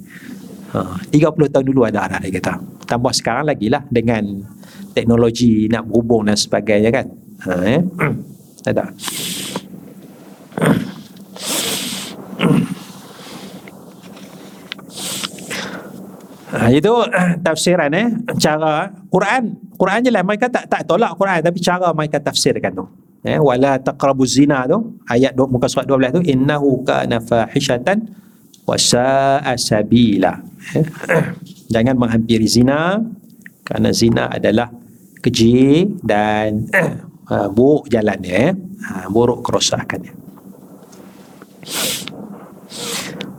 Ha, 0.74 0.98
30 1.10 1.54
tahun 1.54 1.66
dulu 1.66 1.86
ada 1.86 2.06
ada 2.06 2.18
dia 2.22 2.30
kata. 2.38 2.58
Tambah 2.86 3.10
sekarang 3.14 3.46
lagi 3.46 3.70
lah 3.70 3.82
dengan 3.90 4.42
teknologi 4.94 5.66
nak 5.66 5.90
berhubung 5.90 6.30
dan 6.30 6.38
sebagainya 6.38 6.90
kan. 6.94 7.06
Ha, 7.46 7.50
ya? 7.74 7.80
Ada. 8.70 8.84
Ha, 16.64 16.72
itu 16.72 16.92
tafsiran 17.46 17.92
eh. 17.92 18.08
Cara 18.40 18.88
Quran. 19.12 19.52
Quran 19.76 20.00
je 20.00 20.10
lah. 20.10 20.24
Mereka 20.24 20.48
tak 20.48 20.64
tak 20.72 20.88
tolak 20.88 21.12
Quran 21.20 21.44
tapi 21.44 21.60
cara 21.60 21.92
mereka 21.92 22.16
tafsirkan 22.24 22.72
tu. 22.72 22.84
Eh 23.24 23.36
wala 23.36 23.76
taqrabu 23.76 24.24
zina 24.24 24.64
tu 24.64 24.96
ayat 25.08 25.36
2 25.36 25.48
muka 25.48 25.68
surat 25.68 25.84
12 25.88 26.20
tu 26.20 26.22
innahu 26.24 26.84
kana 26.84 27.20
fahishatan 27.20 28.08
wa 28.64 28.76
sa'a 28.80 29.52
sabila. 29.60 30.40
Eh? 30.72 30.84
jangan 31.74 32.00
menghampiri 32.00 32.48
zina 32.48 33.00
kerana 33.64 33.92
zina 33.92 34.32
adalah 34.32 34.72
keji 35.24 35.88
dan 36.04 36.68
uh, 37.32 37.48
buruk 37.48 37.88
jalannya 37.88 38.52
uh, 38.84 39.06
buruk 39.08 39.40
kerosakannya 39.40 40.12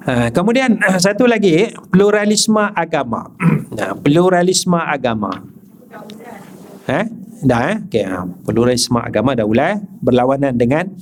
uh, 0.06 0.30
kemudian 0.32 0.78
uh, 0.82 0.98
satu 1.02 1.26
lagi 1.26 1.74
pluralisme 1.90 2.72
agama. 2.74 3.30
Uh, 3.76 3.92
pluralisme 4.00 4.80
agama. 4.80 5.44
Eh? 6.88 7.06
Dah 7.44 7.76
eh? 7.76 7.78
Okay, 7.84 8.08
uh, 8.08 8.24
pluralisme 8.48 8.96
agama 9.04 9.36
dah 9.36 9.44
ulai 9.44 9.84
berlawanan 10.00 10.56
dengan 10.56 10.96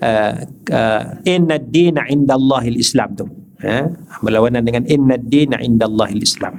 uh, 0.00 0.32
uh, 0.72 1.02
inna 1.28 1.60
ad-dina 1.60 2.08
indallahil 2.08 2.80
islam 2.80 3.12
tu. 3.12 3.28
Eh? 3.60 3.84
Berlawanan 4.24 4.64
dengan 4.64 4.88
inna 4.88 5.20
ad-dina 5.20 5.60
indallahil 5.60 6.24
islam 6.24 6.56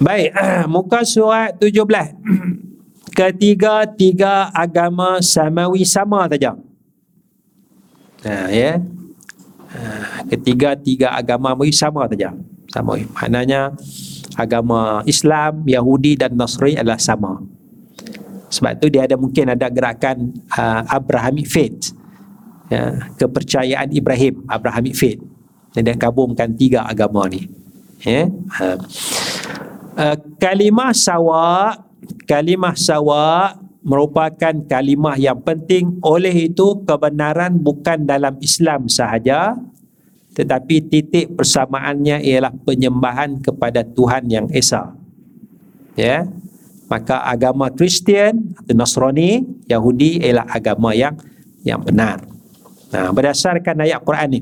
Baik, 0.00 0.32
muka 0.72 1.04
surat 1.04 1.60
17. 1.60 1.84
Ketiga-tiga 3.18 4.48
agama 4.50 5.20
samawi 5.20 5.84
sama 5.84 6.26
saja. 6.32 6.56
Ha, 8.24 8.48
ya. 8.48 8.80
Ketiga-tiga 10.30 11.14
agama 11.14 11.54
samawi 11.54 11.70
sama 11.74 12.02
saja. 12.10 12.30
Sama. 12.70 12.98
Maknanya 12.98 13.74
agama 14.34 15.02
Islam, 15.06 15.62
Yahudi 15.66 16.18
dan 16.18 16.34
Nasrani 16.34 16.78
adalah 16.78 16.98
sama. 16.98 17.38
Sebab 18.50 18.78
tu 18.78 18.86
dia 18.86 19.06
ada 19.06 19.18
mungkin 19.18 19.50
ada 19.50 19.66
gerakan 19.66 20.30
uh, 20.54 20.82
Abrahamic 20.90 21.46
faith. 21.50 21.90
Ya, 22.70 23.10
kepercayaan 23.18 23.90
Ibrahim, 23.90 24.46
Abrahamic 24.46 24.94
faith. 24.94 25.20
Dan 25.74 25.90
dia 25.90 25.98
gabungkan 25.98 26.54
tiga 26.54 26.86
agama 26.86 27.26
ni. 27.26 27.50
Ya. 28.02 28.30
Uh, 29.94 30.18
kalimah 30.42 30.90
sawa 30.90 31.78
kalimah 32.26 32.74
sawa 32.74 33.56
merupakan 33.84 34.54
kalimah 34.66 35.20
yang 35.20 35.38
penting. 35.44 36.00
Oleh 36.00 36.48
itu 36.48 36.82
kebenaran 36.88 37.60
bukan 37.60 38.08
dalam 38.08 38.40
Islam 38.40 38.88
sahaja 38.88 39.54
tetapi 40.34 40.90
titik 40.90 41.38
persamaannya 41.38 42.18
ialah 42.26 42.50
penyembahan 42.66 43.38
kepada 43.38 43.86
Tuhan 43.86 44.26
yang 44.26 44.46
Esa. 44.50 44.98
Ya. 45.94 46.26
Maka 46.90 47.22
agama 47.24 47.70
Kristian 47.72 48.52
atau 48.58 48.74
Nasrani 48.76 49.46
Yahudi 49.70 50.20
ialah 50.20 50.44
agama 50.50 50.92
yang 50.92 51.16
yang 51.64 51.80
benar. 51.80 52.20
Nah 52.92 53.08
berdasarkan 53.14 53.86
ayat 53.88 54.04
Quran 54.04 54.28
ini 54.36 54.40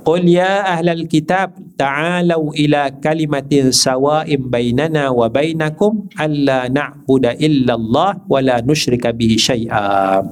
Qul 0.00 0.32
ya 0.32 0.64
ahlal 0.64 1.04
kitab 1.04 1.52
ta'alu 1.76 2.56
ila 2.64 2.88
kalimatin 2.88 3.68
sawa'in 3.68 4.48
bainana 4.48 5.12
wa 5.12 5.28
bainakum 5.28 6.08
alla 6.16 6.72
na'budu 6.72 7.36
illa 7.36 7.76
Allah 7.76 8.16
wa 8.24 8.40
la 8.40 8.64
nusyrika 8.64 9.12
bihi 9.12 9.36
syai'a. 9.36 10.24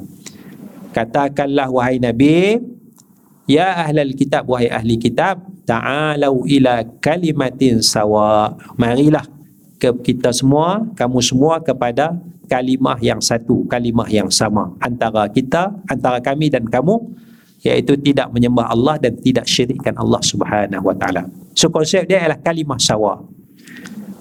Katakanlah 0.96 1.68
wahai 1.68 2.00
Nabi, 2.00 2.64
ya 3.44 3.84
ahlal 3.84 4.16
kitab 4.16 4.48
wahai 4.48 4.72
ahli 4.72 4.96
kitab, 4.96 5.44
ta'alu 5.68 6.48
ila 6.58 6.88
kalimatin 7.04 7.84
sawa. 7.84 8.56
Marilah 8.80 9.28
ke 9.76 9.92
kita 10.00 10.32
semua, 10.32 10.88
kamu 10.96 11.20
semua 11.20 11.60
kepada 11.60 12.16
kalimah 12.48 12.96
yang 13.04 13.20
satu, 13.20 13.68
kalimah 13.68 14.08
yang 14.08 14.32
sama 14.32 14.72
antara 14.80 15.28
kita, 15.28 15.76
antara 15.92 16.24
kami 16.24 16.48
dan 16.48 16.64
kamu 16.64 17.27
iaitu 17.62 17.98
tidak 17.98 18.30
menyembah 18.30 18.70
Allah 18.70 18.96
dan 19.02 19.18
tidak 19.18 19.46
syirikkan 19.50 19.94
Allah 19.98 20.22
Subhanahu 20.22 20.84
wa 20.84 20.94
taala. 20.94 21.26
So 21.58 21.70
konsep 21.74 22.06
dia 22.06 22.22
adalah 22.22 22.38
kalimah 22.38 22.78
sawa. 22.78 23.18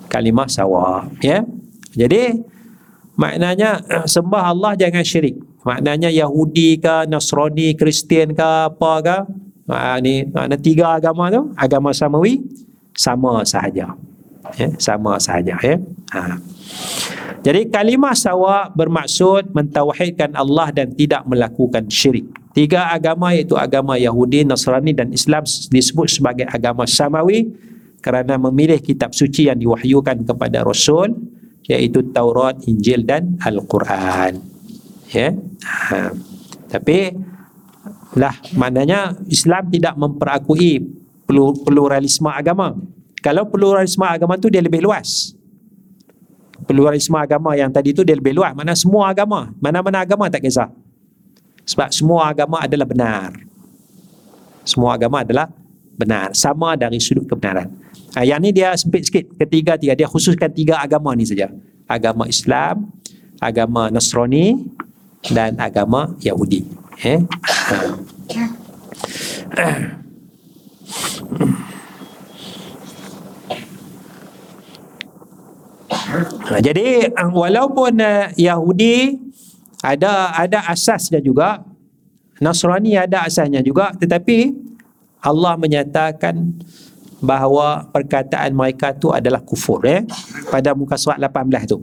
Kalimah 0.10 0.48
sawa, 0.50 1.06
ya. 1.22 1.46
Jadi 1.94 2.42
maknanya 3.20 3.84
sembah 4.14 4.44
Allah 4.50 4.74
jangan 4.74 5.06
syirik. 5.06 5.38
Maknanya 5.68 6.08
Yahudi 6.08 6.80
ke, 6.80 7.12
Nasrani, 7.12 7.76
Kristian 7.76 8.32
ke 8.32 8.72
apa 8.72 8.94
ke, 9.04 9.18
ha, 9.68 10.00
ni 10.00 10.24
makna 10.24 10.56
tiga 10.56 10.96
agama 10.96 11.28
tu, 11.28 11.52
agama 11.60 11.92
samawi 11.92 12.40
sama 12.96 13.44
sahaja. 13.44 13.94
Ya, 14.56 14.72
sama 14.80 15.20
sahaja 15.20 15.60
ya. 15.60 15.76
Ha. 16.16 16.40
Jadi 17.48 17.72
kalimah 17.72 18.12
sawa 18.12 18.68
bermaksud 18.76 19.56
mentauhidkan 19.56 20.36
Allah 20.36 20.68
dan 20.76 20.92
tidak 20.92 21.24
melakukan 21.24 21.88
syirik. 21.88 22.28
Tiga 22.52 22.92
agama 22.92 23.32
iaitu 23.32 23.56
agama 23.56 23.96
Yahudi, 23.96 24.44
Nasrani 24.44 24.92
dan 24.92 25.16
Islam 25.16 25.48
disebut 25.48 26.12
sebagai 26.12 26.44
agama 26.52 26.84
samawi 26.84 27.48
kerana 28.04 28.36
memilih 28.36 28.84
kitab 28.84 29.16
suci 29.16 29.48
yang 29.48 29.64
diwahyukan 29.64 30.28
kepada 30.28 30.68
Rasul 30.68 31.16
iaitu 31.72 32.12
Taurat, 32.12 32.60
Injil 32.68 33.08
dan 33.08 33.40
Al-Quran. 33.40 34.44
Ya. 35.16 35.32
Ha. 35.64 36.12
Tapi 36.68 37.16
lah 38.20 38.36
maknanya 38.60 39.16
Islam 39.32 39.72
tidak 39.72 39.96
memperakui 39.96 40.84
pluralisme 41.64 42.28
agama. 42.28 42.76
Kalau 43.24 43.48
pluralisme 43.48 44.04
agama 44.04 44.36
tu 44.36 44.52
dia 44.52 44.60
lebih 44.60 44.84
luas 44.84 45.37
pluralisme 46.66 47.14
agama 47.20 47.54
yang 47.54 47.70
tadi 47.70 47.94
tu 47.94 48.02
dia 48.02 48.18
lebih 48.18 48.34
luas. 48.34 48.56
Mana 48.58 48.74
semua 48.74 49.14
agama? 49.14 49.54
Mana-mana 49.62 50.02
agama 50.02 50.26
tak 50.32 50.42
kisah. 50.42 50.72
Sebab 51.68 51.92
semua 51.92 52.32
agama 52.32 52.64
adalah 52.64 52.88
benar. 52.88 53.30
Semua 54.64 54.96
agama 54.96 55.22
adalah 55.22 55.52
benar. 56.00 56.32
Sama 56.34 56.74
dari 56.80 56.98
sudut 56.98 57.28
kebenaran. 57.28 57.68
Ha, 58.16 58.24
yang 58.24 58.40
ni 58.40 58.56
dia 58.56 58.72
sempit 58.74 59.06
sikit. 59.06 59.28
Ketiga 59.36 59.76
tiga. 59.76 59.94
Dia 59.94 60.08
khususkan 60.08 60.50
tiga 60.50 60.80
agama 60.80 61.12
ni 61.14 61.28
saja. 61.28 61.52
Agama 61.88 62.28
Islam 62.28 62.98
agama 63.42 63.90
Nasrani 63.94 64.66
dan 65.30 65.58
agama 65.62 66.14
Yahudi. 66.22 66.66
Eh? 67.06 67.22
Ha, 69.58 69.68
Ha, 76.08 76.64
jadi 76.64 77.12
ah, 77.20 77.28
walaupun 77.28 78.00
uh, 78.00 78.32
Yahudi 78.40 79.20
ada 79.84 80.32
ada 80.40 80.64
asas 80.72 81.12
dia 81.12 81.20
juga 81.20 81.60
Nasrani 82.40 82.96
ada 82.96 83.28
asasnya 83.28 83.60
juga 83.60 83.92
tetapi 83.92 84.56
Allah 85.20 85.60
menyatakan 85.60 86.56
bahawa 87.20 87.90
perkataan 87.92 88.56
mereka 88.56 88.94
tu 88.96 89.12
adalah 89.12 89.44
kufur 89.44 89.84
eh 89.84 90.06
pada 90.48 90.78
muka 90.78 90.96
surat 90.96 91.18
18 91.20 91.66
tu. 91.66 91.82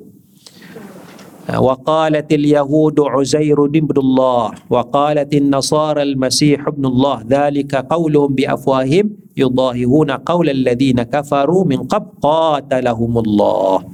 Ha, 1.45 1.61
wa 1.61 1.77
qalatil 1.77 2.49
yahud 2.49 2.97
uzair 2.97 3.59
ibn 3.77 3.93
Allah 4.01 4.57
wa 4.65 4.81
qalatin 4.89 5.53
nasar 5.53 6.01
al 6.01 6.17
masih 6.17 6.57
ibn 6.57 6.89
Allah 6.89 7.21
dhalika 7.21 7.85
qawluhum 7.85 8.33
bi 8.33 8.49
afwahim 8.49 9.13
yudahihuna 9.37 10.25
qawla 10.25 10.57
alladhina 10.57 11.05
kafaru 11.05 11.69
min 11.69 11.85
qab 11.85 12.17
qatalahum 12.25 13.21
Allah 13.21 13.85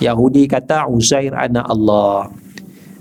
Yahudi 0.00 0.48
kata 0.48 0.88
Uzair 0.88 1.34
anak 1.36 1.66
Allah. 1.68 2.30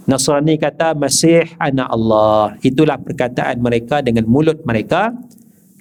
Nasrani 0.09 0.57
kata 0.57 0.97
Masih 0.97 1.47
anak 1.61 1.87
Allah. 1.87 2.57
Itulah 2.59 2.97
perkataan 2.99 3.61
mereka 3.61 4.01
dengan 4.03 4.27
mulut 4.27 4.59
mereka. 4.67 5.13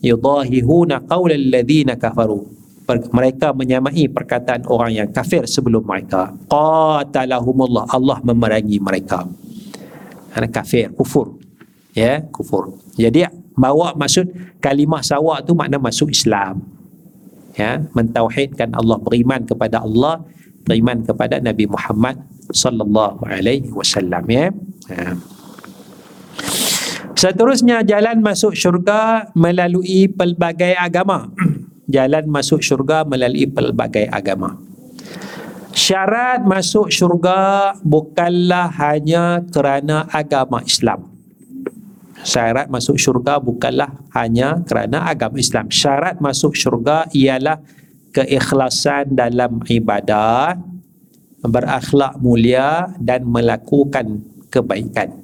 Yudahihuna 0.04 1.02
qawla 1.08 1.34
alladhina 1.34 1.96
kafaru. 1.98 2.46
Mereka 2.90 3.54
menyamai 3.54 4.10
perkataan 4.10 4.66
orang 4.66 4.90
yang 4.90 5.08
kafir 5.10 5.46
sebelum 5.46 5.86
mereka. 5.86 6.34
Qatalahumullah. 6.50 7.86
Allah 7.86 8.18
memerangi 8.22 8.82
mereka. 8.82 9.26
Kerana 10.30 10.48
kafir 10.50 10.90
kufur. 10.94 11.38
Ya 11.94 12.22
kufur. 12.34 12.78
Jadi 12.94 13.26
bawa 13.54 13.94
maksud 13.94 14.30
kalimah 14.62 15.02
sawak 15.02 15.46
tu 15.46 15.54
makna 15.54 15.78
masuk 15.78 16.10
Islam. 16.10 16.62
Ya 17.54 17.82
mentauhidkan 17.94 18.74
Allah 18.74 18.98
beriman 18.98 19.42
kepada 19.42 19.82
Allah 19.82 20.22
beriman 20.64 21.02
kepada 21.04 21.40
Nabi 21.40 21.66
Muhammad 21.66 22.20
sallallahu 22.50 23.24
alaihi 23.26 23.70
wasallam 23.72 24.24
ya, 24.28 24.52
ya. 24.90 25.16
Seterusnya 27.20 27.84
jalan 27.84 28.24
masuk 28.24 28.56
syurga 28.56 29.28
melalui 29.36 30.08
pelbagai 30.08 30.72
agama. 30.72 31.28
jalan 31.90 32.24
masuk 32.30 32.62
syurga 32.62 33.02
melalui 33.02 33.50
pelbagai 33.50 34.06
agama. 34.08 34.56
Syarat 35.74 36.46
masuk 36.46 36.90
syurga 36.90 37.74
bukanlah 37.82 38.70
hanya 38.78 39.42
kerana 39.50 40.06
agama 40.10 40.62
Islam. 40.66 41.10
Syarat 42.20 42.66
masuk 42.70 42.98
syurga 42.98 43.38
bukanlah 43.38 43.90
hanya 44.14 44.62
kerana 44.66 45.06
agama 45.06 45.38
Islam. 45.38 45.70
Syarat 45.70 46.18
masuk 46.18 46.54
syurga 46.58 47.06
ialah 47.14 47.62
keikhlasan 48.10 49.14
dalam 49.14 49.62
ibadat, 49.66 50.58
berakhlak 51.44 52.18
mulia 52.20 52.92
dan 53.00 53.24
melakukan 53.24 54.20
kebaikan. 54.52 55.14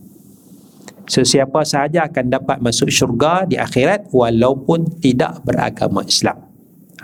Sesiapa 1.07 1.63
sahaja 1.63 2.11
akan 2.11 2.25
dapat 2.35 2.59
masuk 2.59 2.91
syurga 2.91 3.47
di 3.47 3.55
akhirat 3.55 4.11
walaupun 4.11 4.99
tidak 4.99 5.39
beragama 5.47 6.03
Islam. 6.03 6.43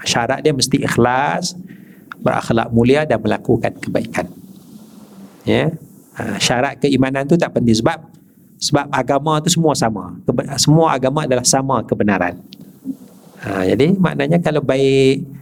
Syarat 0.03 0.43
dia 0.43 0.51
mesti 0.51 0.83
ikhlas, 0.83 1.55
berakhlak 2.19 2.75
mulia 2.75 3.07
dan 3.07 3.23
melakukan 3.23 3.71
kebaikan. 3.79 4.27
Ya. 5.47 5.71
Ha, 6.19 6.37
syarat 6.43 6.83
keimanan 6.83 7.25
tu 7.31 7.39
tak 7.39 7.55
penting 7.55 7.79
sebab 7.79 7.99
sebab 8.59 8.87
agama 8.91 9.39
tu 9.39 9.51
semua 9.51 9.75
sama. 9.75 10.19
Semua 10.59 10.99
agama 10.99 11.23
adalah 11.23 11.47
sama 11.47 11.83
kebenaran. 11.87 12.39
Ha, 13.43 13.67
jadi 13.71 13.95
maknanya 13.95 14.43
kalau 14.43 14.63
baik 14.63 15.42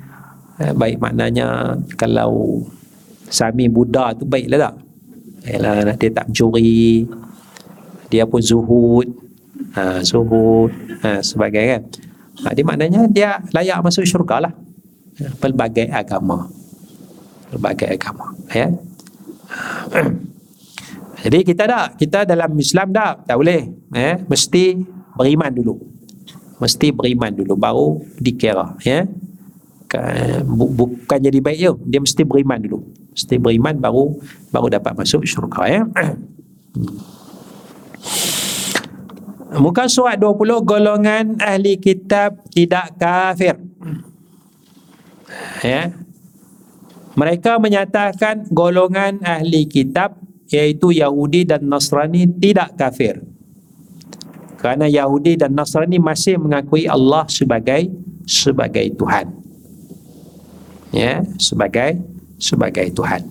eh, 0.61 0.73
baik 0.77 1.01
maknanya 1.01 1.75
kalau 1.97 2.63
Sami 3.31 3.71
Buddha 3.71 4.13
tu 4.13 4.27
baiklah 4.27 4.71
tak? 4.71 4.75
Yalah, 5.49 5.97
dia 5.97 6.11
tak 6.13 6.29
mencuri, 6.29 7.09
dia 8.13 8.29
pun 8.29 8.43
zuhud. 8.43 9.09
Ha, 9.73 10.03
zuhud. 10.05 10.69
Ha, 11.01 11.23
sebagai 11.25 11.63
kan. 11.65 11.83
Ha, 12.45 12.53
dia 12.53 12.65
maknanya 12.67 13.07
dia 13.09 13.41
layak 13.55 13.81
masuk 13.81 14.05
syurga 14.05 14.51
lah. 14.51 14.53
Ha, 15.23 15.33
pelbagai 15.39 15.89
agama. 15.89 16.51
Pelbagai 17.55 17.97
agama 17.97 18.35
ya. 18.51 18.69
Jadi 21.25 21.39
kita 21.45 21.69
tak 21.69 22.01
kita 22.01 22.19
dalam 22.25 22.51
Islam 22.59 22.91
tak 22.91 23.31
tak 23.31 23.37
boleh 23.39 23.71
ya. 23.95 24.19
Mesti 24.27 24.77
beriman 25.15 25.53
dulu. 25.55 25.75
Mesti 26.61 26.93
beriman 26.93 27.33
dulu 27.33 27.55
baru 27.57 27.89
dikira 28.21 28.77
ya 28.85 29.09
bukan 30.47 31.19
jadi 31.19 31.39
baik 31.43 31.59
je 31.59 31.71
dia 31.91 32.01
mesti 32.03 32.23
beriman 32.23 32.63
dulu 32.63 32.79
mesti 33.11 33.37
beriman 33.43 33.75
baru 33.79 34.15
baru 34.55 34.67
dapat 34.71 34.95
masuk 34.95 35.27
syurga 35.27 35.67
ya 35.67 35.83
Muka 39.51 39.91
surat 39.91 40.15
20 40.15 40.63
golongan 40.63 41.35
ahli 41.43 41.75
kitab 41.75 42.39
tidak 42.55 42.95
kafir. 43.03 43.59
Ya. 45.59 45.91
Mereka 47.19 47.59
menyatakan 47.59 48.47
golongan 48.55 49.19
ahli 49.27 49.67
kitab 49.67 50.23
iaitu 50.55 50.95
Yahudi 50.95 51.43
dan 51.43 51.67
Nasrani 51.67 52.31
tidak 52.31 52.79
kafir. 52.79 53.27
Kerana 54.63 54.87
Yahudi 54.87 55.35
dan 55.35 55.59
Nasrani 55.59 55.99
masih 55.99 56.39
mengakui 56.39 56.87
Allah 56.87 57.27
sebagai 57.27 57.91
sebagai 58.31 58.87
Tuhan. 58.95 59.40
Ya, 60.91 61.23
sebagai 61.39 62.03
sebagai 62.41 62.91
Tuhan. 62.91 63.23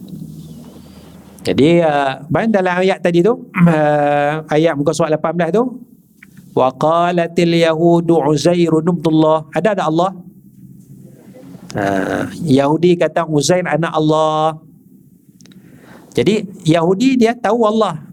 Jadi 1.43 1.81
uh, 1.81 2.23
dalam 2.51 2.75
ayat 2.83 2.99
tadi 2.99 3.23
tu 3.23 3.47
uh, 3.55 4.33
ayat 4.47 4.75
muka 4.75 4.91
surat 4.91 5.11
18 5.15 5.55
tu 5.55 5.63
wa 6.51 6.67
qalatil 6.75 7.55
yahudu 7.55 8.19
uzair 8.27 8.69
ibn 8.69 8.99
Allah 9.15 9.47
ada 9.55 9.75
ada 9.75 9.83
Allah? 9.87 10.11
Uh, 11.69 12.25
Yahudi 12.49 12.97
kata 12.97 13.29
Uzair 13.29 13.61
anak 13.61 13.93
Allah. 13.93 14.57
Jadi 16.17 16.49
Yahudi 16.65 17.13
dia 17.13 17.37
tahu 17.37 17.61
Allah. 17.61 18.09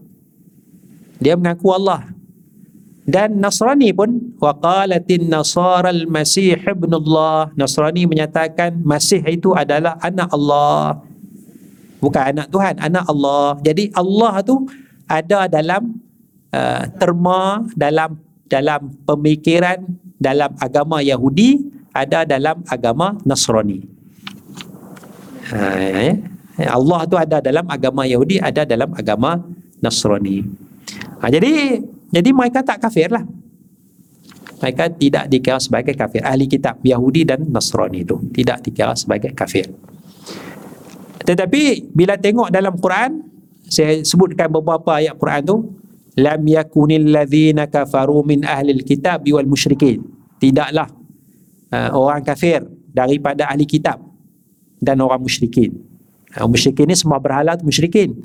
Dia 1.17 1.41
mengaku 1.41 1.73
Allah. 1.73 2.05
Dan 3.09 3.41
Nasrani 3.41 3.97
pun 3.97 4.26
wa 4.37 4.53
qalatin 4.53 5.33
nasara 5.33 5.91
al-masih 5.93 6.61
ibn 6.61 6.93
Allah 6.93 7.49
Nasrani 7.57 8.05
menyatakan 8.05 8.77
Masih 8.85 9.25
itu 9.25 9.57
adalah 9.57 9.97
anak 10.05 10.29
Allah 10.33 11.01
bukan 11.97 12.23
anak 12.37 12.47
Tuhan 12.53 12.75
anak 12.77 13.05
Allah 13.09 13.57
jadi 13.65 13.89
Allah 13.97 14.45
tu 14.45 14.69
ada 15.09 15.49
dalam 15.49 15.97
uh, 16.53 16.83
terma 17.01 17.65
dalam 17.73 18.21
dalam 18.47 18.93
pemikiran 19.09 19.83
dalam 20.17 20.55
agama 20.61 21.03
Yahudi 21.03 21.77
ada 21.97 22.29
dalam 22.29 22.61
agama 22.69 23.17
Nasrani. 23.25 23.81
Ha, 25.49 25.59
ya. 26.59 26.73
Allah 26.73 27.01
tu 27.09 27.17
ada 27.17 27.41
dalam 27.41 27.65
agama 27.69 28.05
Yahudi 28.05 28.41
ada 28.41 28.69
dalam 28.69 28.93
agama 28.93 29.41
Nasrani. 29.81 30.45
Ha, 31.25 31.29
jadi 31.33 31.81
jadi 32.13 32.31
mereka 32.33 32.61
tak 32.61 32.85
kafir 32.85 33.09
lah. 33.09 33.25
Mereka 34.57 34.97
tidak 34.97 35.25
dikira 35.29 35.61
sebagai 35.61 35.93
kafir. 35.93 36.25
Ahli 36.25 36.49
kitab 36.49 36.81
Yahudi 36.81 37.29
dan 37.29 37.45
Nasrani 37.49 38.03
itu 38.03 38.17
tidak 38.33 38.65
dikira 38.65 38.97
sebagai 38.97 39.37
kafir. 39.37 39.69
Tetapi 41.27 41.93
bila 41.93 42.17
tengok 42.17 42.49
dalam 42.49 42.79
Quran, 42.81 43.21
saya 43.67 44.01
sebutkan 44.01 44.49
beberapa 44.49 44.97
ayat 44.97 45.19
Quran 45.19 45.43
tu, 45.43 45.57
lam 46.17 46.41
yakunil 46.49 47.13
ladzina 47.13 47.69
kafaru 47.69 48.25
min 48.25 48.43
ahli 48.43 48.73
kitab 48.81 49.21
wal 49.29 49.45
musyrikin 49.45 50.01
tidaklah 50.41 50.89
uh, 51.71 51.93
orang 51.93 52.25
kafir 52.25 52.65
daripada 52.89 53.53
ahli 53.53 53.69
kitab 53.69 54.01
dan 54.81 54.97
orang 55.05 55.21
musyrikin 55.21 55.77
uh, 56.41 56.49
musyrikin 56.49 56.89
ni 56.89 56.97
semua 56.97 57.21
berhala 57.21 57.53
tu 57.61 57.69
musyrikin 57.69 58.17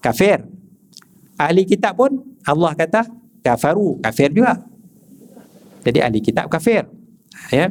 kafir 0.00 0.40
ahli 1.36 1.68
kitab 1.68 2.00
pun 2.00 2.24
Allah 2.48 2.72
kata 2.72 3.04
kafaru 3.44 4.00
kafir 4.00 4.32
juga 4.32 4.64
jadi 5.86 6.10
ahli 6.10 6.18
kitab 6.18 6.50
kafir 6.50 6.90
ya 7.54 7.70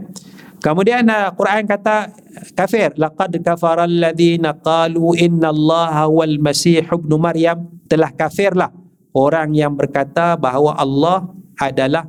kemudian 0.63 1.03
uh, 1.11 1.36
Quran 1.36 1.68
kata 1.68 2.16
kafir 2.55 2.95
laqad 2.95 3.36
kafara 3.43 3.84
alladhina 3.84 4.55
qalu 4.55 5.20
inna 5.20 5.51
allaha 5.51 6.07
wal 6.07 6.39
masih 6.39 6.88
ibn 6.88 7.11
maryam 7.20 7.68
telah 7.91 8.09
kafirlah 8.16 8.72
orang 9.11 9.51
yang 9.51 9.76
berkata 9.76 10.39
bahawa 10.39 10.80
Allah 10.80 11.36
adalah 11.59 12.03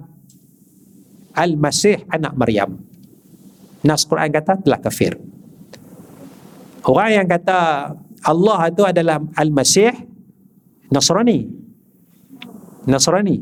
Al-Masih 1.36 2.08
anak 2.08 2.32
Maryam. 2.32 2.80
Nas 3.84 4.08
Quran 4.08 4.32
kata 4.32 4.56
telah 4.64 4.80
kafir. 4.80 5.20
Orang 6.80 7.12
yang 7.12 7.26
kata 7.28 7.92
Allah 8.24 8.58
itu 8.72 8.82
adalah 8.82 9.20
Al-Masih 9.36 9.92
Nasrani. 10.88 11.44
Nasrani. 12.88 13.36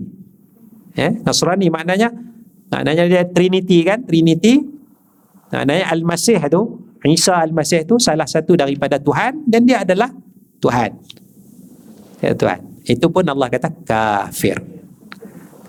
Ya, 0.98 1.14
Nasrani 1.22 1.70
maknanya 1.70 2.10
maknanya 2.72 3.04
dia 3.08 3.22
Trinity 3.26 3.84
kan? 3.84 4.04
Trinity. 4.04 4.62
Maknanya 5.52 5.90
Al-Masih 5.94 6.38
itu 6.40 6.62
Isa 7.04 7.36
Al-Masih 7.36 7.84
itu 7.84 8.00
salah 8.00 8.26
satu 8.26 8.56
daripada 8.56 8.96
Tuhan 8.96 9.44
dan 9.46 9.68
dia 9.68 9.84
adalah 9.84 10.10
Tuhan. 10.60 10.90
Ya, 12.24 12.32
Tuhan 12.32 12.58
itu 12.84 13.06
pun 13.08 13.24
Allah 13.24 13.48
kata 13.52 13.68
kafir 13.84 14.56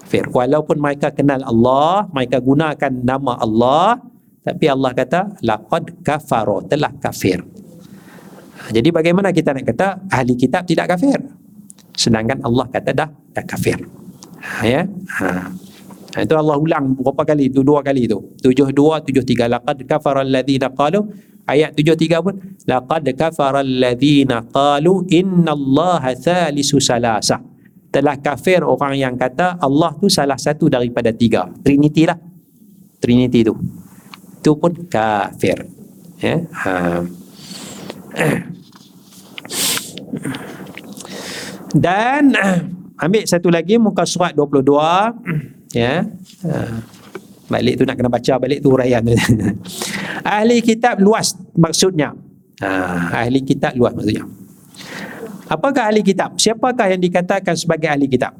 kafir 0.03 0.23
walaupun 0.31 0.79
mereka 0.79 1.11
kenal 1.11 1.43
Allah 1.43 2.07
mereka 2.11 2.39
gunakan 2.39 2.91
nama 3.03 3.39
Allah 3.39 3.99
tapi 4.43 4.67
Allah 4.71 4.91
kata 4.95 5.39
laqad 5.43 5.99
kafaro 5.99 6.63
telah 6.63 6.91
kafir 6.99 7.43
jadi 8.73 8.89
bagaimana 8.89 9.29
kita 9.29 9.53
nak 9.53 9.65
kata 9.67 9.87
ahli 10.09 10.33
kitab 10.33 10.65
tidak 10.65 10.95
kafir? 10.95 11.19
Sedangkan 11.93 12.41
Allah 12.41 12.65
kata 12.71 12.91
dah 12.95 13.09
dah 13.09 13.45
kafir. 13.45 13.77
Ha, 14.41 14.65
ya. 14.65 14.81
Ha. 15.21 15.53
Ha. 16.15 16.23
Itu 16.23 16.39
Allah 16.39 16.55
ulang 16.55 16.95
berapa 16.95 17.27
kali? 17.27 17.51
Itu 17.51 17.61
dua 17.61 17.83
kali 17.83 18.07
tu. 18.07 18.33
Tujuh 18.39 18.71
dua, 18.71 19.03
tujuh 19.03 19.21
tiga. 19.27 19.51
Laqad 19.51 19.83
kafara 19.83 20.23
alladhina 20.23 20.71
qalu. 20.71 21.03
Ayat 21.43 21.75
tujuh 21.75 21.99
tiga 21.99 22.23
pun. 22.23 22.39
Laqad 22.63 23.05
kafara 23.19 23.59
alladhina 23.59 24.47
qalu 24.47 25.03
inna 25.11 25.51
allaha 25.51 26.15
thalisu 26.15 26.79
salasah. 26.79 27.43
Telah 27.91 28.19
kafir 28.19 28.63
orang 28.63 28.95
yang 28.99 29.15
kata 29.15 29.59
Allah 29.59 29.91
tu 29.95 30.07
salah 30.11 30.39
satu 30.39 30.71
daripada 30.71 31.11
tiga. 31.11 31.47
Trinity 31.63 32.07
lah. 32.07 32.19
Trinity 32.99 33.43
tu. 33.43 33.55
Itu 34.39 34.55
pun 34.55 34.71
kafir. 34.87 35.63
Ya. 36.19 36.43
Ha. 36.63 37.03
Dan 41.75 42.31
ambil 43.03 43.23
satu 43.27 43.51
lagi 43.51 43.75
muka 43.75 44.07
surat 44.07 44.31
22 44.31 45.54
ya. 45.75 46.07
Balik 47.45 47.77
tu 47.77 47.83
nak 47.85 47.95
kena 47.99 48.09
baca 48.09 48.33
balik 48.41 48.59
tu 48.63 48.73
huraian 48.73 49.05
tu. 49.05 49.13
ahli 50.25 50.63
kitab 50.65 50.97
luas 50.97 51.37
maksudnya. 51.53 52.17
Ha, 52.63 53.21
ahli 53.21 53.45
kitab 53.45 53.77
luas 53.77 53.93
maksudnya. 53.93 54.25
Apakah 55.45 55.93
ahli 55.93 56.01
kitab? 56.01 56.33
Siapakah 56.41 56.89
yang 56.89 57.01
dikatakan 57.01 57.53
sebagai 57.53 57.85
ahli 57.85 58.09
kitab? 58.09 58.33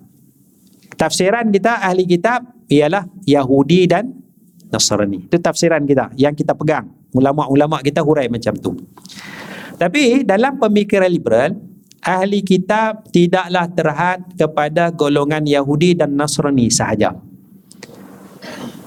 Tafsiran 0.98 1.54
kita 1.54 1.86
ahli 1.86 2.10
kitab 2.10 2.42
ialah 2.66 3.06
Yahudi 3.30 3.86
dan 3.86 4.10
Nasrani. 4.74 5.30
Itu 5.30 5.38
tafsiran 5.38 5.86
kita 5.86 6.18
yang 6.18 6.34
kita 6.34 6.58
pegang. 6.58 6.90
Ulama-ulama 7.14 7.80
kita 7.86 8.02
hurai 8.02 8.26
macam 8.26 8.58
tu. 8.58 8.74
Tapi 9.76 10.26
dalam 10.26 10.58
pemikiran 10.58 11.12
liberal, 11.12 11.54
ahli 12.02 12.42
kitab 12.42 13.06
tidaklah 13.14 13.70
terhad 13.70 14.20
kepada 14.34 14.90
golongan 14.90 15.46
Yahudi 15.46 15.94
dan 15.94 16.18
Nasrani 16.18 16.74
sahaja. 16.74 17.14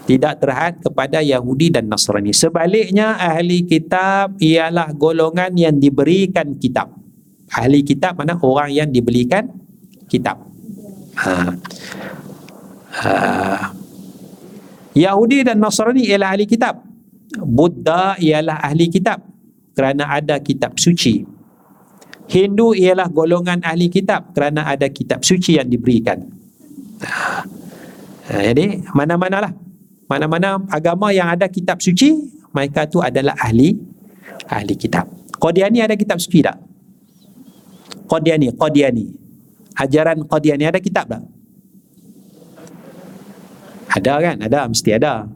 Tidak 0.08 0.34
terhad 0.40 0.80
kepada 0.80 1.20
Yahudi 1.20 1.68
dan 1.68 1.92
Nasrani. 1.92 2.32
Sebaliknya, 2.32 3.20
ahli 3.20 3.68
kitab 3.68 4.40
ialah 4.40 4.96
golongan 4.96 5.52
yang 5.52 5.76
diberikan 5.76 6.56
kitab. 6.56 6.96
Ahli 7.52 7.84
kitab 7.84 8.16
mana 8.16 8.40
orang 8.40 8.72
yang 8.72 8.88
diberikan 8.88 9.52
kitab. 10.08 10.48
Ha. 11.20 11.34
Ha. 13.04 13.12
Yahudi 14.96 15.44
dan 15.44 15.60
Nasrani 15.60 16.08
ialah 16.08 16.32
ahli 16.32 16.48
kitab. 16.48 16.80
Buddha 17.36 18.16
ialah 18.16 18.64
ahli 18.64 18.88
kitab 18.88 19.20
kerana 19.76 20.08
ada 20.08 20.40
kitab 20.40 20.80
suci. 20.80 21.22
Hindu 22.28 22.76
ialah 22.76 23.08
golongan 23.08 23.60
ahli 23.64 23.88
kitab 23.88 24.32
kerana 24.36 24.68
ada 24.68 24.88
kitab 24.92 25.24
suci 25.24 25.56
yang 25.56 25.68
diberikan. 25.68 26.28
Ha, 27.00 27.44
jadi 28.28 28.84
mana-manalah. 28.92 29.52
Mana-mana 30.08 30.60
agama 30.72 31.12
yang 31.12 31.28
ada 31.28 31.48
kitab 31.48 31.80
suci, 31.80 32.16
mereka 32.52 32.88
tu 32.88 33.00
adalah 33.00 33.36
ahli 33.40 33.76
ahli 34.48 34.74
kitab. 34.76 35.08
Qadiani 35.36 35.84
ada 35.84 35.94
kitab 35.96 36.20
suci 36.20 36.44
tak? 36.44 36.56
Qadiani, 38.08 38.52
Qadiani. 38.56 39.06
Ajaran 39.76 40.24
Qadiani 40.24 40.64
ada 40.64 40.80
kitab 40.80 41.08
tak? 41.08 41.22
Ada 43.88 44.14
kan? 44.20 44.36
Ada, 44.44 44.60
mesti 44.68 44.90
ada. 44.96 45.28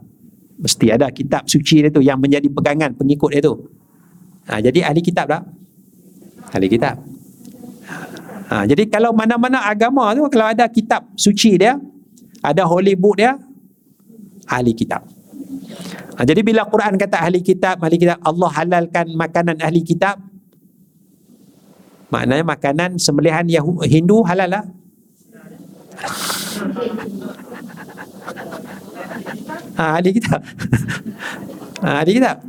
Mesti 0.53 0.87
ada 0.93 1.09
kitab 1.09 1.49
suci 1.49 1.81
dia 1.81 1.89
tu 1.89 2.01
yang 2.01 2.21
menjadi 2.21 2.45
pegangan 2.49 2.93
pengikut 2.93 3.33
dia 3.33 3.41
tu. 3.41 3.57
Ha, 4.49 4.61
jadi 4.61 4.85
ahli 4.85 5.01
kitab 5.01 5.25
tak? 5.29 5.43
Ahli 6.53 6.67
kitab. 6.69 7.01
Ha, 8.53 8.69
jadi 8.69 8.85
kalau 8.85 9.15
mana-mana 9.15 9.65
agama 9.65 10.13
tu 10.13 10.29
kalau 10.29 10.45
ada 10.51 10.69
kitab 10.69 11.09
suci 11.17 11.57
dia, 11.57 11.79
ada 12.43 12.67
holy 12.67 12.99
book 12.99 13.15
dia, 13.15 13.39
ahli 14.51 14.75
kitab. 14.75 15.07
Ha, 16.19 16.27
jadi 16.27 16.43
bila 16.43 16.67
Quran 16.67 16.99
kata 16.99 17.23
ahli 17.23 17.39
kitab, 17.39 17.79
ahli 17.79 17.95
kitab, 17.95 18.19
Allah 18.19 18.49
halalkan 18.51 19.15
makanan 19.15 19.57
ahli 19.63 19.81
kitab, 19.81 20.19
maknanya 22.11 22.43
makanan 22.43 22.99
sembelihan 22.99 23.47
Yahudi, 23.47 23.87
Hindu 23.87 24.21
halal 24.27 24.51
lah. 24.51 24.63
Ha, 29.79 29.97
ahli 29.97 30.09
kitab. 30.11 30.41
Ha, 31.83 31.99
ahli 31.99 32.15
kitab. 32.15 32.39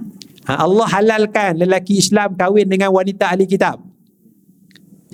Ha, 0.46 0.62
Allah 0.62 0.86
halalkan 0.94 1.58
lelaki 1.58 1.98
Islam 1.98 2.38
kahwin 2.38 2.70
dengan 2.70 2.94
wanita 2.94 3.34
ahli 3.34 3.50
kitab. 3.50 3.82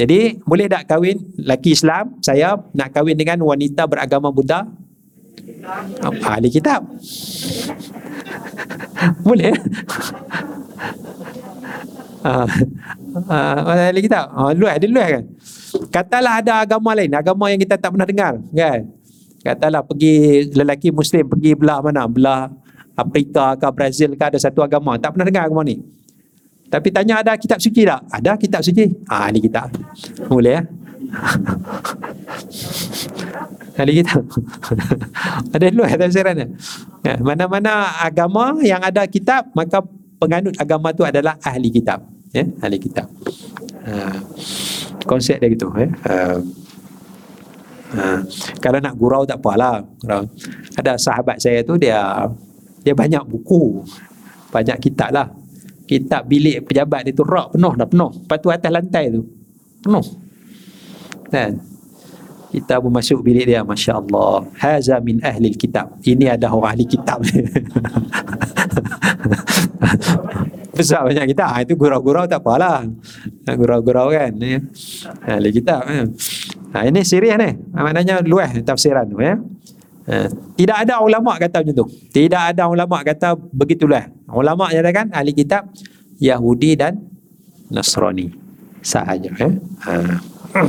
Jadi, 0.01 0.41
boleh 0.49 0.65
tak 0.65 0.89
kahwin 0.89 1.21
lelaki 1.37 1.77
Islam, 1.77 2.17
saya 2.25 2.57
nak 2.73 2.89
kahwin 2.97 3.21
dengan 3.21 3.37
wanita 3.45 3.85
beragama 3.85 4.33
Buddha? 4.33 4.65
Ahli 6.25 6.49
kitab. 6.49 6.89
boleh? 9.29 9.53
Ah, 12.21 12.45
uh, 13.17 13.89
ahli 13.89 14.05
kitab. 14.05 14.29
Ah, 14.37 14.53
luas, 14.53 14.77
dia 14.77 14.93
luas 14.93 15.09
kan? 15.09 15.25
Katalah 15.89 16.45
ada 16.45 16.61
agama 16.61 16.93
lain, 16.93 17.09
agama 17.17 17.49
yang 17.49 17.57
kita 17.57 17.81
tak 17.81 17.97
pernah 17.97 18.05
dengar, 18.05 18.37
kan? 18.53 18.93
Katalah 19.41 19.81
pergi 19.81 20.45
lelaki 20.53 20.93
Muslim 20.93 21.25
pergi 21.25 21.57
belah 21.57 21.81
mana? 21.81 22.05
Belah 22.05 22.53
Afrika 23.01 23.57
ke 23.57 23.69
Brazil 23.73 24.13
ke 24.13 24.25
ada 24.29 24.37
satu 24.37 24.61
agama 24.61 25.01
tak 25.01 25.17
pernah 25.17 25.27
dengar 25.27 25.49
agama 25.49 25.65
ni 25.65 25.81
tapi 26.71 26.89
tanya 26.95 27.21
ada 27.21 27.35
kitab 27.35 27.59
suci 27.59 27.83
tak? 27.83 28.01
ada 28.09 28.39
kitab 28.39 28.63
suci 28.63 28.87
ah 29.11 29.27
ni 29.35 29.43
kitab 29.43 29.69
boleh 30.31 30.57
ya 30.57 30.63
Kali 33.71 33.93
kita 34.03 34.21
ada 35.57 35.65
dulu 35.73 35.89
ya 35.89 35.97
tafsirannya. 35.97 36.47
Ya, 37.01 37.15
mana-mana 37.19 37.97
agama 38.05 38.61
yang 38.61 38.85
ada 38.85 39.09
kitab 39.09 39.49
maka 39.57 39.81
penganut 40.21 40.53
agama 40.61 40.93
tu 40.93 41.03
adalah 41.03 41.41
ahli 41.41 41.73
kitab. 41.73 42.05
Ya, 42.31 42.45
ahli 42.61 42.77
kitab. 42.77 43.09
Ha, 43.89 44.21
konsep 45.09 45.41
dia 45.41 45.49
gitu. 45.49 45.73
Ya. 45.75 45.89
Ha, 46.07 46.15
ha, 47.97 48.05
kalau 48.61 48.79
nak 48.85 48.95
gurau 49.01 49.25
tak 49.25 49.41
apalah. 49.41 49.81
Gurau. 50.05 50.29
Ada 50.77 51.01
sahabat 51.01 51.41
saya 51.41 51.65
tu 51.65 51.81
dia 51.81 52.29
dia 52.85 52.93
banyak 52.93 53.25
buku 53.29 53.81
banyak 54.51 54.77
kitab 54.83 55.15
lah 55.15 55.31
kitab 55.91 56.23
bilik 56.31 56.71
pejabat 56.71 57.03
dia 57.03 57.11
tu 57.11 57.27
rak 57.27 57.59
penuh 57.59 57.75
dah 57.75 57.89
penuh. 57.91 58.11
Lepas 58.15 58.39
tu 58.39 58.49
atas 58.55 58.71
lantai 58.71 59.11
tu 59.11 59.27
penuh. 59.83 60.07
Kan? 61.27 61.59
Kita 62.51 62.83
pun 62.83 62.91
masuk 62.91 63.23
bilik 63.23 63.47
dia 63.47 63.63
Masya 63.63 64.03
Allah 64.03 64.43
Haza 64.59 64.99
min 64.99 65.23
ahli 65.23 65.55
kitab. 65.55 65.95
Ini 66.03 66.35
ada 66.35 66.51
orang 66.51 66.75
ahli 66.75 66.83
kitab 66.83 67.23
Besar 70.75 71.07
banyak 71.07 71.31
kita 71.31 71.47
ha, 71.47 71.63
Itu 71.63 71.79
gurau-gurau 71.79 72.27
tak 72.27 72.43
apalah. 72.43 72.83
Gurau-gurau 73.47 74.11
kan 74.11 74.35
ya. 74.43 74.59
Ahli 75.31 75.55
kitab 75.55 75.87
ya. 75.87 76.11
ha, 76.75 76.91
Ini 76.91 77.07
serius 77.07 77.39
ni. 77.39 77.55
Maknanya 77.71 78.19
luas 78.27 78.51
tafsiran 78.67 79.07
tu 79.07 79.23
ya. 79.23 79.39
Eh, 80.11 80.27
tidak 80.59 80.83
ada 80.83 80.99
ulama 80.99 81.39
kata 81.39 81.63
macam 81.63 81.87
tu. 81.87 81.89
Tidak 82.11 82.43
ada 82.51 82.67
ulama 82.67 82.99
kata 83.07 83.39
begitulah. 83.55 84.11
Ulama 84.27 84.67
nyatakan 84.75 85.15
ahli 85.15 85.31
kitab 85.31 85.71
Yahudi 86.19 86.75
dan 86.75 86.99
Nasrani 87.71 88.35
sahaja 88.83 89.31
eh. 89.39 89.55
Ha. 89.87 90.19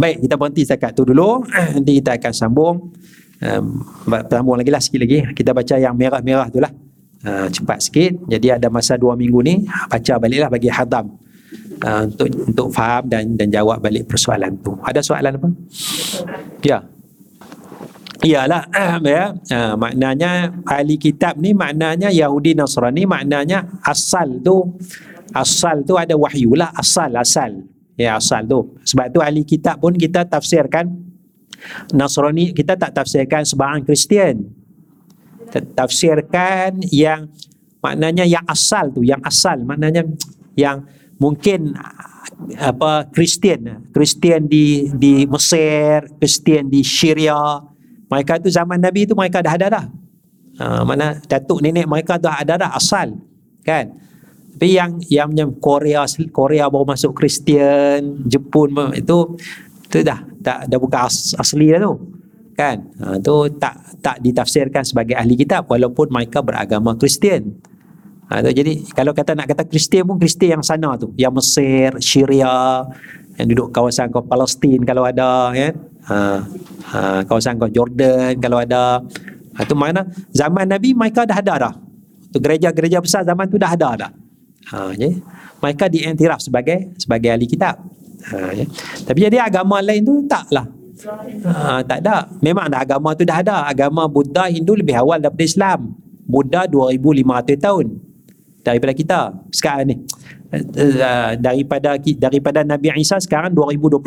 Baik, 0.00 0.24
kita 0.24 0.34
berhenti 0.40 0.64
setakat 0.64 0.96
tu 0.96 1.04
dulu. 1.04 1.44
Nanti 1.76 2.00
kita 2.00 2.16
akan 2.16 2.32
sambung. 2.32 2.76
Um, 3.42 3.84
sambung 4.32 4.56
lagi 4.56 4.72
lah 4.72 4.80
sikit 4.80 5.04
lagi. 5.04 5.20
Kita 5.36 5.52
baca 5.52 5.76
yang 5.76 5.92
merah-merah 5.92 6.48
tu 6.48 6.56
lah. 6.56 6.72
Uh, 7.20 7.52
cepat 7.52 7.84
sikit. 7.84 8.32
Jadi 8.32 8.48
ada 8.48 8.72
masa 8.72 8.96
dua 8.96 9.12
minggu 9.12 9.44
ni. 9.44 9.68
Baca 9.92 10.16
baliklah 10.16 10.48
bagi 10.48 10.72
hadam. 10.72 11.20
Uh, 11.84 12.08
untuk 12.08 12.32
untuk 12.48 12.68
faham 12.72 13.12
dan 13.12 13.36
dan 13.36 13.52
jawab 13.52 13.84
balik 13.84 14.08
persoalan 14.08 14.56
tu. 14.64 14.72
Ada 14.80 15.04
soalan 15.04 15.36
apa? 15.36 15.48
Ya. 16.64 16.80
Iyalah 18.22 18.70
ya. 19.02 19.34
Ha, 19.50 19.74
maknanya 19.74 20.54
ahli 20.62 20.94
kitab 20.94 21.34
ni 21.42 21.50
maknanya 21.50 22.08
Yahudi 22.14 22.54
Nasrani 22.54 23.02
maknanya 23.02 23.66
asal 23.82 24.38
tu 24.38 24.78
asal 25.34 25.82
tu 25.82 25.98
ada 25.98 26.14
wahyu 26.14 26.54
lah 26.54 26.70
asal 26.78 27.10
asal. 27.18 27.66
Ya 27.98 28.16
asal 28.16 28.46
tu. 28.46 28.78
Sebab 28.86 29.10
tu 29.10 29.18
ahli 29.18 29.42
kitab 29.42 29.82
pun 29.82 29.98
kita 29.98 30.22
tafsirkan 30.24 30.86
Nasrani 31.90 32.54
kita 32.54 32.78
tak 32.78 32.94
tafsirkan 32.94 33.42
sebarang 33.42 33.82
Kristian. 33.82 34.46
Tafsirkan 35.52 36.80
yang 36.94 37.28
maknanya 37.82 38.22
yang 38.22 38.46
asal 38.46 38.94
tu 38.94 39.02
yang 39.02 39.20
asal. 39.26 39.58
Maknanya 39.66 40.06
yang 40.54 40.86
mungkin 41.18 41.74
apa 42.54 43.10
Kristian. 43.10 43.90
Kristian 43.90 44.46
di 44.46 44.90
di 44.94 45.26
Mesir 45.26 46.06
Kristian 46.22 46.70
di 46.70 46.86
Syria 46.86 47.71
mereka 48.12 48.36
tu 48.36 48.52
zaman 48.52 48.76
Nabi 48.76 49.08
tu 49.08 49.16
mereka 49.16 49.40
dah 49.40 49.56
ada 49.56 49.66
dah. 49.72 49.84
Ha, 50.60 50.84
mana 50.84 51.16
datuk 51.24 51.64
nenek 51.64 51.88
mereka 51.88 52.20
dah 52.20 52.36
ada 52.44 52.60
dah 52.60 52.70
asal. 52.76 53.16
Kan? 53.64 54.02
tapi 54.62 54.78
yang 54.78 55.02
yang 55.10 55.26
macam 55.34 55.58
Korea 55.58 56.06
Korea 56.30 56.70
baru 56.70 56.86
masuk 56.86 57.18
Kristian 57.18 58.22
Jepun 58.30 58.94
itu 58.94 59.34
itu 59.90 59.98
dah 60.06 60.22
dah, 60.38 60.70
dah 60.70 60.78
bukan 60.78 61.02
as, 61.02 61.34
asli 61.34 61.74
dah 61.74 61.82
tu 61.82 61.98
kan 62.54 62.78
ha, 63.02 63.18
tu 63.18 63.50
tak 63.58 63.98
tak 63.98 64.22
ditafsirkan 64.22 64.86
sebagai 64.86 65.18
ahli 65.18 65.34
kitab 65.34 65.66
walaupun 65.66 66.14
mereka 66.14 66.46
beragama 66.46 66.94
Kristian 66.94 67.58
ha, 68.30 68.38
tu, 68.38 68.54
jadi 68.54 68.86
kalau 68.94 69.10
kata 69.10 69.34
nak 69.34 69.50
kata 69.50 69.66
Kristian 69.66 70.06
pun 70.06 70.22
Kristian 70.22 70.60
yang 70.60 70.62
sana 70.62 70.94
tu 70.94 71.10
yang 71.18 71.34
Mesir 71.34 71.98
Syria 71.98 72.86
yang 73.40 73.46
duduk 73.48 73.68
kawasan 73.72 74.12
kau 74.12 74.24
Palestin 74.24 74.84
kalau 74.84 75.06
ada 75.08 75.52
ya 75.56 75.72
ha, 76.08 76.44
ha, 76.92 76.98
kawasan 77.24 77.56
kau 77.56 77.70
Jordan 77.70 78.36
kalau 78.42 78.60
ada 78.60 79.00
ha, 79.56 79.60
tu 79.64 79.76
mana 79.78 80.04
zaman 80.34 80.68
Nabi 80.68 80.92
mereka 80.92 81.24
dah 81.24 81.38
ada 81.38 81.54
dah 81.68 81.74
tu 82.32 82.38
gereja-gereja 82.40 83.00
besar 83.00 83.22
zaman 83.24 83.48
tu 83.48 83.56
dah 83.56 83.72
ada 83.72 83.90
dah 84.06 84.10
ha, 84.72 84.92
ya. 84.94 85.08
mereka 85.64 85.88
diiktiraf 85.88 86.44
sebagai 86.44 86.92
sebagai 87.00 87.32
ahli 87.32 87.48
kitab 87.48 87.80
Ha, 88.22 88.54
ya. 88.54 88.66
Tapi 89.02 89.18
jadi 89.18 89.42
agama 89.42 89.82
lain 89.82 90.06
tu 90.06 90.22
taklah. 90.30 90.66
Ha, 91.42 91.82
tak 91.82 91.98
ada. 92.06 92.30
Memang 92.38 92.70
dah 92.70 92.86
agama 92.86 93.10
tu 93.18 93.26
dah 93.26 93.42
ada. 93.42 93.66
Agama 93.66 94.06
Buddha 94.06 94.46
Hindu 94.46 94.78
lebih 94.78 94.94
awal 94.94 95.18
daripada 95.18 95.42
Islam. 95.42 95.98
Buddha 96.22 96.70
2500 96.70 97.58
tahun 97.58 97.86
daripada 98.62 98.92
kita 98.94 99.18
sekarang 99.50 99.86
ni. 99.90 99.96
Daripada 101.40 101.96
daripada 101.96 102.60
Nabi 102.60 102.92
Isa 103.00 103.16
sekarang 103.16 103.56
2021 103.56 104.04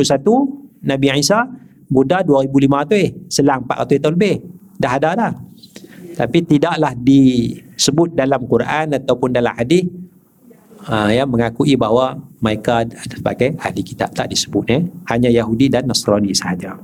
Nabi 0.85 1.07
Isa 1.17 1.49
Buddha 1.89 2.21
2500 2.21 3.01
eh 3.01 3.09
selang 3.33 3.65
400 3.65 3.97
tahun 3.97 4.13
lebih 4.13 4.35
dah 4.77 4.91
ada 4.93 5.09
dah 5.17 5.33
tapi 6.15 6.45
tidaklah 6.47 6.95
disebut 6.95 8.15
dalam 8.15 8.47
Quran 8.47 8.93
ataupun 8.95 9.35
dalam 9.35 9.51
hadis 9.51 9.89
uh, 10.87 11.11
yang 11.11 11.27
mengakui 11.27 11.75
bahawa 11.75 12.15
mereka 12.39 12.87
sebagai 13.09 13.59
ahli 13.59 13.81
kitab 13.83 14.15
tak 14.15 14.31
disebut 14.31 14.63
eh 14.71 14.81
hanya 15.11 15.27
Yahudi 15.27 15.67
dan 15.67 15.89
Nasrani 15.89 16.31
sahaja. 16.31 16.79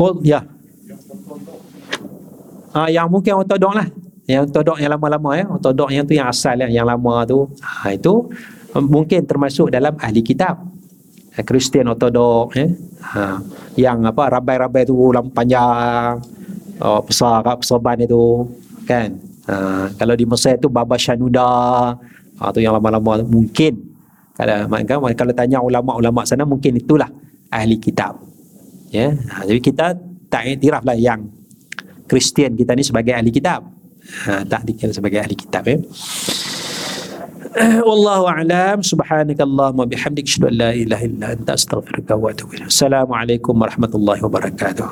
Oh 0.00 0.18
ya. 0.26 0.42
Ah 2.74 2.88
yang 2.90 3.06
mungkin 3.06 3.38
ortodok 3.38 3.72
lah. 3.78 3.86
Yang 4.32 4.48
ortodok 4.48 4.80
yang 4.80 4.96
lama-lama 4.96 5.30
ya, 5.36 5.44
ortodok 5.44 5.88
yang 5.92 6.08
tu 6.08 6.16
yang 6.16 6.32
asal 6.32 6.56
ya, 6.56 6.68
yang 6.72 6.88
lama 6.88 7.28
tu. 7.28 7.44
Ha, 7.60 7.92
itu 7.92 8.32
mungkin 8.80 9.28
termasuk 9.28 9.68
dalam 9.68 9.92
ahli 10.00 10.24
kitab. 10.24 10.56
Kristian 11.44 11.92
ortodok 11.92 12.56
eh. 12.56 12.72
Ha, 13.12 13.44
yang 13.76 14.08
apa 14.08 14.40
rabai-rabai 14.40 14.88
tu 14.88 14.96
lampu 15.12 15.36
panjang. 15.36 16.16
Oh, 16.80 17.04
besar 17.04 17.44
kat 17.44 17.62
persoban 17.62 18.00
itu 18.00 18.48
kan 18.88 19.14
Ha, 19.42 19.90
kalau 19.98 20.14
di 20.14 20.22
Mesir 20.22 20.54
tu 20.62 20.70
Baba 20.70 20.94
Shanuda 20.94 21.50
ha, 22.38 22.54
tu 22.54 22.62
yang 22.62 22.78
lama-lama 22.78 23.26
mungkin 23.26 23.74
kalau 24.38 24.70
kan, 24.86 25.02
kalau 25.18 25.34
tanya 25.34 25.58
ulama-ulama 25.58 26.22
sana 26.22 26.46
mungkin 26.46 26.78
itulah 26.78 27.10
ahli 27.50 27.74
kitab 27.74 28.22
ya 28.94 29.10
ha, 29.10 29.42
jadi 29.42 29.58
kita 29.58 29.98
tak 30.30 30.46
iktiraf 30.46 30.86
lah 30.86 30.94
yang 30.94 31.26
Kristian 32.06 32.54
kita 32.54 32.78
ni 32.78 32.86
sebagai 32.86 33.18
ahli 33.18 33.34
kitab 33.34 33.66
ha, 34.26 34.42
tak 34.46 34.62
dikira 34.66 34.92
sebagai 34.94 35.22
ahli 35.22 35.34
kitab 35.38 35.66
ya 35.66 35.78
Wallahu 37.84 38.32
a'lam 38.32 38.80
subhanakallahumma 38.80 39.84
bihamdik 39.84 40.24
asyhadu 40.24 40.48
an 40.48 40.54
la 40.56 40.70
ilaha 40.72 41.04
illa 41.04 41.26
anta 41.36 41.52
astaghfiruka 41.52 42.16
wa 42.16 42.32
atubu 42.32 42.56
ilaik. 42.56 42.72
Assalamualaikum 42.72 43.52
warahmatullahi 43.52 44.24
wabarakatuh. 44.24 44.88